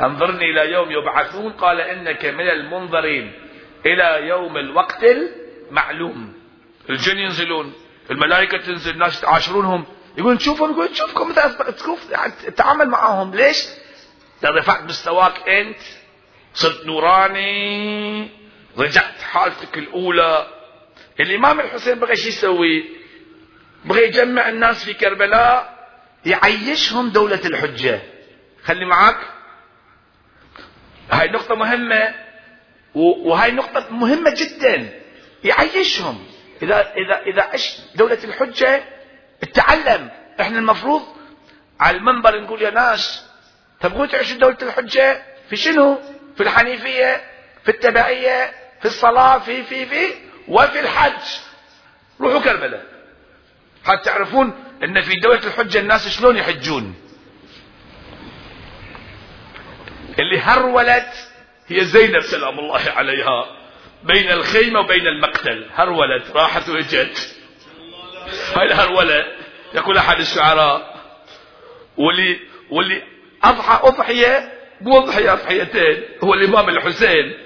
انظرني 0.00 0.50
إلى 0.50 0.72
يوم 0.72 0.90
يبعثون. 0.90 1.52
قال 1.52 1.80
إنك 1.80 2.24
من 2.24 2.48
المنظرين 2.48 3.32
إلى 3.86 4.28
يوم 4.28 4.56
الوقت 4.56 5.04
المعلوم. 5.04 6.34
الجن 6.90 7.18
ينزلون 7.18 7.72
الملائكة 8.10 8.58
تنزل 8.58 8.90
الناس 8.90 9.20
تعاشرونهم 9.20 9.86
يقول 10.16 10.38
تشوفهم 10.38 10.70
يقول 10.70 10.88
تشوفكم 10.88 11.32
تشوف 11.76 12.00
تتعامل 12.46 12.88
معاهم. 12.88 13.34
ليش؟ 13.34 13.66
رفعت 14.44 14.82
مستواك 14.82 15.48
أنت 15.48 15.78
صرت 16.54 16.86
نوراني 16.86 18.30
رجعت 18.78 19.22
حالتك 19.22 19.78
الأولى. 19.78 20.46
الإمام 21.20 21.60
الحسين 21.60 21.94
بغى 21.94 22.16
شو 22.16 22.28
يسوي؟ 22.28 22.90
بغى 23.84 24.04
يجمع 24.04 24.48
الناس 24.48 24.84
في 24.84 24.94
كربلاء 24.94 25.76
يعيشهم 26.26 27.08
دولة 27.10 27.40
الحجة. 27.44 28.02
خلي 28.64 28.84
معك 28.84 29.18
هاي 31.10 31.28
نقطة 31.28 31.54
مهمة. 31.54 32.14
وهاي 32.94 33.52
نقطة 33.52 33.86
مهمة 33.90 34.34
جدا. 34.36 35.00
يعيشهم. 35.44 36.26
إذا 36.62 36.92
إذا 36.96 37.22
إذا 37.26 37.42
عشت 37.42 37.82
دولة 37.94 38.18
الحجة 38.24 38.95
تعلم 39.54 40.10
إحنا 40.40 40.58
المفروض 40.58 41.02
على 41.80 41.96
المنبر 41.96 42.40
نقول 42.40 42.62
يا 42.62 42.70
ناس 42.70 43.26
تبغون 43.80 44.08
تعيشوا 44.08 44.38
دولة 44.38 44.56
الحجة؟ 44.62 45.22
في 45.50 45.56
شنو؟ 45.56 46.00
في 46.36 46.42
الحنيفية 46.42 47.24
في 47.64 47.68
التبعية 47.70 48.52
في 48.80 48.84
الصلاة 48.86 49.38
في 49.38 49.62
في 49.64 49.86
في 49.86 50.14
وفي 50.48 50.80
الحج. 50.80 51.22
روحوا 52.20 52.40
كربلاء. 52.40 52.84
حتى 53.84 54.04
تعرفون 54.04 54.64
إن 54.84 55.00
في 55.00 55.14
دولة 55.20 55.46
الحجة 55.46 55.78
الناس 55.78 56.08
شلون 56.08 56.36
يحجون؟ 56.36 56.94
اللي 60.18 60.38
هرولت 60.40 61.28
هي 61.68 61.84
زينب 61.84 62.20
سلام 62.20 62.58
الله 62.58 62.90
عليها 62.90 63.46
بين 64.04 64.30
الخيمة 64.30 64.80
وبين 64.80 65.06
المقتل. 65.06 65.66
هرولت 65.74 66.30
راحت 66.30 66.68
وجت 66.68 67.35
هاي 68.56 68.66
الهرولة 68.66 69.24
يقول 69.74 69.96
أحد 69.98 70.20
الشعراء. 70.20 70.96
واللي 71.96 72.40
واللي 72.70 73.02
أضحى 73.44 73.80
أضحية؟ 73.82 74.52
مو 74.80 74.98
أضحية 74.98 75.32
أضحيتين. 75.32 76.02
هو 76.24 76.34
الإمام 76.34 76.68
الحسين. 76.68 77.38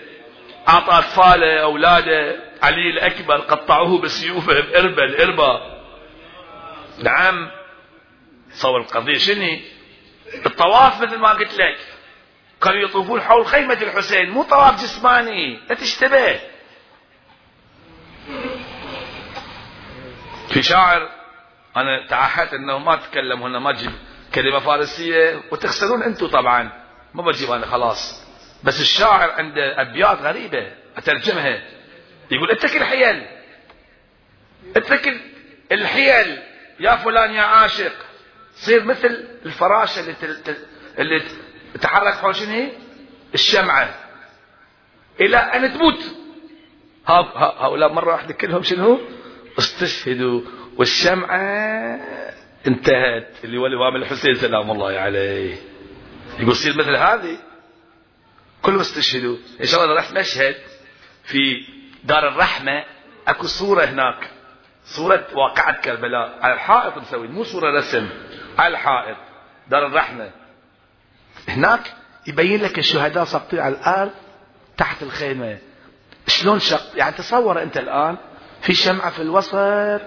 أعطى 0.69 0.99
أطفاله 0.99 1.61
أولاده. 1.63 2.37
علي 2.63 2.91
الأكبر 2.91 3.37
قطعوه 3.37 4.01
بسيوفه 4.01 4.61
بإربة 4.61 5.05
الإربة. 5.05 5.61
نعم. 7.03 7.51
صور 8.53 8.81
القضية. 8.81 9.19
شنو؟ 9.19 9.59
الطواف 10.47 11.03
مثل 11.03 11.17
ما 11.17 11.29
قلت 11.29 11.55
لك. 11.55 11.79
كانوا 12.63 12.81
يطوفون 12.81 13.21
حول 13.21 13.47
خيمة 13.47 13.79
الحسين. 13.83 14.31
مو 14.31 14.43
طواف 14.43 14.83
جسماني. 14.83 15.61
لا 15.71 15.75
تشتبه. 15.75 16.41
في 20.51 20.63
شاعر 20.63 21.09
أنا 21.77 22.07
تعهدت 22.07 22.55
إنه 22.55 22.79
ما 22.79 22.95
أتكلم 22.95 23.43
هنا 23.43 23.59
ما 23.59 23.71
أجيب 23.71 23.93
كلمة 24.35 24.59
فارسية 24.59 25.43
وتخسرون 25.53 26.03
أنتم 26.03 26.27
طبعا. 26.27 26.71
ما 27.15 27.23
بجيب 27.23 27.51
أنا 27.51 27.67
خلاص. 27.67 28.27
بس 28.65 28.81
الشاعر 28.81 29.31
عنده 29.31 29.81
أبيات 29.81 30.19
غريبة 30.23 30.73
أترجمها. 30.97 31.63
يقول 32.31 32.51
اترك 32.51 32.77
الحيل. 32.77 33.27
اترك 34.77 35.21
الحيل. 35.73 36.39
يا 36.81 36.97
فلان 36.97 37.31
يا 37.35 37.43
عاشق. 37.43 37.93
صير 38.55 38.85
مثل 38.85 39.25
الفراشه 39.47 40.01
اللي 40.01 40.13
تل... 40.15 40.57
اللي 40.99 41.23
تتحرك 41.75 42.15
حول 42.15 42.37
شنو 42.37 42.69
الشمعة. 43.35 43.95
إلى 45.21 45.37
أن 45.37 45.73
تموت. 45.73 45.99
هؤلاء 47.07 47.93
مرة 47.93 48.13
واحدة 48.13 48.35
كلهم 48.35 48.63
شنو 48.63 49.01
استشهدوا 49.61 50.41
والشمعة 50.77 51.41
انتهت 52.67 53.29
اللي 53.45 53.59
هو 53.59 53.67
الإمام 53.67 53.97
الحسين 53.97 54.35
سلام 54.35 54.71
الله 54.71 54.99
عليه. 54.99 55.57
يقول 56.39 56.51
يصير 56.51 56.79
مثل 56.79 56.97
هذه. 56.97 57.39
كلهم 58.63 58.81
استشهدوا. 58.81 59.37
إن 59.61 59.67
شاء 59.67 59.85
الله 59.85 59.95
راح 59.97 60.13
مشهد 60.13 60.55
في 61.25 61.67
دار 62.05 62.29
الرحمة. 62.29 62.85
أكو 63.29 63.47
صورة 63.47 63.85
هناك. 63.85 64.31
صورة 64.85 65.27
واقعة 65.35 65.81
كربلاء. 65.81 66.39
على 66.43 66.55
الحائط 66.55 66.99
مسوي 66.99 67.29
مو 67.29 67.45
صورة 67.45 67.79
رسم. 67.79 68.09
على 68.59 68.73
الحائط. 68.73 69.17
دار 69.69 69.87
الرحمة. 69.87 70.31
هناك 71.49 71.95
يبين 72.27 72.63
لك 72.63 72.79
الشهداء 72.79 73.25
ساقطين 73.25 73.61
على 73.61 73.75
الأرض 73.75 74.11
تحت 74.77 75.03
الخيمة. 75.03 75.59
شلون 76.27 76.59
شق 76.59 76.97
يعني 76.97 77.15
تصور 77.17 77.63
أنت 77.63 77.77
الآن 77.77 78.17
في 78.63 78.75
شمعة 78.75 79.11
في 79.11 79.23
الوسط 79.23 80.01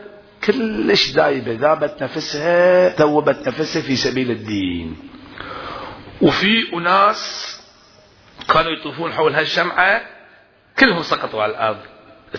كلش 0.43 1.11
دايبة 1.11 1.53
ذابت 1.53 2.03
نفسها 2.03 2.95
ذوبت 2.95 3.47
نفسها 3.47 3.81
في 3.81 3.95
سبيل 3.95 4.31
الدين. 4.31 4.97
وفي 6.21 6.73
أناس 6.73 7.53
كانوا 8.53 8.71
يطوفون 8.71 9.13
حول 9.13 9.33
هالشمعة 9.33 10.01
كلهم 10.79 11.01
سقطوا 11.01 11.43
على 11.43 11.51
الأرض. 11.51 11.79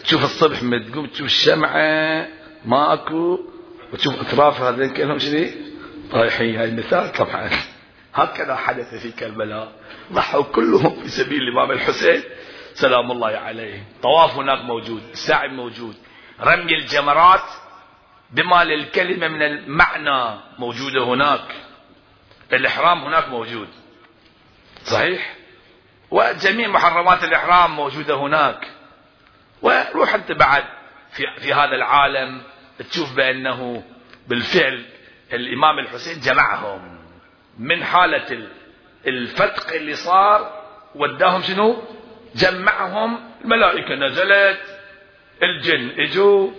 تشوف 0.05 0.25
الصبح 0.25 0.63
ما 0.63 0.89
تقوم 0.89 1.07
تشوف 1.07 1.27
الشمعة 1.27 2.29
ماكو. 2.65 3.39
وتشوف 3.93 4.21
أطرافها 4.21 4.71
هذين 4.71 4.91
كلهم 4.91 5.19
شنو؟ 5.19 5.47
طايحين. 6.13 6.57
هاي 6.57 6.71
مثال 6.71 7.13
طبعا. 7.13 7.51
هكذا 8.15 8.55
حدث 8.55 8.95
في 8.95 9.11
كربلاء. 9.11 9.73
ضحوا 10.13 10.43
كلهم 10.43 11.03
في 11.03 11.09
سبيل 11.09 11.43
الإمام 11.43 11.71
الحسين. 11.71 12.23
سلام 12.75 13.11
الله 13.11 13.29
عليه. 13.29 13.85
طواف 14.03 14.37
هناك 14.37 14.65
موجود 14.65 15.03
السعي 15.13 15.49
موجود. 15.49 15.95
رمي 16.41 16.75
الجمرات 16.75 17.45
بما 18.31 18.65
للكلمة 18.65 19.29
من 19.29 19.43
المعنى 19.43 20.41
موجودة 20.59 21.05
هناك. 21.05 21.55
الإحرام 22.53 23.05
هناك 23.05 23.29
موجود. 23.29 23.69
صحيح؟ 24.85 25.35
وجميع 26.11 26.69
محرمات 26.69 27.25
الإحرام 27.25 27.77
موجودة 27.77 28.15
هناك. 28.15 28.69
وروح 29.63 30.15
أنت 30.15 30.33
بعد 30.33 30.65
في, 31.11 31.27
في 31.39 31.53
هذا 31.53 31.75
العالم 31.75 32.43
تشوف 32.91 33.17
بأنه 33.17 33.83
بالفعل 34.29 34.85
الإمام 35.33 35.79
الحسين 35.79 36.21
جمعهم 36.21 36.99
من 37.59 37.85
حالة 37.85 38.49
الفتق 39.07 39.73
اللي 39.73 39.95
صار 39.95 40.65
وداهم 40.95 41.43
شنو؟ 41.43 41.83
جمعهم. 42.35 43.31
الملائكة 43.45 43.95
نزلت 43.95 44.74
الجن 45.43 45.91
اجوا 45.99 46.51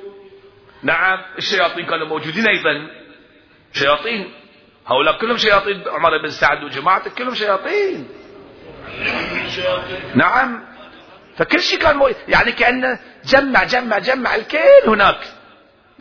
نعم 0.84 1.21
الشياطين 1.38 1.86
كانوا 1.86 2.07
موجودين 2.07 2.47
أيضا. 2.47 2.88
شياطين 3.73 4.34
هؤلاء 4.88 5.17
كلهم 5.17 5.38
شياطين. 5.38 5.84
عمر 5.88 6.17
بن 6.17 6.30
سعد 6.30 6.63
وجماعته 6.63 7.11
كلهم 7.11 7.36
شياطين. 7.36 8.07
نعم 10.15 10.65
فكل 11.38 11.61
شيء 11.61 11.80
كان 11.80 11.97
مو... 11.97 12.09
يعني 12.28 12.51
كأنه 12.51 12.99
جمع 13.26 13.63
جمع 13.63 13.97
جمع 13.97 14.36
الكل 14.36 14.88
هناك. 14.88 15.19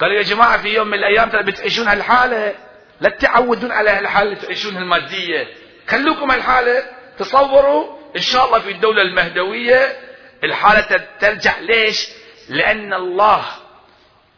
قالوا 0.00 0.16
يا 0.16 0.22
جماعة 0.22 0.62
في 0.62 0.68
يوم 0.68 0.86
من 0.86 0.94
الأيام 0.94 1.30
ترى 1.30 1.42
بتعيشون 1.42 1.88
هالحالة. 1.88 2.54
لا 3.00 3.08
تعودون 3.08 3.72
على 3.72 3.90
هالحالة 3.90 4.30
اللي 4.30 4.40
تعيشون 4.40 4.76
المادية. 4.76 5.48
خلوكم 5.88 6.30
هالحالة 6.30 6.82
تصوروا 7.18 7.98
إن 8.16 8.20
شاء 8.20 8.46
الله 8.46 8.58
في 8.58 8.70
الدولة 8.70 9.02
المهدوية 9.02 9.96
الحالة 10.44 11.06
ترجع 11.20 11.58
ليش؟ 11.58 12.08
لأن 12.48 12.94
الله 12.94 13.44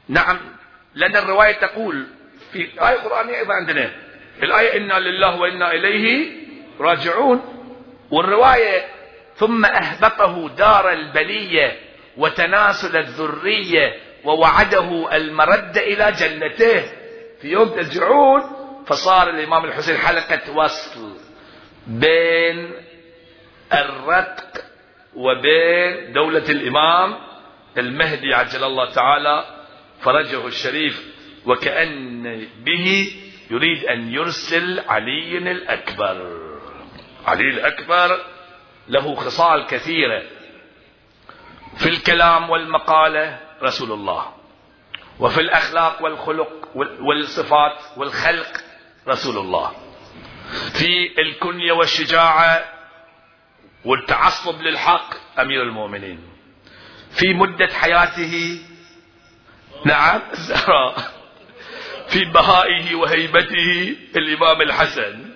نعم 0.08 0.38
لأن 0.94 1.16
الرواية 1.16 1.52
تقول 1.52 2.06
في 2.52 2.58
آية 2.60 2.96
قرآنية 2.96 3.38
أيضا 3.38 3.54
عندنا 3.54 3.90
الآية 4.42 4.76
إنا 4.76 4.98
لله 4.98 5.40
وإنا 5.40 5.72
إليه 5.72 6.32
راجعون 6.80 7.42
والرواية 8.10 8.84
ثم 9.36 9.64
أهبطه 9.64 10.48
دار 10.48 10.92
البلية 10.92 11.78
وتناسل 12.16 12.96
الذرية 12.96 13.94
ووعده 14.24 15.16
المرد 15.16 15.78
إلى 15.78 16.12
جنته 16.12 16.82
في 17.40 17.48
يوم 17.48 17.68
ترجعون 17.68 18.42
فصار 18.86 19.30
الإمام 19.30 19.64
الحسين 19.64 19.96
حلقة 19.96 20.56
وصل 20.56 21.16
بين 21.86 22.72
الرتق 23.72 24.64
وبين 25.14 26.12
دولة 26.12 26.44
الإمام 26.48 27.14
المهدي 27.80 28.34
عجل 28.34 28.64
الله 28.64 28.90
تعالى 28.92 29.44
فرجه 30.00 30.46
الشريف 30.46 31.16
وكأن 31.46 32.46
به 32.64 33.12
يريد 33.50 33.84
أن 33.84 34.12
يرسل 34.12 34.80
علي 34.88 35.38
الأكبر. 35.38 36.40
علي 37.26 37.50
الأكبر 37.50 38.20
له 38.88 39.14
خصال 39.14 39.66
كثيرة 39.66 40.22
في 41.76 41.88
الكلام 41.88 42.50
والمقالة 42.50 43.40
رسول 43.62 43.92
الله. 43.92 44.32
وفي 45.20 45.40
الأخلاق 45.40 46.02
والخلق 46.02 46.68
والصفات 47.00 47.78
والخلق 47.96 48.52
رسول 49.08 49.38
الله. 49.38 49.72
في 50.72 51.20
الكنية 51.20 51.72
والشجاعة 51.72 52.64
والتعصب 53.84 54.62
للحق 54.62 55.14
أمير 55.40 55.62
المؤمنين. 55.62 56.25
في 57.10 57.34
مدة 57.34 57.66
حياته. 57.66 58.58
نعم. 59.84 60.20
الزهراء 60.32 60.94
في 62.08 62.24
بهائه 62.24 62.94
وهيبته 62.94 63.96
الإمام 64.16 64.62
الحسن. 64.62 65.30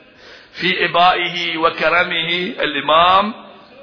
في 0.53 0.85
إبائه 0.85 1.59
وكرمه 1.59 2.53
الإمام 2.61 3.35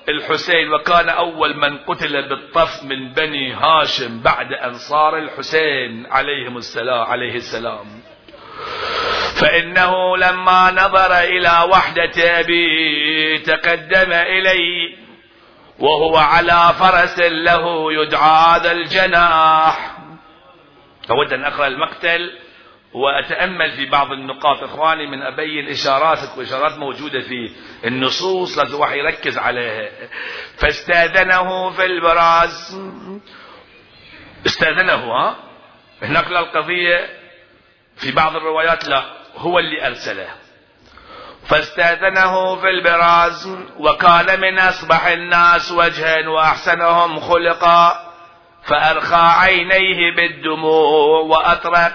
الحسين. 0.10 0.74
وكان 0.74 1.10
أول 1.10 1.58
من 1.58 1.78
قتل 1.78 2.30
بالطف 2.30 2.84
من 2.84 3.14
بني 3.14 3.54
هاشم 3.54 4.20
بعد 4.22 4.54
أنصار 4.54 5.18
الحسين 5.18 6.06
عليهم 6.06 6.58
السلام 6.58 7.02
عليه 7.02 7.36
السلام. 7.36 7.86
فإنه 9.42 10.18
لما 10.18 10.72
نظر 10.72 11.20
إلى 11.20 11.68
وحدة 11.72 12.40
أبيه 12.40 13.38
تقدم 13.44 14.12
إليه. 14.12 15.07
وهو 15.80 16.18
على 16.18 16.74
فرس 16.80 17.20
له 17.20 17.94
يدعى 17.94 18.60
ذا 18.60 18.72
الجناح. 18.72 19.98
أود 21.12 21.34
أن 21.34 21.46
أقرأ 21.46 21.68
المقتل 21.68 22.40
وأتأمل 22.94 23.72
في 23.72 23.86
بعض 23.86 24.12
النقاط. 24.12 24.64
إخواني 24.64 25.08
من 25.08 25.22
أبين 25.22 25.70
إشارات 25.70 26.38
وإشارات 26.38 26.78
موجودة 26.78 27.20
في 27.20 27.52
النصوص. 27.86 28.58
لازم 28.58 28.80
واحد 28.80 28.96
يركز 28.96 29.38
عليها. 29.38 29.90
فاستاذنه 30.58 31.70
في 31.70 31.86
البراز. 31.86 32.82
استاذنه 34.46 34.94
ها؟ 34.94 35.36
هناك 36.02 36.28
القضية 36.28 37.10
في 37.96 38.12
بعض 38.12 38.36
الروايات 38.36 38.88
لا. 38.88 39.04
هو 39.36 39.60
اللي 39.60 39.88
أرسله. 39.88 40.47
فاستأذنه 41.50 42.56
في 42.56 42.70
البراز 42.70 43.58
وكان 43.78 44.40
من 44.40 44.60
أصبح 44.60 45.06
الناس 45.06 45.72
وجها 45.72 46.30
وأحسنهم 46.30 47.20
خلقا 47.20 48.08
فأرخى 48.68 49.32
عينيه 49.40 50.16
بالدموع 50.16 51.20
وأطرق 51.20 51.94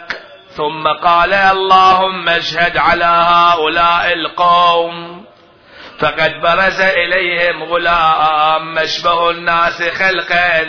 ثم 0.57 0.89
قال 0.89 1.33
اللهم 1.33 2.29
اشهد 2.29 2.77
على 2.77 3.05
هؤلاء 3.05 4.13
القوم. 4.13 5.25
فقد 5.99 6.41
برز 6.41 6.81
إليهم 6.81 7.63
غلام 7.63 8.75
مشبه 8.75 9.31
الناس 9.31 9.83
خلقا 9.83 10.67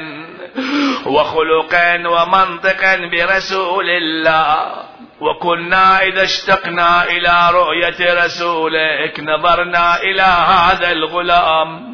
وخلقا 1.06 2.08
ومنطقا 2.08 2.96
برسول 2.96 3.90
الله. 3.90 4.93
وكنا 5.24 6.02
إذا 6.04 6.24
اشتقنا 6.24 7.04
إلى 7.04 7.50
رؤية 7.52 8.26
رسولك 8.26 9.20
نظرنا 9.20 10.02
إلى 10.02 10.22
هذا 10.22 10.92
الغلام. 10.92 11.94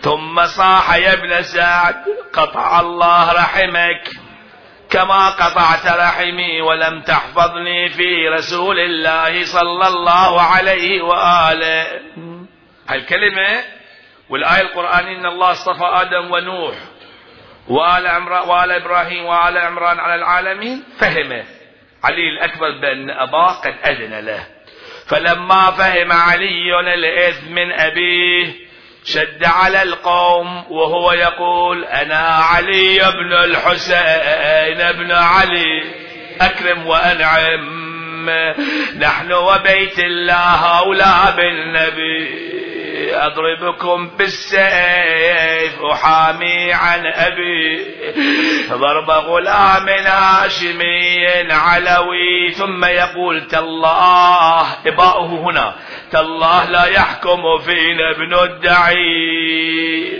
ثم 0.00 0.46
صاح 0.46 0.94
يا 0.94 1.12
ابن 1.12 1.42
سعد 1.42 1.94
قطع 2.32 2.80
الله 2.80 3.32
رحمك 3.32 4.08
كما 4.90 5.28
قطعت 5.28 5.86
رحمي 5.86 6.60
ولم 6.60 7.00
تحفظني 7.00 7.88
في 7.88 8.28
رسول 8.28 8.80
الله 8.80 9.44
صلى 9.44 9.88
الله 9.88 10.42
عليه 10.42 11.02
وآله. 11.02 11.86
هالكلمة 12.88 13.64
والآية 14.28 14.62
القرآنية 14.62 15.16
إن 15.18 15.26
الله 15.26 15.50
اصطفى 15.50 15.84
آدم 15.84 16.30
ونوح. 16.30 16.74
وآل, 17.68 18.06
عمران 18.06 18.48
وآل 18.48 18.70
إبراهيم 18.70 19.24
وآل 19.24 19.58
عمران 19.58 19.98
على 19.98 20.14
العالمين 20.14 20.82
فهمه 20.98 21.44
علي 22.04 22.28
الأكبر 22.28 22.70
بأن 22.80 23.10
أباه 23.10 23.52
قد 23.52 23.74
أذن 23.86 24.26
له. 24.26 24.46
فلما 25.08 25.70
فهم 25.70 26.12
علي 26.12 26.80
الإثم 26.94 27.52
من 27.52 27.72
أبيه 27.72 28.52
شد 29.04 29.44
على 29.44 29.82
القوم 29.82 30.72
وهو 30.72 31.12
يقول 31.12 31.84
أنا 31.84 32.28
علي 32.28 32.98
بن 32.98 33.32
الحسين 33.32 34.92
بن 34.92 35.12
علي 35.12 35.84
أكرم 36.40 36.86
وأنعم 36.86 38.30
نحن 38.98 39.32
وبيت 39.32 39.98
الله 39.98 40.78
أولى 40.78 41.34
بالنبي. 41.36 42.54
أضربكم 42.96 44.10
بالسيف 44.18 45.82
أحامي 45.92 46.72
عن 46.72 47.06
أبي 47.06 47.86
ضرب 48.70 49.10
غلام 49.10 49.88
هاشمي 49.88 51.52
علوي 51.52 52.50
ثم 52.52 52.84
يقول 52.84 53.46
تالله 53.46 54.66
إباؤه 54.86 55.50
هنا. 55.50 55.74
تالله 56.12 56.70
لا 56.70 56.84
يحكم 56.84 57.58
فينا 57.58 58.10
ابن 58.10 58.34
الدعي. 58.34 59.44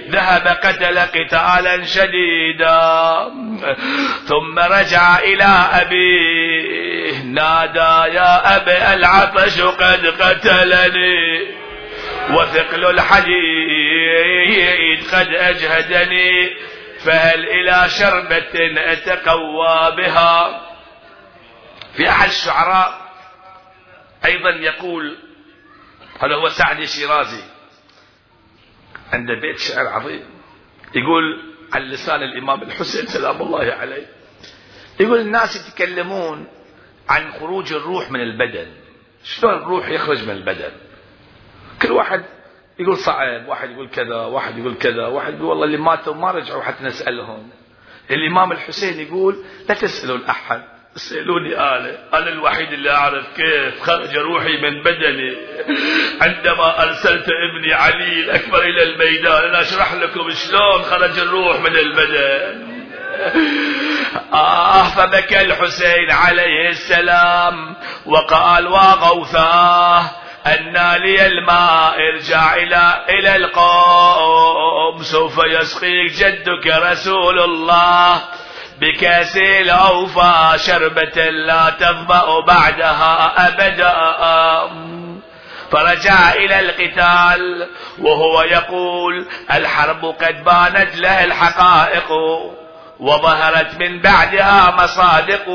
ذهب 0.08 0.46
قتل 0.48 0.98
قتالا 0.98 1.84
شديدا 1.84 3.18
ثم 4.26 4.58
رجع 4.58 5.18
إلى 5.18 5.68
أبيه. 5.72 7.22
نادى 7.24 8.14
يا 8.14 8.56
أبي 8.56 8.94
العطش 8.94 9.60
قد 9.60 10.06
قتلني. 10.06 11.63
وثقل 12.30 12.84
الحديد 12.84 14.14
قد 15.12 15.28
أجهدني 15.28 16.50
فهل 16.98 17.44
إلى 17.48 17.88
شربة 17.88 18.52
أتقوى 18.92 19.96
بها؟ 19.96 20.60
في 21.96 22.08
أحد 22.08 22.28
الشعراء 22.28 23.12
أيضا 24.24 24.50
يقول 24.50 25.16
هذا 26.20 26.34
هو 26.34 26.48
سعد 26.48 26.80
الشيرازي 26.80 27.42
عند 29.12 29.30
بيت 29.30 29.58
شعر 29.58 29.86
عظيم. 29.86 30.24
يقول 30.94 31.42
على 31.72 31.84
لسان 31.84 32.22
الإمام 32.22 32.62
الحسين 32.62 33.06
سلام 33.06 33.42
الله 33.42 33.72
عليه. 33.72 34.06
يقول 35.00 35.20
الناس 35.20 35.68
يتكلمون 35.68 36.48
عن 37.08 37.32
خروج 37.32 37.72
الروح 37.72 38.10
من 38.10 38.20
البدن. 38.20 38.66
شلون 39.24 39.54
الروح 39.54 39.88
يخرج 39.88 40.24
من 40.24 40.30
البدن؟ 40.30 40.72
كل 41.82 41.92
واحد 41.92 42.24
يقول 42.78 42.96
صعب 42.96 43.48
واحد 43.48 43.70
يقول 43.70 43.88
كذا 43.88 44.16
واحد 44.16 44.58
يقول 44.58 44.74
كذا 44.74 45.06
واحد 45.06 45.34
يقول 45.34 45.44
والله 45.46 45.64
اللي 45.64 45.76
ماتوا 45.76 46.14
ما 46.14 46.30
رجعوا 46.30 46.62
حتى 46.62 46.84
نسألهم. 46.84 47.50
الإمام 48.10 48.52
الحسين 48.52 49.00
يقول 49.06 49.44
لا 49.68 49.74
تسألوا 49.74 50.16
الأحد 50.16 50.62
اسألوني 50.96 51.58
أنا 51.58 51.98
أنا 52.14 52.28
الوحيد 52.28 52.72
اللي 52.72 52.90
أعرف 52.90 53.26
كيف 53.36 53.82
خرج 53.82 54.16
روحي 54.16 54.56
من 54.56 54.82
بدني. 54.82 55.36
عندما 56.20 56.82
أرسلت 56.82 57.26
ابني 57.28 57.74
علي 57.74 58.20
الأكبر 58.20 58.62
إلى 58.62 58.82
الميدان 58.82 59.44
أنا 59.44 59.60
أشرح 59.60 59.94
لكم 59.94 60.30
شلون 60.30 60.82
خرج 60.82 61.18
الروح 61.18 61.60
من 61.60 61.76
البدن. 61.76 62.74
آه 64.32 64.84
فبكى 64.84 65.40
الحسين 65.42 66.10
عليه 66.10 66.68
السلام 66.68 67.76
وقال 68.06 68.66
وغوثاه 68.66 70.10
أن 70.46 70.72
لي 71.02 71.26
الماء 71.26 71.94
ارجع 72.14 72.54
إلى 72.54 73.04
إلى 73.08 73.36
القوم 73.36 75.02
سوف 75.02 75.38
يسقيك 75.44 76.12
جدك 76.12 76.66
رسول 76.66 77.40
الله 77.40 78.20
بكأس 78.80 79.36
الأوفى 79.36 80.52
شربة 80.56 81.30
لا 81.30 81.70
تظمأ 81.70 82.40
بعدها 82.40 83.32
أبدا. 83.48 83.94
فرجع 85.70 86.32
إلى 86.32 86.60
القتال 86.60 87.68
وهو 87.98 88.42
يقول 88.42 89.28
الحرب 89.52 90.04
قد 90.04 90.44
بانت 90.44 90.96
له 90.96 91.24
الحقائق 91.24 92.12
وظهرت 93.00 93.80
من 93.80 94.00
بعدها 94.00 94.70
مصادق. 94.70 95.48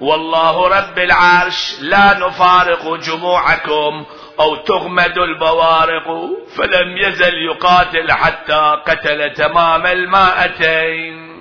والله 0.00 0.68
رب 0.68 0.98
العرش 0.98 1.80
لا 1.80 2.18
نفارق 2.18 2.94
جموعكم 2.94 4.04
أو 4.40 4.56
تغمد 4.56 5.18
البوارق 5.18 6.08
فلم 6.56 6.96
يزل 6.96 7.34
يقاتل 7.34 8.12
حتى 8.12 8.82
قتل 8.86 9.32
تمام 9.32 9.86
المائتين. 9.86 11.36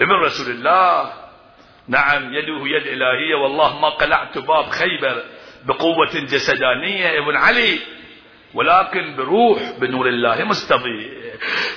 ابن 0.00 0.12
رسول 0.12 0.50
الله 0.50 1.12
نعم 1.88 2.34
يده 2.34 2.66
يد 2.76 2.86
إلهية 2.86 3.34
والله 3.34 3.78
ما 3.78 3.88
قلعت 3.88 4.38
باب 4.38 4.70
خيبر 4.70 5.22
بقوة 5.64 6.14
جسدانية 6.14 7.18
ابن 7.18 7.36
علي 7.36 7.78
ولكن 8.54 9.16
بروح 9.16 9.62
بنور 9.78 10.08
الله 10.08 10.44
مستضيء. 10.44 11.10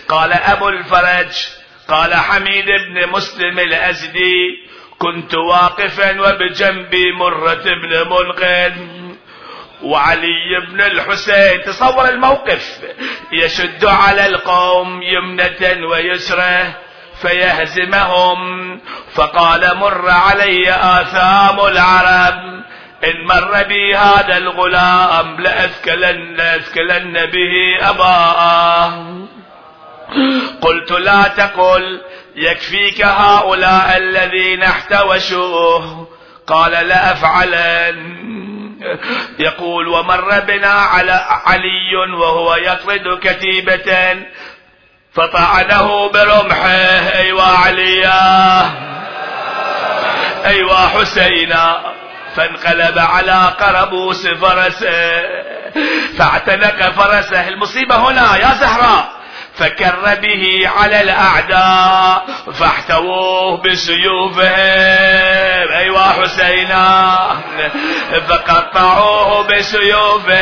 قال 0.10 0.34
أبو 0.34 0.70
الفرج 0.70 1.48
قال 1.88 2.14
حميد 2.14 2.66
بن 2.66 3.10
مسلم 3.10 3.60
الأزدي 3.60 4.66
كنت 5.00 5.36
واقفا 5.36 6.22
وبجنبي 6.22 7.12
مرة 7.12 7.64
بن 7.64 8.10
منقذ 8.10 8.74
وعلي 9.84 10.60
بن 10.70 10.82
الحسين. 10.82 11.64
تصور 11.66 12.10
الموقف. 12.10 12.82
يشد 13.32 13.86
على 13.86 14.26
القوم 14.26 15.02
يمنة 15.02 15.88
ويسرة 15.88 16.74
فيهزمهم. 17.22 18.80
فقال 19.14 19.78
مر 19.78 20.10
علي 20.10 20.72
آثام 20.72 21.60
العرب. 21.60 22.56
إن 23.04 23.26
مر 23.26 23.64
بي 23.64 23.96
هذا 23.96 24.38
الغلام 24.38 25.42
لأثكلن, 25.42 26.36
لأثكلن 26.36 27.26
به 27.26 27.90
أباءه 27.90 29.25
قلت 30.62 30.92
لا 30.92 31.24
تقل 31.24 32.02
يكفيك 32.36 33.06
هؤلاء 33.06 33.98
الذين 33.98 34.64
احتوشوه. 34.64 36.08
قال 36.48 36.72
لا 36.72 37.12
أفعلن. 37.12 38.26
يقول 39.40 39.88
ومر 39.88 40.40
بنا 40.40 40.68
على 40.68 41.26
علي 41.46 41.96
وهو 42.20 42.56
يطرد 42.56 43.20
كتيبة 43.22 44.16
فطعنه 45.14 46.10
برمحه. 46.10 46.68
أيوا 47.16 47.44
عليا. 47.44 48.62
أيوا 50.46 50.88
حسينا. 50.88 51.82
فانقلب 52.36 53.00
على 53.00 53.54
قربوس 53.60 54.28
فرسه. 54.28 55.24
فاعتنق 56.18 56.90
فرسه. 56.90 57.48
المصيبة 57.48 57.96
هنا 57.96 58.38
يا 58.38 58.54
زهراء. 58.54 59.25
فكر 59.58 60.16
به 60.22 60.70
على 60.78 61.02
الأعداء 61.02 62.26
فاحتووه 62.54 63.62
بسيوفهم. 63.62 64.46
أيوا 65.78 66.02
حسينا. 66.02 67.28
فقطعوه 68.30 69.48
بسيوفهم. 69.48 70.36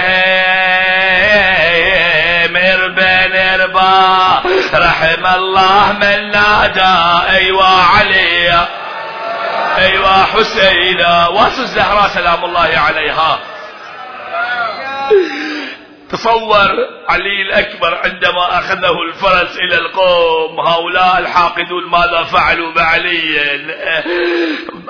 اربن 2.57 3.35
اربا 3.35 4.41
رحم 4.73 5.25
الله 5.25 5.91
من 6.01 6.31
نادى. 6.31 6.95
أيوا 7.35 7.65
علي 7.97 8.67
أيوا 9.77 10.23
حسينا. 10.23 11.27
واس 11.27 11.59
الزهراء 11.59 12.07
سلام 12.07 12.45
الله 12.45 12.71
عليها. 12.87 13.39
تصور 16.13 16.69
علي 17.09 17.41
الأكبر 17.41 17.99
عندما 18.03 18.59
أخذه 18.59 19.01
الفرس 19.01 19.57
إلى 19.57 19.77
القوم 19.77 20.59
هؤلاء 20.59 21.19
الحاقدون 21.19 21.89
ماذا 21.89 22.23
فعلوا 22.23 22.73
بعلي؟ 22.73 23.39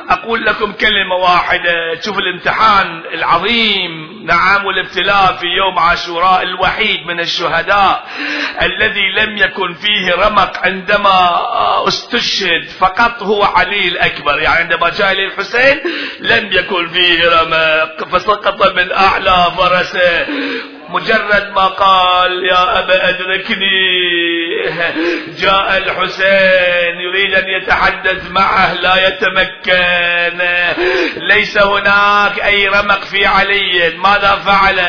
أقول 0.10 0.46
لكم 0.46 0.72
كلمة 0.72 1.16
واحدة 1.16 2.02
شوف 2.02 2.18
الامتحان 2.18 3.04
العظيم 3.14 4.24
نعم 4.26 4.66
والابتلاء 4.66 5.34
في 5.34 5.46
يوم 5.46 5.80
عاشوراء 5.80 6.44
الوحيد 6.44 7.06
من 7.08 7.20
الشهداء 7.20 8.04
الذي 8.62 9.10
لم 9.18 9.38
يكن 9.38 9.74
فيه 9.74 10.16
رمق 10.28 10.58
عندما 10.66 11.42
استشهد 11.88 12.70
فقط 12.80 13.24
هو 13.24 13.44
علي 13.44 13.88
الأكبر. 13.88 14.40
يعني 14.40 14.64
عندما 14.64 14.90
جاء 14.90 15.12
الحسين 15.12 15.80
لم 16.20 16.50
يكن 16.52 16.88
فيه 16.88 17.30
رمق 17.42 18.08
فسقط 18.10 18.76
من 18.76 18.92
أعلى 18.92 19.52
فرسه. 19.58 20.26
مجرد 20.90 21.52
ما 21.56 21.68
قال 21.68 22.46
يا 22.52 22.80
أبا 22.80 23.10
أدركني. 23.10 24.04
جاء 25.38 25.78
الحسين 25.78 27.02
يريد 27.02 27.34
أن 27.34 27.48
يتحدث 27.48 28.32
معه 28.32 28.74
لا 28.74 29.08
يتمكن. 29.08 30.42
ليس 31.18 31.58
هناك 31.58 32.40
أي 32.46 32.68
رمق 32.68 33.04
في 33.04 33.26
علي 33.26 33.94
ماذا 33.98 34.42
فعل؟ 34.46 34.88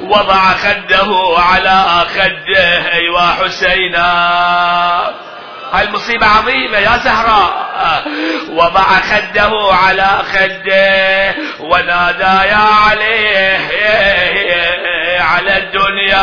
وضع 0.00 0.40
خده 0.54 1.36
على 1.38 2.06
خده. 2.14 2.92
أيوا 2.92 3.20
حسينا. 3.20 4.06
المصيبة 5.82 6.26
عظيمة 6.26 6.78
يا 6.78 6.96
زهراء. 6.96 7.66
وضع 8.48 8.82
خده 8.82 9.52
على 9.72 10.22
خده 10.32 11.34
ونادى 11.60 12.48
يا 12.48 12.66
عليه 12.88 13.56
على 15.18 15.56
الدنيا 15.56 16.22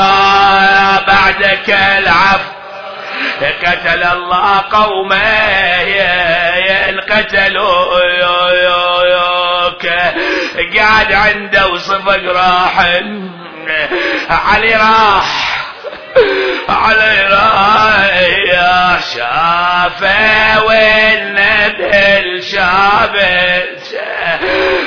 بعدك 1.08 1.70
العفو. 1.98 2.54
قتل 3.66 4.04
الله 4.04 4.64
قومه 4.72 5.18
ان 6.90 7.00
قتلوا 7.00 8.00
قاعد 10.78 11.14
عنده 11.14 11.68
وصفق 11.68 12.22
راح 12.26 12.80
علي 14.30 14.76
راح 14.76 15.60
علي 16.70 17.28
راح. 17.28 17.94
شافه 19.16 20.64
والنبل 20.64 22.44
شافه 22.44 23.64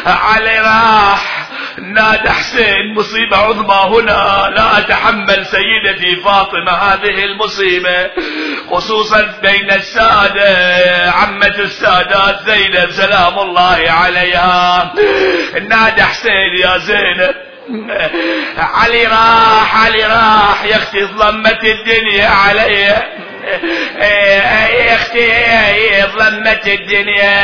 علي 0.06 0.60
راح. 0.60 1.35
نادى 1.78 2.30
حسين 2.30 2.94
مصيبة 2.94 3.36
عظمى 3.36 3.96
هنا 3.98 4.50
لا 4.56 4.78
أتحمل 4.78 5.46
سيدتي 5.46 6.16
فاطمة 6.16 6.72
هذه 6.72 7.24
المصيبة 7.24 8.10
خصوصا 8.70 9.22
بين 9.42 9.70
السادة 9.70 11.10
عمة 11.10 11.46
السادات 11.58 12.40
زينب 12.46 12.90
سلام 12.90 13.38
الله 13.38 13.90
عليها 13.90 14.92
نادى 15.70 16.02
حسين 16.02 16.56
يا 16.62 16.78
زينب 16.78 17.34
علي 18.58 19.06
راح 19.06 19.84
علي 19.84 20.02
راح 20.06 20.64
يا 20.64 20.76
أختي 20.76 21.04
ظلمت 21.04 21.64
الدنيا 21.64 22.28
علي 22.28 22.72
يا 24.00 24.94
أختي 24.94 26.02
ظلمت 26.18 26.66
الدنيا 26.68 27.36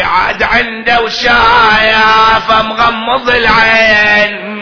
قعد 0.00 0.42
عنده 0.42 1.00
وشايف 1.00 2.50
مغمض 2.50 3.30
العين. 3.30 4.54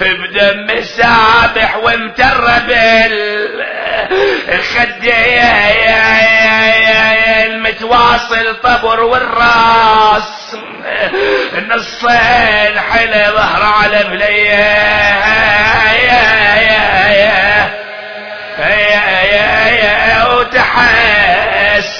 بدم 0.00 0.70
السابح 0.70 1.76
ومترب 1.76 2.70
الخدين 4.48 5.22
متواصل 7.62 8.60
طبر 8.62 9.00
والراس. 9.00 10.56
نصين 11.68 12.80
حلى 12.80 13.32
ظهر 13.36 13.62
على 13.62 14.04
بليه 14.04 14.84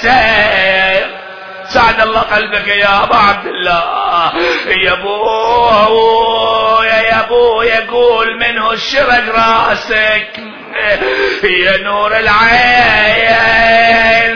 وتحسن 0.05 1.09
سعد 1.67 2.01
الله 2.01 2.19
قلبك 2.21 2.67
يا 2.67 3.03
ابا 3.03 3.15
عبد 3.15 3.45
الله 3.47 4.33
يا 4.67 4.93
ابو 4.93 6.83
يا 6.83 7.19
ابو 7.19 7.61
يقول 7.61 8.39
منه 8.39 8.71
الشرق 8.71 9.35
راسك 9.35 10.39
يا 11.43 11.77
نور 11.77 12.17
العين 12.17 13.55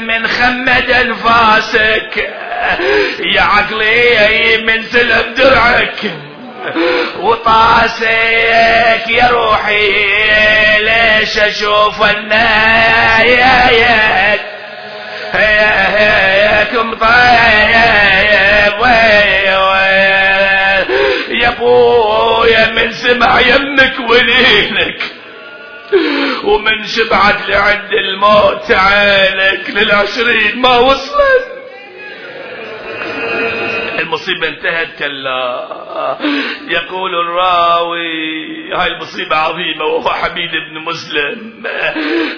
من 0.05 0.27
خمد 0.27 0.91
انفاسك 0.91 2.29
يا 3.19 3.41
عقلي 3.41 4.57
من 4.63 4.83
سلم 4.83 5.33
درعك 5.33 6.28
وطاسك 7.19 9.07
يا 9.09 9.27
روحي 9.31 9.91
ليش 10.79 11.37
أشوف 11.37 12.03
النايات 12.17 13.59
هيكم 15.33 16.93
طيب 16.93 17.09
يا 21.29 21.47
أبويا 21.47 22.69
من 22.69 22.91
سمع 22.91 23.39
يمك 23.39 24.09
ولينك 24.09 25.01
ومن 26.43 26.85
شبعت 26.87 27.35
لعند 27.47 27.91
الموت 27.93 28.71
عينك 28.71 29.69
للعشرين 29.69 30.61
ما 30.61 30.77
وصلت. 30.77 31.58
المصيبة 34.19 34.47
انتهت 34.47 34.99
كلا. 34.99 35.67
يقول 36.67 37.15
الراوي 37.15 38.73
هاي 38.75 38.87
المصيبة 38.87 39.35
عظيمة 39.35 39.85
وهو 39.85 40.09
حميد 40.09 40.51
بن 40.51 40.79
مسلم. 40.85 41.63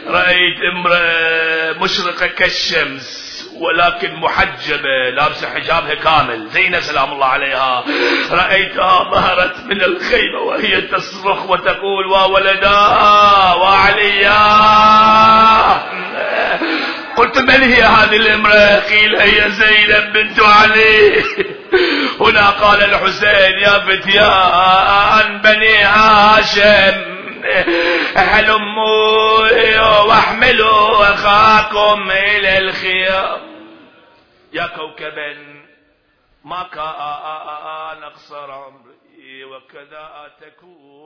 رأيت 0.07 0.57
امرأة 0.73 1.83
مشرقة 1.83 2.27
كالشمس. 2.27 3.30
ولكن 3.61 4.15
محجبة 4.15 5.09
لابسة 5.15 5.49
حجابها 5.53 5.95
كامل 5.95 6.47
زينب 6.47 6.79
سلام 6.79 7.11
الله 7.11 7.25
عليها. 7.25 7.83
رأيتها 8.31 9.03
ظهرت 9.03 9.55
من 9.65 9.81
الخيمة 9.81 10.39
وهي 10.39 10.81
تصرخ 10.81 11.49
وتقول 11.49 12.05
وولدا 12.05 12.79
وعليا 13.55 14.41
قلت 17.17 17.37
من 17.37 17.63
هي 17.63 17.83
هذه 17.83 18.15
الامرأة؟ 18.15 18.79
قيل 18.79 19.15
هي 19.15 19.51
زينب 19.51 20.13
بنت 20.13 20.39
علي. 20.39 21.23
هنا 22.19 22.49
قال 22.49 22.83
الحسين 22.83 23.59
يا 23.59 23.79
فتيان 23.79 25.41
بني 25.41 25.83
هاشم 25.83 27.11
هلموا 28.15 29.99
واحملوا 29.99 31.13
أخاكم 31.13 32.11
إلى 32.11 32.57
الخيام. 32.57 33.50
يا 34.53 34.67
كوكبا 34.67 35.33
ما 36.43 36.63
كان 36.63 38.03
اقصر 38.03 38.51
عمري 38.51 39.43
وكذا 39.43 40.31
تكون. 40.41 41.00